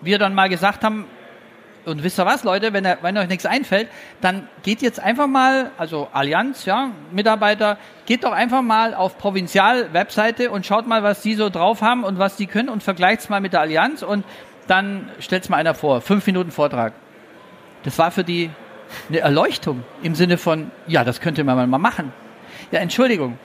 wir 0.00 0.18
dann 0.18 0.34
mal 0.34 0.48
gesagt 0.48 0.84
haben, 0.84 1.06
und 1.88 2.04
wisst 2.04 2.18
ihr 2.20 2.26
was, 2.26 2.44
Leute, 2.44 2.72
wenn, 2.72 2.84
wenn 2.84 3.16
euch 3.16 3.28
nichts 3.28 3.46
einfällt, 3.46 3.88
dann 4.20 4.46
geht 4.62 4.82
jetzt 4.82 5.00
einfach 5.00 5.26
mal, 5.26 5.70
also 5.78 6.08
Allianz, 6.12 6.66
ja, 6.66 6.90
Mitarbeiter, 7.12 7.78
geht 8.04 8.24
doch 8.24 8.32
einfach 8.32 8.62
mal 8.62 8.94
auf 8.94 9.16
Provinzial-Webseite 9.16 10.50
und 10.50 10.66
schaut 10.66 10.86
mal, 10.86 11.02
was 11.02 11.22
die 11.22 11.34
so 11.34 11.48
drauf 11.48 11.80
haben 11.80 12.04
und 12.04 12.18
was 12.18 12.36
die 12.36 12.46
können 12.46 12.68
und 12.68 12.82
vergleicht 12.82 13.22
es 13.22 13.28
mal 13.30 13.40
mit 13.40 13.54
der 13.54 13.60
Allianz 13.60 14.02
und 14.02 14.24
dann 14.66 15.10
stellt 15.18 15.44
es 15.44 15.48
mal 15.48 15.56
einer 15.56 15.74
vor. 15.74 16.02
Fünf 16.02 16.26
Minuten 16.26 16.50
Vortrag. 16.50 16.92
Das 17.84 17.98
war 17.98 18.10
für 18.10 18.24
die 18.24 18.50
eine 19.08 19.20
Erleuchtung 19.20 19.82
im 20.02 20.14
Sinne 20.14 20.36
von, 20.36 20.70
ja, 20.86 21.04
das 21.04 21.20
könnte 21.20 21.42
man 21.42 21.70
mal 21.70 21.78
machen. 21.78 22.12
Ja, 22.70 22.80
Entschuldigung, 22.80 23.38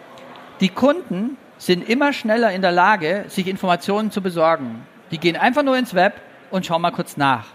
die 0.64 0.70
Kunden 0.70 1.36
sind 1.58 1.90
immer 1.90 2.14
schneller 2.14 2.54
in 2.54 2.62
der 2.62 2.72
Lage, 2.72 3.26
sich 3.28 3.48
Informationen 3.48 4.12
zu 4.12 4.22
besorgen. 4.22 4.88
Die 5.12 5.18
gehen 5.18 5.36
einfach 5.36 5.62
nur 5.62 5.78
ins 5.78 5.94
Web 5.94 6.14
und 6.52 6.66
schauen 6.66 6.82
mal 6.82 6.92
kurz 6.92 7.18
nach. 7.18 7.48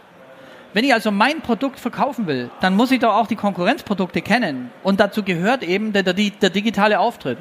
Wenn 0.75 0.85
ich 0.85 0.93
also 0.93 1.11
mein 1.11 1.41
Produkt 1.41 1.81
verkaufen 1.81 2.27
will, 2.27 2.51
dann 2.61 2.77
muss 2.77 2.91
ich 2.91 3.01
doch 3.01 3.15
auch 3.15 3.27
die 3.27 3.35
Konkurrenzprodukte 3.35 4.21
kennen. 4.21 4.71
Und 4.83 5.01
dazu 5.01 5.23
gehört 5.23 5.63
eben 5.63 5.95
der, 5.95 6.03
der, 6.03 6.13
der 6.13 6.51
digitale 6.51 7.01
Auftritt. 7.01 7.39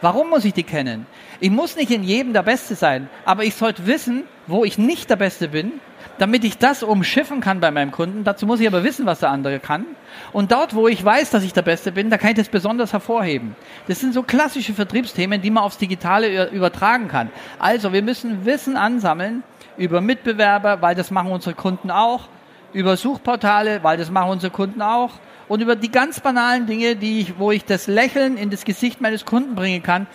Warum 0.00 0.30
muss 0.30 0.46
ich 0.46 0.54
die 0.54 0.62
kennen? 0.62 1.06
Ich 1.38 1.50
muss 1.50 1.76
nicht 1.76 1.90
in 1.90 2.02
jedem 2.02 2.32
der 2.32 2.42
Beste 2.42 2.74
sein, 2.74 3.10
aber 3.26 3.44
ich 3.44 3.54
sollte 3.54 3.86
wissen, 3.86 4.24
wo 4.46 4.64
ich 4.64 4.78
nicht 4.78 5.10
der 5.10 5.16
Beste 5.16 5.48
bin 5.48 5.72
damit 6.20 6.44
ich 6.44 6.58
das 6.58 6.82
umschiffen 6.82 7.40
kann 7.40 7.60
bei 7.60 7.70
meinem 7.70 7.92
Kunden. 7.92 8.24
Dazu 8.24 8.46
muss 8.46 8.60
ich 8.60 8.66
aber 8.66 8.84
wissen, 8.84 9.06
was 9.06 9.20
der 9.20 9.30
andere 9.30 9.58
kann. 9.58 9.86
Und 10.32 10.52
dort, 10.52 10.74
wo 10.74 10.86
ich 10.86 11.02
weiß, 11.02 11.30
dass 11.30 11.44
ich 11.44 11.52
der 11.52 11.62
Beste 11.62 11.92
bin, 11.92 12.10
da 12.10 12.18
kann 12.18 12.30
ich 12.30 12.36
das 12.36 12.48
besonders 12.48 12.92
hervorheben. 12.92 13.56
Das 13.88 14.00
sind 14.00 14.12
so 14.12 14.22
klassische 14.22 14.74
Vertriebsthemen, 14.74 15.40
die 15.40 15.50
man 15.50 15.64
aufs 15.64 15.78
Digitale 15.78 16.50
übertragen 16.50 17.08
kann. 17.08 17.30
Also, 17.58 17.92
wir 17.92 18.02
müssen 18.02 18.44
Wissen 18.44 18.76
ansammeln 18.76 19.42
über 19.78 20.02
Mitbewerber, 20.02 20.82
weil 20.82 20.94
das 20.94 21.10
machen 21.10 21.32
unsere 21.32 21.54
Kunden 21.54 21.90
auch. 21.90 22.28
über 22.72 22.96
Suchportale, 22.96 23.82
weil 23.82 23.96
das 23.98 24.10
machen 24.10 24.30
unsere 24.30 24.52
Kunden 24.52 24.82
auch, 24.82 25.12
und 25.48 25.60
über 25.60 25.74
die 25.74 25.90
ganz 25.90 26.20
banalen 26.20 26.66
Dinge, 26.66 26.96
die 26.96 27.20
ich, 27.20 27.38
wo 27.38 27.50
ich 27.50 27.64
das 27.64 27.86
Lächeln 27.86 28.36
in 28.36 28.50
das 28.50 28.64
Gesicht 28.64 29.00
meines 29.00 29.24
Kunden 29.24 29.54
bringen 29.54 29.82
kann, 29.82 30.06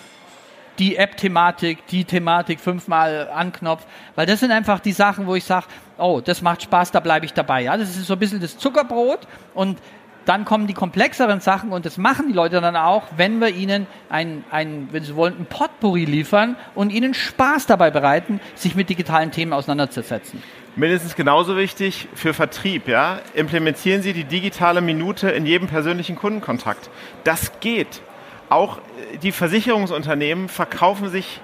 die 0.79 0.97
App-Thematik, 0.97 1.87
die 1.87 2.05
Thematik 2.05 2.59
fünfmal 2.59 3.29
anknopft, 3.33 3.87
weil 4.15 4.25
das 4.25 4.41
sind 4.41 4.51
einfach 4.51 4.79
die 4.79 4.91
Sachen, 4.91 5.25
wo 5.27 5.35
ich 5.35 5.43
sage, 5.43 5.67
oh, 5.97 6.21
das 6.23 6.41
macht 6.41 6.63
Spaß, 6.63 6.91
da 6.91 6.99
bleibe 6.99 7.25
ich 7.25 7.33
dabei. 7.33 7.63
Ja, 7.63 7.77
das 7.77 7.89
ist 7.89 8.07
so 8.07 8.13
ein 8.13 8.19
bisschen 8.19 8.41
das 8.41 8.57
Zuckerbrot 8.57 9.27
und 9.53 9.79
dann 10.25 10.43
kommen 10.43 10.67
die 10.67 10.73
komplexeren 10.73 11.39
Sachen 11.39 11.71
und 11.71 11.85
das 11.85 11.97
machen 11.97 12.27
die 12.27 12.33
Leute 12.33 12.59
dann 12.59 12.75
auch, 12.75 13.03
wenn 13.15 13.39
wir 13.39 13.49
ihnen 13.49 13.85
ein, 14.09 14.43
ein 14.51 14.89
wenn 14.91 15.03
sie 15.03 15.15
wollen, 15.15 15.35
ein 15.39 15.45
Potpourri 15.45 16.05
liefern 16.05 16.55
und 16.73 16.91
ihnen 16.91 17.13
Spaß 17.13 17.67
dabei 17.67 17.91
bereiten, 17.91 18.39
sich 18.55 18.75
mit 18.75 18.89
digitalen 18.89 19.31
Themen 19.31 19.53
auseinanderzusetzen. 19.53 20.41
Mindestens 20.75 21.15
genauso 21.15 21.55
wichtig 21.55 22.09
für 22.15 22.33
Vertrieb, 22.33 22.87
ja. 22.87 23.19
Implementieren 23.33 24.01
Sie 24.01 24.11
die 24.11 24.25
digitale 24.25 24.81
Minute 24.81 25.29
in 25.29 25.45
jedem 25.45 25.69
persönlichen 25.69 26.17
Kundenkontakt. 26.17 26.89
Das 27.23 27.59
geht. 27.61 28.01
Auch 28.49 28.79
die 29.23 29.31
Versicherungsunternehmen 29.31 30.49
verkaufen 30.49 31.09
sich 31.09 31.39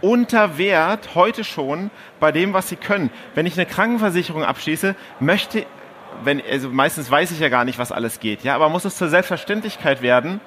unter 0.00 0.58
Wert 0.58 1.14
heute 1.14 1.44
schon 1.44 1.90
bei 2.20 2.32
dem, 2.32 2.52
was 2.52 2.68
sie 2.68 2.76
können. 2.76 3.10
Wenn 3.34 3.46
ich 3.46 3.54
eine 3.54 3.66
Krankenversicherung 3.66 4.44
abschließe, 4.44 4.94
möchte 5.20 5.66
wenn, 6.24 6.42
also 6.50 6.70
meistens 6.70 7.10
weiß 7.10 7.30
ich 7.30 7.40
ja 7.40 7.48
gar 7.48 7.64
nicht, 7.64 7.78
was 7.78 7.92
alles 7.92 8.20
geht, 8.20 8.42
ja, 8.42 8.54
aber 8.54 8.68
muss 8.68 8.84
es 8.84 8.96
zur 8.96 9.08
Selbstverständlichkeit 9.08 10.02
werden, 10.02 10.40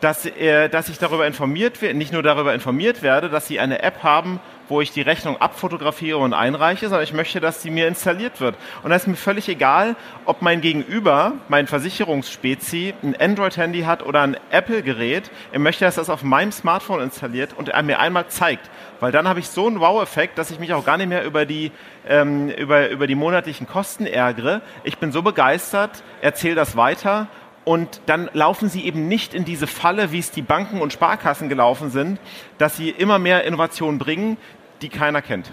dass, 0.00 0.26
äh, 0.26 0.68
dass 0.68 0.88
ich 0.88 0.98
darüber 0.98 1.26
informiert 1.26 1.80
werde, 1.80 1.96
nicht 1.96 2.12
nur 2.12 2.22
darüber 2.22 2.54
informiert 2.54 3.02
werde, 3.02 3.28
dass 3.28 3.46
sie 3.46 3.60
eine 3.60 3.82
App 3.82 4.02
haben, 4.02 4.40
wo 4.72 4.80
ich 4.80 4.90
die 4.90 5.02
Rechnung 5.02 5.36
abfotografiere 5.40 6.16
und 6.16 6.32
einreiche, 6.32 6.88
sondern 6.88 7.04
ich 7.04 7.12
möchte, 7.12 7.40
dass 7.40 7.60
sie 7.60 7.70
mir 7.70 7.86
installiert 7.86 8.40
wird. 8.40 8.56
Und 8.82 8.90
da 8.90 8.96
ist 8.96 9.06
mir 9.06 9.16
völlig 9.16 9.48
egal, 9.48 9.96
ob 10.24 10.40
mein 10.40 10.62
Gegenüber, 10.62 11.34
mein 11.48 11.66
Versicherungsspezi, 11.66 12.94
ein 13.02 13.14
Android-Handy 13.14 13.82
hat 13.82 14.02
oder 14.02 14.22
ein 14.22 14.36
Apple-Gerät. 14.50 15.30
Ich 15.52 15.58
möchte, 15.58 15.84
dass 15.84 15.96
das 15.96 16.08
auf 16.08 16.22
meinem 16.22 16.52
Smartphone 16.52 17.02
installiert 17.02 17.52
und 17.56 17.68
er 17.68 17.82
mir 17.82 18.00
einmal 18.00 18.28
zeigt. 18.28 18.70
Weil 18.98 19.12
dann 19.12 19.28
habe 19.28 19.40
ich 19.40 19.48
so 19.48 19.66
einen 19.66 19.78
Wow-Effekt, 19.78 20.38
dass 20.38 20.50
ich 20.50 20.58
mich 20.58 20.72
auch 20.72 20.86
gar 20.86 20.96
nicht 20.96 21.08
mehr 21.08 21.24
über 21.24 21.44
die, 21.44 21.70
ähm, 22.08 22.48
über, 22.48 22.88
über 22.88 23.06
die 23.06 23.14
monatlichen 23.14 23.66
Kosten 23.66 24.06
ärgere. 24.06 24.62
Ich 24.84 24.96
bin 24.96 25.12
so 25.12 25.20
begeistert, 25.20 26.02
erzähle 26.22 26.54
das 26.54 26.76
weiter 26.76 27.28
und 27.64 28.00
dann 28.06 28.28
laufen 28.32 28.68
sie 28.68 28.84
eben 28.84 29.06
nicht 29.06 29.34
in 29.34 29.44
diese 29.44 29.66
Falle, 29.66 30.12
wie 30.12 30.18
es 30.18 30.30
die 30.30 30.42
Banken 30.42 30.80
und 30.80 30.92
Sparkassen 30.92 31.48
gelaufen 31.48 31.90
sind, 31.90 32.18
dass 32.58 32.76
sie 32.76 32.90
immer 32.90 33.18
mehr 33.18 33.44
Innovationen 33.44 33.98
bringen, 33.98 34.36
die 34.82 34.88
keiner 34.88 35.22
kennt. 35.22 35.50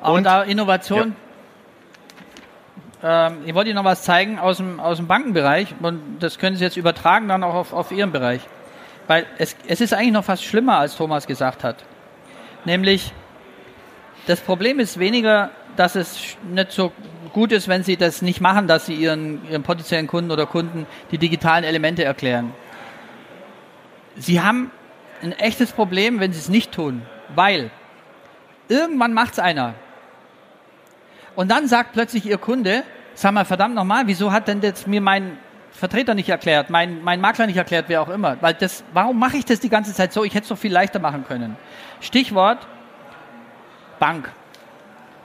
Aber 0.00 0.14
und, 0.14 0.24
da 0.24 0.42
Innovation, 0.42 1.14
ja. 3.02 3.28
ähm, 3.28 3.38
ich 3.46 3.54
wollte 3.54 3.70
Ihnen 3.70 3.76
noch 3.76 3.84
was 3.84 4.02
zeigen 4.02 4.38
aus 4.38 4.58
dem, 4.58 4.80
aus 4.80 4.98
dem 4.98 5.06
Bankenbereich 5.06 5.74
und 5.80 6.18
das 6.20 6.38
können 6.38 6.56
Sie 6.56 6.64
jetzt 6.64 6.76
übertragen 6.76 7.28
dann 7.28 7.42
auch 7.42 7.54
auf, 7.54 7.72
auf 7.72 7.92
Ihren 7.92 8.12
Bereich. 8.12 8.40
Weil 9.06 9.26
es, 9.38 9.56
es 9.66 9.80
ist 9.80 9.92
eigentlich 9.92 10.12
noch 10.12 10.24
fast 10.24 10.44
schlimmer, 10.44 10.78
als 10.78 10.96
Thomas 10.96 11.26
gesagt 11.26 11.62
hat. 11.62 11.84
Nämlich, 12.64 13.12
das 14.26 14.40
Problem 14.40 14.80
ist 14.80 14.98
weniger, 14.98 15.50
dass 15.76 15.96
es 15.96 16.36
nicht 16.42 16.72
so 16.72 16.92
gut 17.32 17.52
ist, 17.52 17.68
wenn 17.68 17.82
Sie 17.82 17.96
das 17.96 18.22
nicht 18.22 18.40
machen, 18.40 18.68
dass 18.68 18.86
Sie 18.86 18.94
Ihren, 18.94 19.46
Ihren 19.50 19.62
potenziellen 19.62 20.06
Kunden 20.06 20.30
oder 20.30 20.46
Kunden 20.46 20.86
die 21.10 21.18
digitalen 21.18 21.64
Elemente 21.64 22.04
erklären. 22.04 22.54
Sie 24.16 24.40
haben 24.40 24.70
ein 25.22 25.32
echtes 25.32 25.72
Problem, 25.72 26.20
wenn 26.20 26.32
Sie 26.32 26.38
es 26.38 26.48
nicht 26.48 26.72
tun, 26.72 27.02
weil 27.34 27.70
irgendwann 28.68 29.12
macht 29.12 29.34
es 29.34 29.38
einer. 29.38 29.74
Und 31.34 31.50
dann 31.50 31.66
sagt 31.66 31.92
plötzlich 31.92 32.26
Ihr 32.26 32.38
Kunde, 32.38 32.84
sag 33.14 33.32
mal, 33.32 33.44
verdammt 33.44 33.74
nochmal, 33.74 34.06
wieso 34.06 34.32
hat 34.32 34.48
denn 34.48 34.60
jetzt 34.62 34.86
mir 34.86 35.00
mein 35.00 35.38
Vertreter 35.72 36.14
nicht 36.14 36.28
erklärt, 36.28 36.70
mein, 36.70 37.02
mein 37.02 37.20
Makler 37.20 37.46
nicht 37.46 37.56
erklärt, 37.56 37.86
wer 37.88 38.00
auch 38.00 38.08
immer. 38.08 38.40
Weil 38.40 38.54
das, 38.54 38.84
warum 38.92 39.18
mache 39.18 39.36
ich 39.36 39.44
das 39.44 39.58
die 39.58 39.68
ganze 39.68 39.92
Zeit 39.92 40.12
so? 40.12 40.22
Ich 40.22 40.34
hätte 40.34 40.44
es 40.44 40.48
doch 40.48 40.58
viel 40.58 40.72
leichter 40.72 41.00
machen 41.00 41.24
können. 41.26 41.56
Stichwort 42.00 42.66
Bank. 43.98 44.30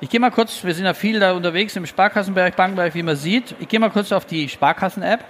Ich 0.02 0.10
gehe 0.10 0.20
mal 0.20 0.32
kurz, 0.32 0.64
wir 0.64 0.74
sind 0.74 0.86
ja 0.86 0.94
viel 0.94 1.20
da 1.20 1.34
unterwegs 1.34 1.76
im 1.76 1.86
Sparkassenbereich, 1.86 2.56
Bankenbereich, 2.56 2.96
wie 2.96 3.04
man 3.04 3.16
sieht. 3.16 3.54
Ich 3.60 3.68
gehe 3.68 3.80
mal 3.80 3.90
kurz 3.90 4.12
auf 4.12 4.26
die 4.26 4.48
Sparkassen-App. 4.48 5.24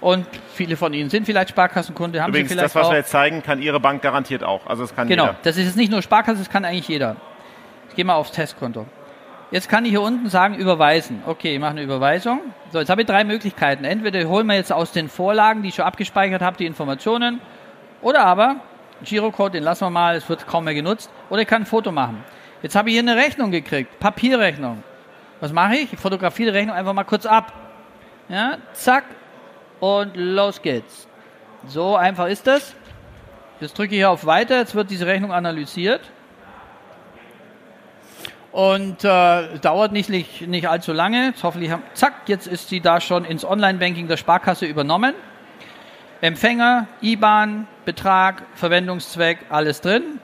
Und 0.00 0.26
viele 0.52 0.76
von 0.76 0.92
Ihnen 0.92 1.08
sind 1.08 1.24
vielleicht 1.24 1.50
Sparkassenkunde, 1.50 2.22
haben 2.22 2.30
Übrigens, 2.30 2.50
Sie 2.50 2.54
vielleicht 2.54 2.66
das, 2.66 2.74
was 2.74 2.86
auch. 2.86 2.90
wir 2.90 2.98
jetzt 2.98 3.10
zeigen, 3.10 3.42
kann 3.42 3.62
Ihre 3.62 3.80
Bank 3.80 4.02
garantiert 4.02 4.44
auch. 4.44 4.66
Also 4.66 4.84
es 4.84 4.94
kann 4.94 5.08
Genau, 5.08 5.24
jeder. 5.24 5.36
das 5.42 5.56
ist 5.56 5.64
jetzt 5.64 5.76
nicht 5.76 5.90
nur 5.90 6.02
Sparkasse, 6.02 6.38
das 6.38 6.50
kann 6.50 6.64
eigentlich 6.64 6.88
jeder. 6.88 7.16
Ich 7.88 7.94
gehe 7.96 8.04
mal 8.04 8.14
aufs 8.14 8.32
Testkonto. 8.32 8.86
Jetzt 9.52 9.68
kann 9.68 9.84
ich 9.84 9.92
hier 9.92 10.02
unten 10.02 10.28
sagen, 10.28 10.56
überweisen. 10.56 11.22
Okay, 11.24 11.54
ich 11.54 11.60
mache 11.60 11.70
eine 11.70 11.82
Überweisung. 11.82 12.40
So, 12.72 12.80
jetzt 12.80 12.90
habe 12.90 13.02
ich 13.02 13.06
drei 13.06 13.24
Möglichkeiten. 13.24 13.84
Entweder 13.84 14.22
holen 14.28 14.46
wir 14.46 14.54
jetzt 14.56 14.72
aus 14.72 14.92
den 14.92 15.08
Vorlagen, 15.08 15.62
die 15.62 15.68
ich 15.68 15.76
schon 15.76 15.84
abgespeichert 15.84 16.42
habe, 16.42 16.56
die 16.56 16.66
Informationen. 16.66 17.40
Oder 18.02 18.24
aber, 18.26 18.56
Girocode, 19.04 19.54
den 19.54 19.62
lassen 19.62 19.84
wir 19.86 19.90
mal, 19.90 20.16
es 20.16 20.28
wird 20.28 20.46
kaum 20.46 20.64
mehr 20.64 20.74
genutzt. 20.74 21.10
Oder 21.30 21.42
ich 21.42 21.48
kann 21.48 21.62
ein 21.62 21.66
Foto 21.66 21.92
machen. 21.92 22.24
Jetzt 22.60 22.74
habe 22.74 22.88
ich 22.88 22.94
hier 22.94 23.02
eine 23.02 23.16
Rechnung 23.16 23.50
gekriegt, 23.52 23.98
Papierrechnung. 24.00 24.82
Was 25.40 25.52
mache 25.52 25.76
ich? 25.76 25.92
Ich 25.92 25.98
fotografiere 25.98 26.50
die 26.50 26.58
Rechnung 26.58 26.74
einfach 26.74 26.92
mal 26.92 27.04
kurz 27.04 27.24
ab. 27.24 27.52
Ja, 28.28 28.56
zack, 28.72 29.04
und 29.80 30.16
los 30.16 30.62
geht's. 30.62 31.08
So 31.66 31.96
einfach 31.96 32.26
ist 32.26 32.46
das. 32.46 32.74
Jetzt 33.60 33.78
drücke 33.78 33.94
ich 33.94 34.00
hier 34.00 34.10
auf 34.10 34.26
Weiter, 34.26 34.58
jetzt 34.58 34.74
wird 34.74 34.90
diese 34.90 35.06
Rechnung 35.06 35.32
analysiert. 35.32 36.00
Und 38.52 39.04
äh, 39.04 39.58
dauert 39.58 39.92
nicht, 39.92 40.08
nicht, 40.08 40.46
nicht 40.46 40.68
allzu 40.68 40.92
lange. 40.92 41.26
Jetzt 41.26 41.42
hoffentlich 41.42 41.70
haben, 41.70 41.82
zack, 41.94 42.14
jetzt 42.26 42.46
ist 42.46 42.68
sie 42.68 42.80
da 42.80 43.00
schon 43.00 43.24
ins 43.24 43.44
Online-Banking 43.44 44.08
der 44.08 44.16
Sparkasse 44.16 44.66
übernommen. 44.66 45.14
Empfänger, 46.22 46.86
IBAN, 47.02 47.66
Betrag, 47.84 48.42
Verwendungszweck, 48.54 49.38
alles 49.50 49.82
drin 49.82 50.20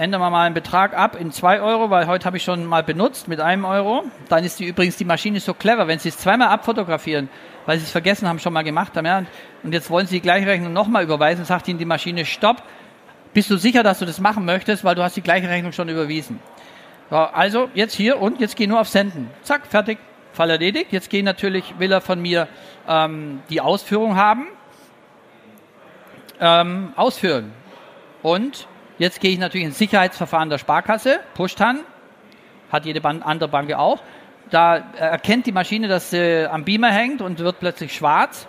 ändern 0.00 0.20
wir 0.20 0.30
mal 0.30 0.46
einen 0.46 0.54
Betrag 0.54 0.96
ab 0.96 1.16
in 1.18 1.30
2 1.30 1.60
Euro, 1.60 1.90
weil 1.90 2.06
heute 2.06 2.24
habe 2.24 2.38
ich 2.38 2.42
schon 2.42 2.64
mal 2.64 2.82
benutzt 2.82 3.28
mit 3.28 3.40
einem 3.40 3.64
Euro. 3.64 4.04
Dann 4.28 4.44
ist 4.44 4.58
die 4.58 4.66
übrigens 4.66 4.96
die 4.96 5.04
Maschine 5.04 5.40
so 5.40 5.52
clever, 5.52 5.88
wenn 5.88 5.98
Sie 5.98 6.08
es 6.08 6.18
zweimal 6.18 6.48
abfotografieren, 6.48 7.28
weil 7.66 7.78
Sie 7.78 7.84
es 7.84 7.90
vergessen 7.90 8.28
haben, 8.28 8.38
schon 8.38 8.52
mal 8.52 8.62
gemacht 8.62 8.96
haben, 8.96 9.06
ja, 9.06 9.24
und 9.62 9.72
jetzt 9.72 9.90
wollen 9.90 10.06
Sie 10.06 10.16
die 10.16 10.20
gleiche 10.20 10.46
Rechnung 10.46 10.72
nochmal 10.72 11.02
überweisen, 11.02 11.44
sagt 11.44 11.68
Ihnen 11.68 11.78
die 11.78 11.84
Maschine, 11.84 12.24
stopp, 12.24 12.62
bist 13.32 13.50
du 13.50 13.56
sicher, 13.56 13.82
dass 13.82 14.00
du 14.00 14.06
das 14.06 14.20
machen 14.20 14.44
möchtest, 14.44 14.84
weil 14.84 14.94
du 14.94 15.02
hast 15.02 15.16
die 15.16 15.22
gleiche 15.22 15.48
Rechnung 15.48 15.72
schon 15.72 15.88
überwiesen. 15.88 16.40
So, 17.10 17.16
also 17.16 17.68
jetzt 17.74 17.94
hier 17.94 18.20
und 18.20 18.40
jetzt 18.40 18.56
geh 18.56 18.66
nur 18.66 18.80
auf 18.80 18.88
Senden. 18.88 19.30
Zack, 19.42 19.66
fertig, 19.66 19.98
Fall 20.32 20.50
erledigt. 20.50 20.92
Jetzt 20.92 21.10
gehen 21.10 21.24
natürlich, 21.24 21.78
will 21.78 21.92
er 21.92 22.00
von 22.00 22.20
mir 22.20 22.48
ähm, 22.88 23.42
die 23.50 23.60
Ausführung 23.60 24.16
haben. 24.16 24.46
Ähm, 26.40 26.92
ausführen. 26.96 27.52
Und 28.22 28.66
Jetzt 29.00 29.20
gehe 29.22 29.30
ich 29.30 29.38
natürlich 29.38 29.66
ins 29.66 29.78
Sicherheitsverfahren 29.78 30.50
der 30.50 30.58
Sparkasse, 30.58 31.20
Push-TAN, 31.32 31.80
hat 32.70 32.84
jede 32.84 33.02
andere 33.02 33.48
Bank 33.48 33.72
auch. 33.72 34.02
Da 34.50 34.76
erkennt 34.96 35.46
die 35.46 35.52
Maschine, 35.52 35.86
dass 35.86 36.10
sie 36.10 36.50
am 36.50 36.64
Beamer 36.64 36.90
hängt 36.90 37.22
und 37.22 37.38
wird 37.38 37.60
plötzlich 37.60 37.94
schwarz. 37.94 38.48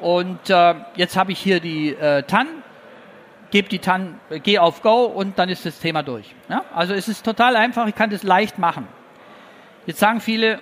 Und 0.00 0.50
äh, 0.50 0.74
jetzt 0.96 1.16
habe 1.16 1.32
ich 1.32 1.38
hier 1.38 1.60
die 1.60 1.94
äh, 1.94 2.22
TAN, 2.24 2.46
gebe 3.50 3.68
die 3.68 3.78
TAN, 3.78 4.20
äh, 4.28 4.38
gehe 4.38 4.60
auf 4.60 4.82
Go 4.82 5.04
und 5.04 5.38
dann 5.38 5.48
ist 5.48 5.64
das 5.64 5.78
Thema 5.78 6.02
durch. 6.02 6.34
Ja? 6.50 6.64
Also 6.74 6.92
es 6.92 7.08
ist 7.08 7.24
total 7.24 7.56
einfach, 7.56 7.86
ich 7.86 7.94
kann 7.94 8.10
das 8.10 8.22
leicht 8.22 8.58
machen. 8.58 8.86
Jetzt 9.86 10.00
sagen 10.00 10.20
viele, 10.20 10.60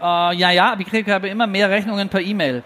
äh, 0.00 0.34
ja, 0.36 0.50
ja, 0.50 0.72
aber 0.72 0.80
ich 0.80 0.88
kriege 0.88 1.14
aber 1.14 1.28
immer 1.28 1.46
mehr 1.46 1.68
Rechnungen 1.68 2.08
per 2.08 2.20
E-Mail. 2.20 2.62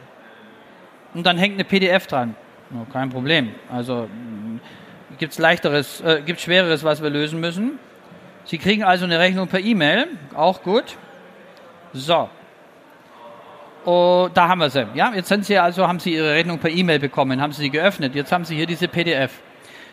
Und 1.13 1.27
dann 1.27 1.37
hängt 1.37 1.55
eine 1.55 1.65
PDF 1.65 2.07
dran. 2.07 2.37
No, 2.71 2.87
kein 2.93 3.11
Problem. 3.11 3.53
Also 3.69 4.09
gibt 5.19 5.33
es 5.33 5.39
leichteres, 5.39 6.01
äh, 6.03 6.23
gibt 6.25 6.41
schwereres, 6.41 6.85
was 6.85 7.03
wir 7.03 7.11
lösen 7.11 7.41
müssen. 7.41 7.81
Sie 8.45 8.59
kriegen 8.59 8.85
also 8.85 9.05
eine 9.05 9.19
Rechnung 9.19 9.49
per 9.49 9.61
E-Mail, 9.61 10.09
auch 10.35 10.63
gut. 10.63 10.97
So. 11.93 12.29
Oh, 13.85 14.29
da 14.33 14.49
haben 14.49 14.59
wir 14.59 14.71
sie. 14.71 14.87
Ja, 14.95 15.13
jetzt 15.15 15.29
sind 15.29 15.45
Sie 15.45 15.59
also, 15.59 15.87
haben 15.87 16.01
Sie 16.01 16.15
Ihre 16.15 16.35
Rechnung 16.35 16.59
per 16.59 16.71
E-Mail 16.71 16.99
bekommen, 16.99 17.41
haben 17.41 17.53
Sie 17.53 17.63
sie 17.63 17.71
geöffnet. 17.71 18.15
Jetzt 18.15 18.31
haben 18.33 18.45
Sie 18.45 18.57
hier 18.57 18.67
diese 18.67 18.89
PDF. 18.89 19.33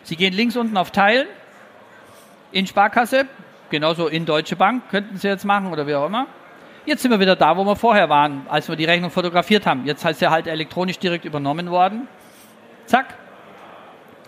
Sie 0.03 0.15
gehen 0.15 0.33
links 0.33 0.55
unten 0.55 0.75
auf 0.77 0.91
Teilen, 0.91 1.27
in 2.51 2.67
Sparkasse, 2.67 3.27
genauso 3.69 4.07
in 4.07 4.25
Deutsche 4.25 4.55
Bank, 4.55 4.89
könnten 4.89 5.17
Sie 5.17 5.27
jetzt 5.27 5.45
machen 5.45 5.71
oder 5.71 5.87
wie 5.87 5.95
auch 5.95 6.05
immer. 6.05 6.27
Jetzt 6.85 7.01
sind 7.01 7.11
wir 7.11 7.19
wieder 7.19 7.35
da, 7.35 7.57
wo 7.57 7.65
wir 7.65 7.75
vorher 7.75 8.07
waren, 8.07 8.45
als 8.47 8.69
wir 8.69 8.77
die 8.77 8.85
Rechnung 8.85 9.11
fotografiert 9.11 9.65
haben. 9.65 9.85
Jetzt 9.85 10.05
heißt 10.05 10.19
sie 10.19 10.29
halt 10.29 10.47
elektronisch 10.47 10.97
direkt 10.97 11.25
übernommen 11.25 11.69
worden. 11.69 12.07
Zack. 12.85 13.13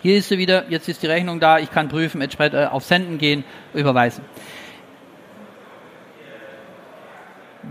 Hier 0.00 0.16
ist 0.16 0.28
sie 0.28 0.38
wieder, 0.38 0.68
jetzt 0.68 0.88
ist 0.88 1.02
die 1.02 1.06
Rechnung 1.06 1.40
da, 1.40 1.58
ich 1.58 1.70
kann 1.70 1.88
prüfen, 1.88 2.20
entsprechend 2.20 2.56
auf 2.56 2.84
Senden 2.84 3.18
gehen, 3.18 3.44
überweisen. 3.74 4.24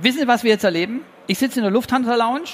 Wissen 0.02 0.20
Sie, 0.20 0.28
was 0.28 0.44
wir 0.44 0.52
jetzt 0.52 0.64
erleben? 0.64 1.02
Ich 1.28 1.40
sitze 1.40 1.60
in 1.60 1.64
der 1.64 1.72
Lufthansa-Lounge 1.72 2.50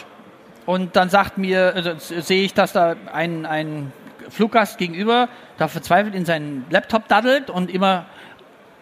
und 0.65 0.95
dann 0.95 1.09
sagt 1.09 1.37
mir, 1.37 1.73
also 1.75 1.91
sehe 1.97 2.43
ich, 2.43 2.53
dass 2.53 2.71
da 2.73 2.95
ein, 3.11 3.45
ein 3.45 3.91
Fluggast 4.29 4.77
gegenüber 4.77 5.29
da 5.57 5.67
verzweifelt 5.67 6.15
in 6.15 6.25
seinen 6.25 6.65
Laptop 6.69 7.07
daddelt 7.07 7.49
und 7.49 7.69
immer 7.69 8.05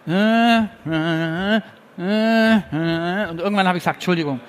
äh, 0.08 1.62
Äh, 1.98 2.56
äh, 2.56 3.30
und 3.30 3.40
irgendwann 3.40 3.68
habe 3.68 3.78
ich 3.78 3.84
gesagt, 3.84 3.98
Entschuldigung, 3.98 4.40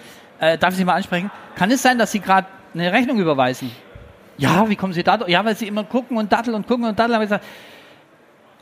äh, 0.41 0.57
darf 0.57 0.71
ich 0.71 0.79
Sie 0.79 0.85
mal 0.85 0.95
ansprechen? 0.95 1.31
Kann 1.57 1.71
es 1.71 1.83
sein, 1.83 1.99
dass 1.99 2.11
Sie 2.11 2.21
gerade 2.21 2.47
eine 2.73 2.91
Rechnung 2.91 3.19
überweisen? 3.19 3.71
Ja, 4.37 4.69
wie 4.69 4.77
kommen 4.77 4.93
Sie 4.93 5.03
da? 5.03 5.19
Ja, 5.27 5.45
weil 5.45 5.57
Sie 5.57 5.67
immer 5.67 5.85
gucken 5.85 6.17
und 6.17 6.33
datteln 6.33 6.55
und 6.55 6.67
gucken 6.67 6.85
und 6.85 6.99
datteln. 6.99 7.15
habe 7.15 7.25
ich 7.25 7.31
gesagt, 7.31 7.45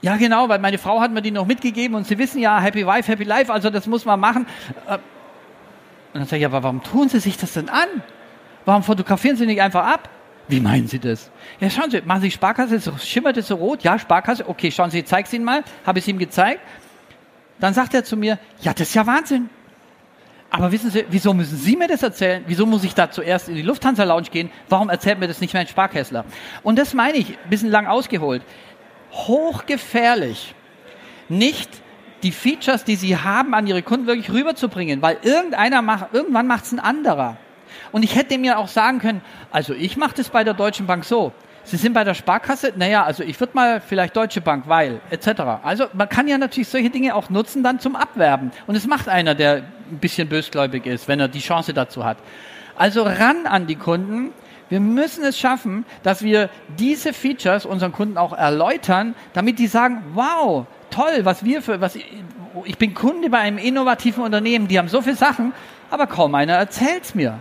ja 0.02 0.16
genau, 0.16 0.48
weil 0.48 0.58
meine 0.58 0.78
Frau 0.78 1.00
hat 1.00 1.12
mir 1.12 1.22
die 1.22 1.30
noch 1.30 1.46
mitgegeben 1.46 1.96
und 1.96 2.06
Sie 2.06 2.18
wissen 2.18 2.40
ja, 2.40 2.60
Happy 2.60 2.86
Wife, 2.86 3.10
Happy 3.10 3.24
Life, 3.24 3.52
also 3.52 3.70
das 3.70 3.86
muss 3.86 4.04
man 4.04 4.18
machen. 4.18 4.46
Äh, 4.88 4.94
und 4.94 6.20
dann 6.20 6.26
sage 6.26 6.40
ich, 6.40 6.46
aber 6.46 6.62
warum 6.62 6.82
tun 6.82 7.08
Sie 7.08 7.20
sich 7.20 7.38
das 7.38 7.54
denn 7.54 7.68
an? 7.68 7.88
Warum 8.64 8.82
fotografieren 8.82 9.36
Sie 9.36 9.46
nicht 9.46 9.62
einfach 9.62 9.86
ab? 9.86 10.10
Wie 10.48 10.60
meinen 10.60 10.88
Sie 10.88 10.98
das? 10.98 11.30
Ja, 11.60 11.70
schauen 11.70 11.90
Sie, 11.90 12.02
machen 12.02 12.20
Sie 12.20 12.30
Sparkasse, 12.30 12.80
schimmert 12.98 13.36
es 13.36 13.46
so 13.46 13.54
rot? 13.54 13.82
Ja, 13.82 13.98
Sparkasse, 13.98 14.48
okay, 14.48 14.70
schauen 14.70 14.90
Sie, 14.90 15.04
zeig 15.04 15.26
es 15.26 15.32
Ihnen 15.32 15.44
mal. 15.44 15.62
Habe 15.86 15.98
ich 15.98 16.04
es 16.04 16.08
ihm 16.08 16.18
gezeigt. 16.18 16.60
Dann 17.60 17.74
sagt 17.74 17.94
er 17.94 18.04
zu 18.04 18.16
mir, 18.16 18.38
ja, 18.60 18.72
das 18.74 18.88
ist 18.88 18.94
ja 18.94 19.06
Wahnsinn. 19.06 19.48
Aber 20.54 20.70
wissen 20.70 20.90
Sie, 20.90 21.06
wieso 21.08 21.32
müssen 21.32 21.56
Sie 21.56 21.76
mir 21.76 21.88
das 21.88 22.02
erzählen? 22.02 22.44
Wieso 22.46 22.66
muss 22.66 22.84
ich 22.84 22.94
da 22.94 23.10
zuerst 23.10 23.48
in 23.48 23.54
die 23.54 23.62
Lufthansa 23.62 24.04
Lounge 24.04 24.28
gehen? 24.30 24.50
Warum 24.68 24.90
erzählt 24.90 25.18
mir 25.18 25.26
das 25.26 25.40
nicht 25.40 25.54
mein 25.54 25.66
Sparkässler? 25.66 26.26
Und 26.62 26.78
das 26.78 26.92
meine 26.92 27.16
ich, 27.16 27.30
ein 27.30 27.48
bisschen 27.48 27.70
lang 27.70 27.86
ausgeholt. 27.86 28.42
Hochgefährlich. 29.12 30.54
Nicht 31.30 31.70
die 32.22 32.32
Features, 32.32 32.84
die 32.84 32.96
Sie 32.96 33.16
haben, 33.16 33.54
an 33.54 33.66
Ihre 33.66 33.82
Kunden 33.82 34.06
wirklich 34.06 34.30
rüberzubringen, 34.30 35.00
weil 35.00 35.16
irgendeiner 35.22 35.80
macht, 35.80 36.12
irgendwann 36.12 36.46
macht 36.46 36.64
es 36.64 36.72
ein 36.72 36.80
anderer. 36.80 37.38
Und 37.90 38.02
ich 38.02 38.14
hätte 38.14 38.36
mir 38.36 38.58
auch 38.58 38.68
sagen 38.68 38.98
können, 38.98 39.22
also 39.50 39.72
ich 39.72 39.96
mache 39.96 40.16
das 40.16 40.28
bei 40.28 40.44
der 40.44 40.52
Deutschen 40.52 40.86
Bank 40.86 41.06
so. 41.06 41.32
Sie 41.64 41.76
sind 41.76 41.92
bei 41.92 42.04
der 42.04 42.14
Sparkasse? 42.14 42.72
Naja, 42.76 43.04
also 43.04 43.22
ich 43.22 43.38
würde 43.38 43.52
mal 43.54 43.80
vielleicht 43.80 44.16
Deutsche 44.16 44.40
Bank, 44.40 44.64
weil, 44.66 45.00
etc. 45.10 45.42
Also 45.62 45.86
man 45.92 46.08
kann 46.08 46.26
ja 46.28 46.38
natürlich 46.38 46.68
solche 46.68 46.90
Dinge 46.90 47.14
auch 47.14 47.30
nutzen 47.30 47.62
dann 47.62 47.78
zum 47.78 47.96
Abwerben. 47.96 48.50
Und 48.66 48.74
es 48.74 48.86
macht 48.86 49.08
einer, 49.08 49.34
der 49.34 49.62
ein 49.90 49.98
bisschen 50.00 50.28
bösgläubig 50.28 50.86
ist, 50.86 51.08
wenn 51.08 51.20
er 51.20 51.28
die 51.28 51.40
Chance 51.40 51.72
dazu 51.72 52.04
hat. 52.04 52.18
Also 52.76 53.02
ran 53.04 53.46
an 53.46 53.66
die 53.66 53.76
Kunden. 53.76 54.30
Wir 54.68 54.80
müssen 54.80 55.22
es 55.24 55.38
schaffen, 55.38 55.84
dass 56.02 56.22
wir 56.22 56.48
diese 56.78 57.12
Features 57.12 57.66
unseren 57.66 57.92
Kunden 57.92 58.16
auch 58.16 58.32
erläutern, 58.32 59.14
damit 59.34 59.58
die 59.58 59.66
sagen, 59.66 60.02
wow, 60.14 60.66
toll, 60.90 61.24
was 61.24 61.44
wir 61.44 61.62
für, 61.62 61.80
was, 61.80 61.96
ich 62.64 62.78
bin 62.78 62.94
Kunde 62.94 63.28
bei 63.28 63.38
einem 63.38 63.58
innovativen 63.58 64.24
Unternehmen, 64.24 64.68
die 64.68 64.78
haben 64.78 64.88
so 64.88 65.02
viele 65.02 65.16
Sachen, 65.16 65.52
aber 65.90 66.06
kaum 66.06 66.34
einer 66.34 66.54
erzählt 66.54 67.04
es 67.04 67.14
mir. 67.14 67.38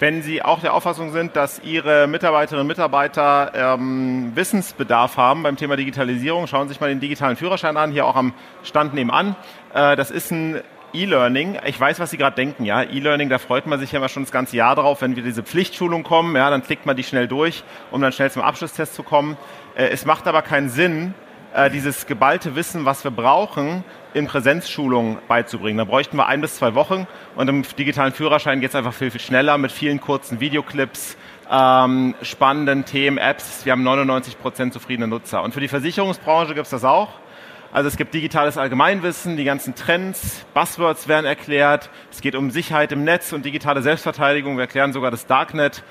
Wenn 0.00 0.22
Sie 0.22 0.42
auch 0.42 0.60
der 0.60 0.74
Auffassung 0.74 1.12
sind, 1.12 1.36
dass 1.36 1.60
Ihre 1.62 2.08
Mitarbeiterinnen 2.08 2.62
und 2.62 2.66
Mitarbeiter 2.66 3.52
ähm, 3.54 4.32
Wissensbedarf 4.34 5.16
haben 5.16 5.44
beim 5.44 5.56
Thema 5.56 5.76
Digitalisierung, 5.76 6.48
schauen 6.48 6.66
Sie 6.66 6.74
sich 6.74 6.80
mal 6.80 6.88
den 6.88 6.98
digitalen 6.98 7.36
Führerschein 7.36 7.76
an, 7.76 7.92
hier 7.92 8.04
auch 8.04 8.16
am 8.16 8.34
Stand 8.64 8.94
nebenan. 8.94 9.36
Äh, 9.72 9.94
das 9.94 10.10
ist 10.10 10.32
ein 10.32 10.60
E-Learning. 10.92 11.58
Ich 11.64 11.78
weiß, 11.78 12.00
was 12.00 12.10
Sie 12.10 12.16
gerade 12.16 12.34
denken, 12.34 12.64
ja. 12.64 12.82
E-Learning, 12.82 13.28
da 13.28 13.38
freut 13.38 13.66
man 13.66 13.78
sich 13.78 13.92
ja 13.92 13.98
immer 13.98 14.08
schon 14.08 14.24
das 14.24 14.32
ganze 14.32 14.56
Jahr 14.56 14.74
drauf, 14.74 15.00
wenn 15.00 15.14
wir 15.14 15.22
diese 15.22 15.44
Pflichtschulung 15.44 16.02
kommen, 16.02 16.34
ja, 16.34 16.50
dann 16.50 16.64
klickt 16.64 16.86
man 16.86 16.96
die 16.96 17.04
schnell 17.04 17.28
durch, 17.28 17.62
um 17.92 18.00
dann 18.00 18.12
schnell 18.12 18.32
zum 18.32 18.42
Abschlusstest 18.42 18.94
zu 18.94 19.04
kommen. 19.04 19.36
Äh, 19.76 19.88
es 19.88 20.06
macht 20.06 20.26
aber 20.26 20.42
keinen 20.42 20.70
Sinn, 20.70 21.14
äh, 21.54 21.70
dieses 21.70 22.06
geballte 22.06 22.56
Wissen, 22.56 22.84
was 22.84 23.04
wir 23.04 23.10
brauchen, 23.10 23.84
in 24.12 24.26
Präsenzschulungen 24.26 25.18
beizubringen. 25.28 25.78
Da 25.78 25.84
bräuchten 25.84 26.16
wir 26.16 26.26
ein 26.26 26.40
bis 26.40 26.56
zwei 26.56 26.74
Wochen 26.74 27.06
und 27.36 27.48
im 27.48 27.62
digitalen 27.78 28.12
Führerschein 28.12 28.60
geht 28.60 28.70
es 28.70 28.74
einfach 28.74 28.92
viel, 28.92 29.10
viel 29.10 29.20
schneller 29.20 29.56
mit 29.56 29.72
vielen 29.72 30.00
kurzen 30.00 30.40
Videoclips, 30.40 31.16
ähm, 31.50 32.14
spannenden 32.22 32.84
Themen, 32.84 33.18
Apps. 33.18 33.64
Wir 33.64 33.72
haben 33.72 33.82
99 33.82 34.38
Prozent 34.38 34.72
zufriedene 34.72 35.06
Nutzer. 35.06 35.42
Und 35.42 35.54
für 35.54 35.60
die 35.60 35.68
Versicherungsbranche 35.68 36.54
gibt 36.54 36.64
es 36.64 36.70
das 36.70 36.84
auch. 36.84 37.08
Also 37.72 37.88
es 37.88 37.96
gibt 37.96 38.14
digitales 38.14 38.56
Allgemeinwissen, 38.56 39.36
die 39.36 39.42
ganzen 39.42 39.74
Trends, 39.74 40.44
Buzzwords 40.54 41.08
werden 41.08 41.26
erklärt. 41.26 41.90
Es 42.12 42.20
geht 42.20 42.36
um 42.36 42.52
Sicherheit 42.52 42.92
im 42.92 43.02
Netz 43.02 43.32
und 43.32 43.44
digitale 43.44 43.82
Selbstverteidigung. 43.82 44.56
Wir 44.56 44.62
erklären 44.62 44.92
sogar 44.92 45.10
das 45.10 45.26
Darknet. 45.26 45.82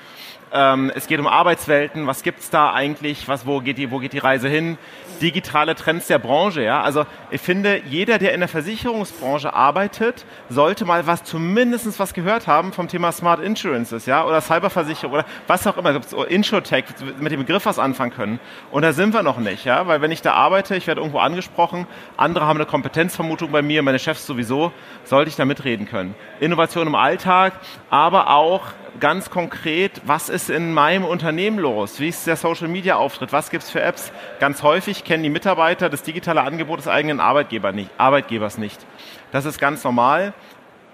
Ähm, 0.56 0.92
es 0.94 1.08
geht 1.08 1.18
um 1.18 1.26
Arbeitswelten. 1.26 2.06
Was 2.06 2.22
gibt's 2.22 2.48
da 2.48 2.72
eigentlich? 2.72 3.26
Was, 3.26 3.44
wo, 3.44 3.60
geht 3.60 3.76
die, 3.76 3.90
wo 3.90 3.98
geht 3.98 4.12
die 4.12 4.18
Reise 4.18 4.48
hin? 4.48 4.78
Digitale 5.20 5.74
Trends 5.74 6.06
der 6.06 6.20
Branche. 6.20 6.62
Ja? 6.62 6.80
Also 6.80 7.06
ich 7.32 7.40
finde, 7.40 7.82
jeder, 7.86 8.18
der 8.18 8.34
in 8.34 8.40
der 8.40 8.48
Versicherungsbranche 8.48 9.52
arbeitet, 9.52 10.24
sollte 10.48 10.84
mal 10.84 11.08
was 11.08 11.24
zumindest 11.24 11.98
was 11.98 12.14
gehört 12.14 12.46
haben 12.46 12.72
vom 12.72 12.86
Thema 12.86 13.10
Smart 13.10 13.40
Insurances 13.40 14.06
ja? 14.06 14.24
oder 14.24 14.40
Cyberversicherung 14.40 15.14
oder 15.14 15.24
was 15.48 15.66
auch 15.66 15.76
immer. 15.76 15.92
Gibt's 15.92 16.12
Insurtech, 16.12 16.84
mit 17.18 17.32
dem 17.32 17.40
Begriff 17.40 17.66
was 17.66 17.80
anfangen 17.80 18.12
können. 18.12 18.38
Und 18.70 18.82
da 18.82 18.92
sind 18.92 19.12
wir 19.12 19.24
noch 19.24 19.38
nicht. 19.38 19.64
Ja? 19.64 19.88
Weil 19.88 20.02
wenn 20.02 20.12
ich 20.12 20.22
da 20.22 20.34
arbeite, 20.34 20.76
ich 20.76 20.86
werde 20.86 21.00
irgendwo 21.00 21.18
angesprochen, 21.18 21.88
andere 22.16 22.46
haben 22.46 22.58
eine 22.58 22.66
Kompetenzvermutung 22.66 23.50
bei 23.50 23.62
mir, 23.62 23.82
meine 23.82 23.98
Chefs 23.98 24.24
sowieso, 24.24 24.70
sollte 25.02 25.30
ich 25.30 25.36
da 25.36 25.44
mitreden 25.44 25.88
können. 25.88 26.14
Innovation 26.38 26.86
im 26.86 26.94
Alltag, 26.94 27.54
aber 27.90 28.30
auch 28.30 28.62
ganz 29.00 29.30
konkret, 29.30 30.00
was 30.04 30.28
ist 30.28 30.50
in 30.50 30.72
meinem 30.72 31.04
Unternehmen 31.04 31.58
los? 31.58 32.00
Wie 32.00 32.08
ist 32.08 32.26
der 32.26 32.36
Social 32.36 32.68
Media 32.68 32.96
Auftritt? 32.96 33.32
Was 33.32 33.50
gibt 33.50 33.64
es 33.64 33.70
für 33.70 33.80
Apps? 33.80 34.12
Ganz 34.40 34.62
häufig 34.62 35.04
kennen 35.04 35.22
die 35.22 35.30
Mitarbeiter 35.30 35.88
das 35.88 36.02
digitale 36.02 36.42
Angebot 36.42 36.78
des 36.78 36.88
eigenen 36.88 37.20
Arbeitgeber 37.20 37.72
nicht, 37.72 37.90
Arbeitgebers 37.98 38.58
nicht. 38.58 38.84
Das 39.32 39.44
ist 39.44 39.58
ganz 39.58 39.84
normal. 39.84 40.32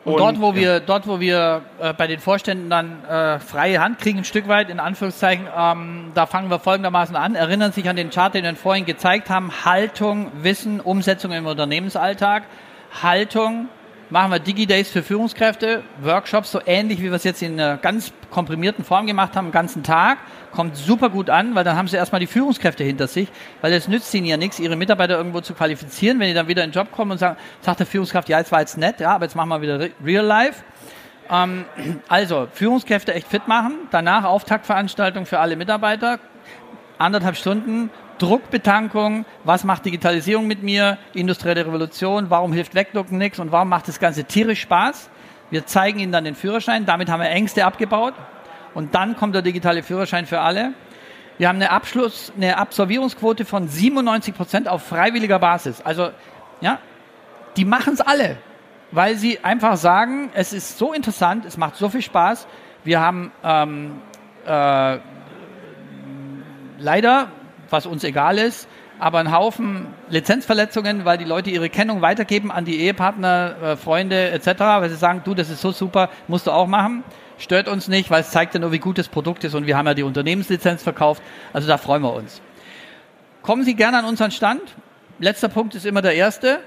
Und, 0.05 0.14
und 0.14 0.20
dort, 0.20 0.40
wo 0.40 0.51
ja. 0.51 0.57
wir, 0.57 0.80
dort, 0.80 1.07
wo 1.07 1.20
wir 1.20 1.62
äh, 1.78 1.92
bei 1.92 2.07
den 2.07 2.20
Vorständen 2.20 2.70
dann 2.70 3.05
äh, 3.05 3.38
freie 3.38 3.80
Hand 3.80 3.98
kriegen, 3.98 4.18
ein 4.18 4.24
Stück 4.24 4.48
weit, 4.48 4.70
in 4.70 4.80
Anführungszeichen, 4.80 5.46
ähm, 5.55 6.12
da 6.14 6.24
fangen 6.24 6.51
wir 6.51 6.59
folgendermaßen 6.59 7.14
an. 7.16 7.34
Erinnern 7.34 7.72
sich 7.72 7.86
an 7.88 7.96
den 7.96 8.09
Chart, 8.09 8.32
den 8.32 8.44
wir 8.44 8.57
vorhin 8.57 8.86
gezeigt 8.86 9.28
haben. 9.28 9.53
Haltung, 9.64 10.32
Wissen, 10.42 10.80
Umsetzung 10.80 11.32
im 11.32 11.46
Unternehmensalltag. 11.46 12.44
Haltung, 13.03 13.68
machen 14.11 14.32
wir 14.32 14.40
Digi-Days 14.40 14.90
für 14.90 15.02
Führungskräfte, 15.02 15.82
Workshops, 16.02 16.50
so 16.50 16.61
ähnlich 16.66 16.98
wie 17.00 17.04
wir 17.04 17.12
es 17.12 17.24
jetzt 17.24 17.42
in 17.42 17.61
einer 17.61 17.76
ganz 17.76 18.12
komprimierten 18.30 18.84
Form 18.84 19.06
gemacht 19.06 19.36
haben, 19.36 19.46
den 19.46 19.52
ganzen 19.52 19.82
Tag. 19.82 20.18
Kommt 20.52 20.76
super 20.76 21.11
gut 21.11 21.30
an, 21.30 21.54
weil 21.54 21.62
dann 21.62 21.76
haben 21.76 21.86
sie 21.86 21.96
erstmal 21.96 22.20
die 22.20 22.26
Führungskräfte 22.26 22.82
hinter 22.82 23.06
sich, 23.06 23.28
weil 23.61 23.72
es 23.72 23.86
nützt 23.86 24.12
ihnen 24.14 24.26
ja 24.26 24.36
nichts, 24.36 24.58
ihre 24.58 24.74
Mitarbeiter 24.74 25.16
irgendwo 25.16 25.40
zu 25.40 25.54
qualifizieren, 25.54 26.18
wenn 26.18 26.28
die 26.28 26.34
dann 26.34 26.48
wieder 26.48 26.64
in 26.64 26.70
den 26.70 26.74
Job 26.74 26.90
kommen 26.90 27.12
und 27.12 27.18
sagen, 27.18 27.36
sagt 27.61 27.78
der 27.78 27.86
Führungskraft, 27.86 28.28
ja, 28.28 28.38
jetzt 28.38 28.50
war 28.50 28.61
jetzt 28.61 28.76
nett, 28.76 29.00
ja, 29.00 29.14
aber 29.14 29.26
jetzt 29.26 29.36
machen 29.36 29.48
wir 29.48 29.62
wieder 29.62 29.88
Real 30.04 30.24
Life. 30.24 30.64
Ähm, 31.30 31.64
also, 32.08 32.48
Führungskräfte 32.52 33.14
echt 33.14 33.28
fit 33.28 33.46
machen, 33.46 33.74
danach 33.92 34.24
Auftaktveranstaltung 34.24 35.26
für 35.26 35.38
alle 35.38 35.54
Mitarbeiter, 35.54 36.18
anderthalb 36.98 37.36
Stunden, 37.36 37.90
Druckbetankung, 38.20 39.24
was 39.44 39.64
macht 39.64 39.86
Digitalisierung 39.86 40.46
mit 40.46 40.62
mir, 40.62 40.98
industrielle 41.14 41.66
Revolution, 41.66 42.28
warum 42.28 42.52
hilft 42.52 42.74
Wegducken 42.74 43.16
nichts 43.16 43.38
und 43.38 43.50
warum 43.50 43.68
macht 43.68 43.88
das 43.88 43.98
Ganze 43.98 44.24
tierisch 44.24 44.60
Spaß. 44.60 45.10
Wir 45.50 45.66
zeigen 45.66 45.98
Ihnen 45.98 46.12
dann 46.12 46.24
den 46.24 46.34
Führerschein, 46.34 46.84
damit 46.84 47.10
haben 47.10 47.20
wir 47.20 47.30
Ängste 47.30 47.64
abgebaut 47.64 48.14
und 48.74 48.94
dann 48.94 49.16
kommt 49.16 49.34
der 49.34 49.42
digitale 49.42 49.82
Führerschein 49.82 50.26
für 50.26 50.40
alle. 50.40 50.74
Wir 51.38 51.48
haben 51.48 51.56
eine 51.56 51.70
Abschluss, 51.70 52.30
eine 52.36 52.58
Absolvierungsquote 52.58 53.46
von 53.46 53.66
97 53.66 54.34
Prozent 54.34 54.68
auf 54.68 54.82
freiwilliger 54.82 55.38
Basis. 55.38 55.80
Also, 55.80 56.10
ja, 56.60 56.78
die 57.56 57.64
machen 57.64 57.94
es 57.94 58.02
alle, 58.02 58.36
weil 58.92 59.16
sie 59.16 59.42
einfach 59.42 59.78
sagen, 59.78 60.30
es 60.34 60.52
ist 60.52 60.76
so 60.76 60.92
interessant, 60.92 61.46
es 61.46 61.56
macht 61.56 61.76
so 61.76 61.88
viel 61.88 62.02
Spaß. 62.02 62.46
Wir 62.84 63.00
haben 63.00 63.32
ähm, 63.42 64.02
äh, 64.46 64.98
leider 66.78 67.28
was 67.70 67.86
uns 67.86 68.04
egal 68.04 68.38
ist, 68.38 68.68
aber 68.98 69.18
ein 69.18 69.32
Haufen 69.32 69.86
Lizenzverletzungen, 70.08 71.04
weil 71.04 71.18
die 71.18 71.24
Leute 71.24 71.50
ihre 71.50 71.70
Kennung 71.70 72.02
weitergeben 72.02 72.52
an 72.52 72.64
die 72.64 72.80
Ehepartner, 72.80 73.56
äh, 73.62 73.76
Freunde 73.76 74.30
etc., 74.30 74.60
weil 74.60 74.90
sie 74.90 74.96
sagen, 74.96 75.22
du, 75.24 75.34
das 75.34 75.48
ist 75.48 75.62
so 75.62 75.72
super, 75.72 76.10
musst 76.28 76.46
du 76.46 76.50
auch 76.50 76.66
machen. 76.66 77.02
Stört 77.38 77.68
uns 77.68 77.88
nicht, 77.88 78.10
weil 78.10 78.20
es 78.20 78.30
zeigt 78.30 78.52
ja 78.52 78.60
nur, 78.60 78.72
wie 78.72 78.78
gut 78.78 78.98
das 78.98 79.08
Produkt 79.08 79.44
ist 79.44 79.54
und 79.54 79.66
wir 79.66 79.76
haben 79.76 79.86
ja 79.86 79.94
die 79.94 80.02
Unternehmenslizenz 80.02 80.82
verkauft. 80.82 81.22
Also 81.54 81.66
da 81.66 81.78
freuen 81.78 82.02
wir 82.02 82.12
uns. 82.12 82.42
Kommen 83.42 83.64
Sie 83.64 83.74
gerne 83.74 83.98
an 83.98 84.04
unseren 84.04 84.30
Stand. 84.30 84.60
Letzter 85.18 85.48
Punkt 85.48 85.74
ist 85.74 85.86
immer 85.86 86.02
der 86.02 86.14
erste. 86.14 86.60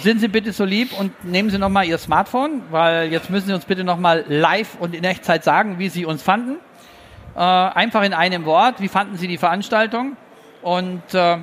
Sind 0.00 0.20
Sie 0.20 0.28
bitte 0.28 0.52
so 0.52 0.64
lieb 0.64 0.98
und 0.98 1.24
nehmen 1.24 1.48
Sie 1.48 1.58
nochmal 1.58 1.86
Ihr 1.86 1.96
Smartphone, 1.96 2.62
weil 2.70 3.10
jetzt 3.10 3.30
müssen 3.30 3.46
Sie 3.46 3.54
uns 3.54 3.64
bitte 3.64 3.84
nochmal 3.84 4.24
live 4.28 4.76
und 4.80 4.94
in 4.94 5.04
Echtzeit 5.04 5.44
sagen, 5.44 5.78
wie 5.78 5.88
Sie 5.88 6.04
uns 6.04 6.22
fanden. 6.22 6.56
Äh, 7.36 7.38
einfach 7.38 8.02
in 8.02 8.12
einem 8.12 8.44
Wort, 8.44 8.80
wie 8.80 8.88
fanden 8.88 9.16
Sie 9.16 9.28
die 9.28 9.38
Veranstaltung? 9.38 10.16
Und 10.64 11.02
äh, 11.12 11.36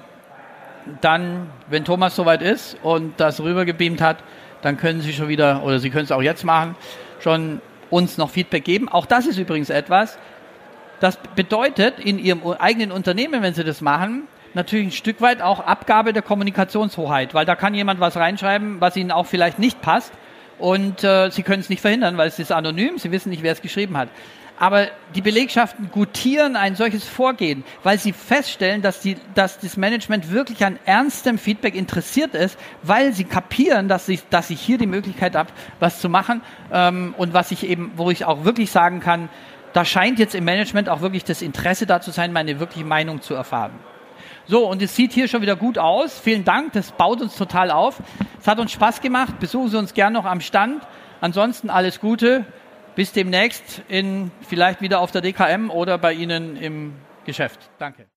dann, 0.99 1.47
wenn 1.69 1.85
Thomas 1.85 2.15
soweit 2.15 2.41
ist 2.41 2.75
und 2.81 3.19
das 3.19 3.39
rübergebeamt 3.39 4.01
hat, 4.01 4.17
dann 4.63 4.77
können 4.77 5.01
Sie 5.01 5.13
schon 5.13 5.27
wieder, 5.27 5.63
oder 5.63 5.77
Sie 5.77 5.91
können 5.91 6.05
es 6.05 6.11
auch 6.11 6.23
jetzt 6.23 6.43
machen, 6.43 6.75
schon 7.19 7.61
uns 7.91 8.17
noch 8.17 8.31
Feedback 8.31 8.63
geben. 8.63 8.89
Auch 8.89 9.05
das 9.05 9.27
ist 9.27 9.37
übrigens 9.37 9.69
etwas, 9.69 10.17
das 11.01 11.17
bedeutet 11.35 11.99
in 11.99 12.17
Ihrem 12.17 12.41
eigenen 12.57 12.91
Unternehmen, 12.91 13.43
wenn 13.43 13.53
Sie 13.53 13.63
das 13.63 13.81
machen, 13.81 14.23
natürlich 14.55 14.87
ein 14.87 14.91
Stück 14.91 15.21
weit 15.21 15.43
auch 15.43 15.59
Abgabe 15.59 16.13
der 16.13 16.23
Kommunikationshoheit, 16.23 17.35
weil 17.35 17.45
da 17.45 17.55
kann 17.55 17.75
jemand 17.75 17.99
was 17.99 18.17
reinschreiben, 18.17 18.81
was 18.81 18.97
Ihnen 18.97 19.11
auch 19.11 19.27
vielleicht 19.27 19.59
nicht 19.59 19.83
passt 19.83 20.11
und 20.57 21.03
äh, 21.03 21.29
Sie 21.29 21.43
können 21.43 21.59
es 21.59 21.69
nicht 21.69 21.81
verhindern, 21.81 22.17
weil 22.17 22.27
es 22.27 22.39
ist 22.39 22.51
anonym, 22.51 22.97
Sie 22.97 23.11
wissen 23.11 23.29
nicht, 23.29 23.43
wer 23.43 23.51
es 23.51 23.61
geschrieben 23.61 23.97
hat. 23.97 24.09
Aber 24.61 24.89
die 25.15 25.21
Belegschaften 25.21 25.89
gutieren 25.89 26.55
ein 26.55 26.75
solches 26.75 27.03
Vorgehen, 27.03 27.63
weil 27.81 27.97
sie 27.97 28.13
feststellen, 28.13 28.83
dass, 28.83 28.99
die, 28.99 29.17
dass 29.33 29.57
das 29.57 29.75
Management 29.75 30.29
wirklich 30.29 30.63
an 30.63 30.77
ernstem 30.85 31.39
Feedback 31.39 31.73
interessiert 31.73 32.35
ist, 32.35 32.59
weil 32.83 33.11
sie 33.11 33.23
kapieren, 33.23 33.87
dass 33.87 34.07
ich, 34.07 34.21
dass 34.29 34.51
ich 34.51 34.61
hier 34.61 34.77
die 34.77 34.85
Möglichkeit 34.85 35.35
habe, 35.35 35.49
was 35.79 35.99
zu 35.99 36.09
machen 36.09 36.41
ähm, 36.71 37.15
und 37.17 37.33
was 37.33 37.49
ich 37.49 37.67
eben, 37.67 37.93
wo 37.95 38.11
ich 38.11 38.25
auch 38.25 38.43
wirklich 38.43 38.69
sagen 38.69 38.99
kann, 38.99 39.29
da 39.73 39.83
scheint 39.83 40.19
jetzt 40.19 40.35
im 40.35 40.43
Management 40.43 40.89
auch 40.89 41.01
wirklich 41.01 41.23
das 41.23 41.41
Interesse 41.41 41.87
da 41.87 41.99
zu 41.99 42.11
sein, 42.11 42.31
meine 42.31 42.59
wirkliche 42.59 42.85
Meinung 42.85 43.23
zu 43.23 43.33
erfahren. 43.33 43.71
So, 44.45 44.69
und 44.69 44.79
es 44.83 44.95
sieht 44.95 45.11
hier 45.11 45.27
schon 45.27 45.41
wieder 45.41 45.55
gut 45.55 45.79
aus. 45.79 46.19
Vielen 46.19 46.45
Dank, 46.45 46.73
das 46.73 46.91
baut 46.91 47.19
uns 47.19 47.35
total 47.35 47.71
auf. 47.71 47.97
Es 48.39 48.45
hat 48.45 48.59
uns 48.59 48.71
Spaß 48.71 49.01
gemacht. 49.01 49.39
Besuchen 49.39 49.69
Sie 49.69 49.77
uns 49.79 49.95
gern 49.95 50.13
noch 50.13 50.25
am 50.25 50.39
Stand. 50.39 50.83
Ansonsten 51.19 51.71
alles 51.71 51.99
Gute. 51.99 52.45
Bis 52.95 53.11
demnächst 53.13 53.81
in 53.87 54.31
vielleicht 54.41 54.81
wieder 54.81 54.99
auf 54.99 55.11
der 55.11 55.21
DKM 55.21 55.69
oder 55.69 55.97
bei 55.97 56.13
Ihnen 56.13 56.57
im 56.57 56.93
Geschäft. 57.25 57.69
Danke. 57.77 58.10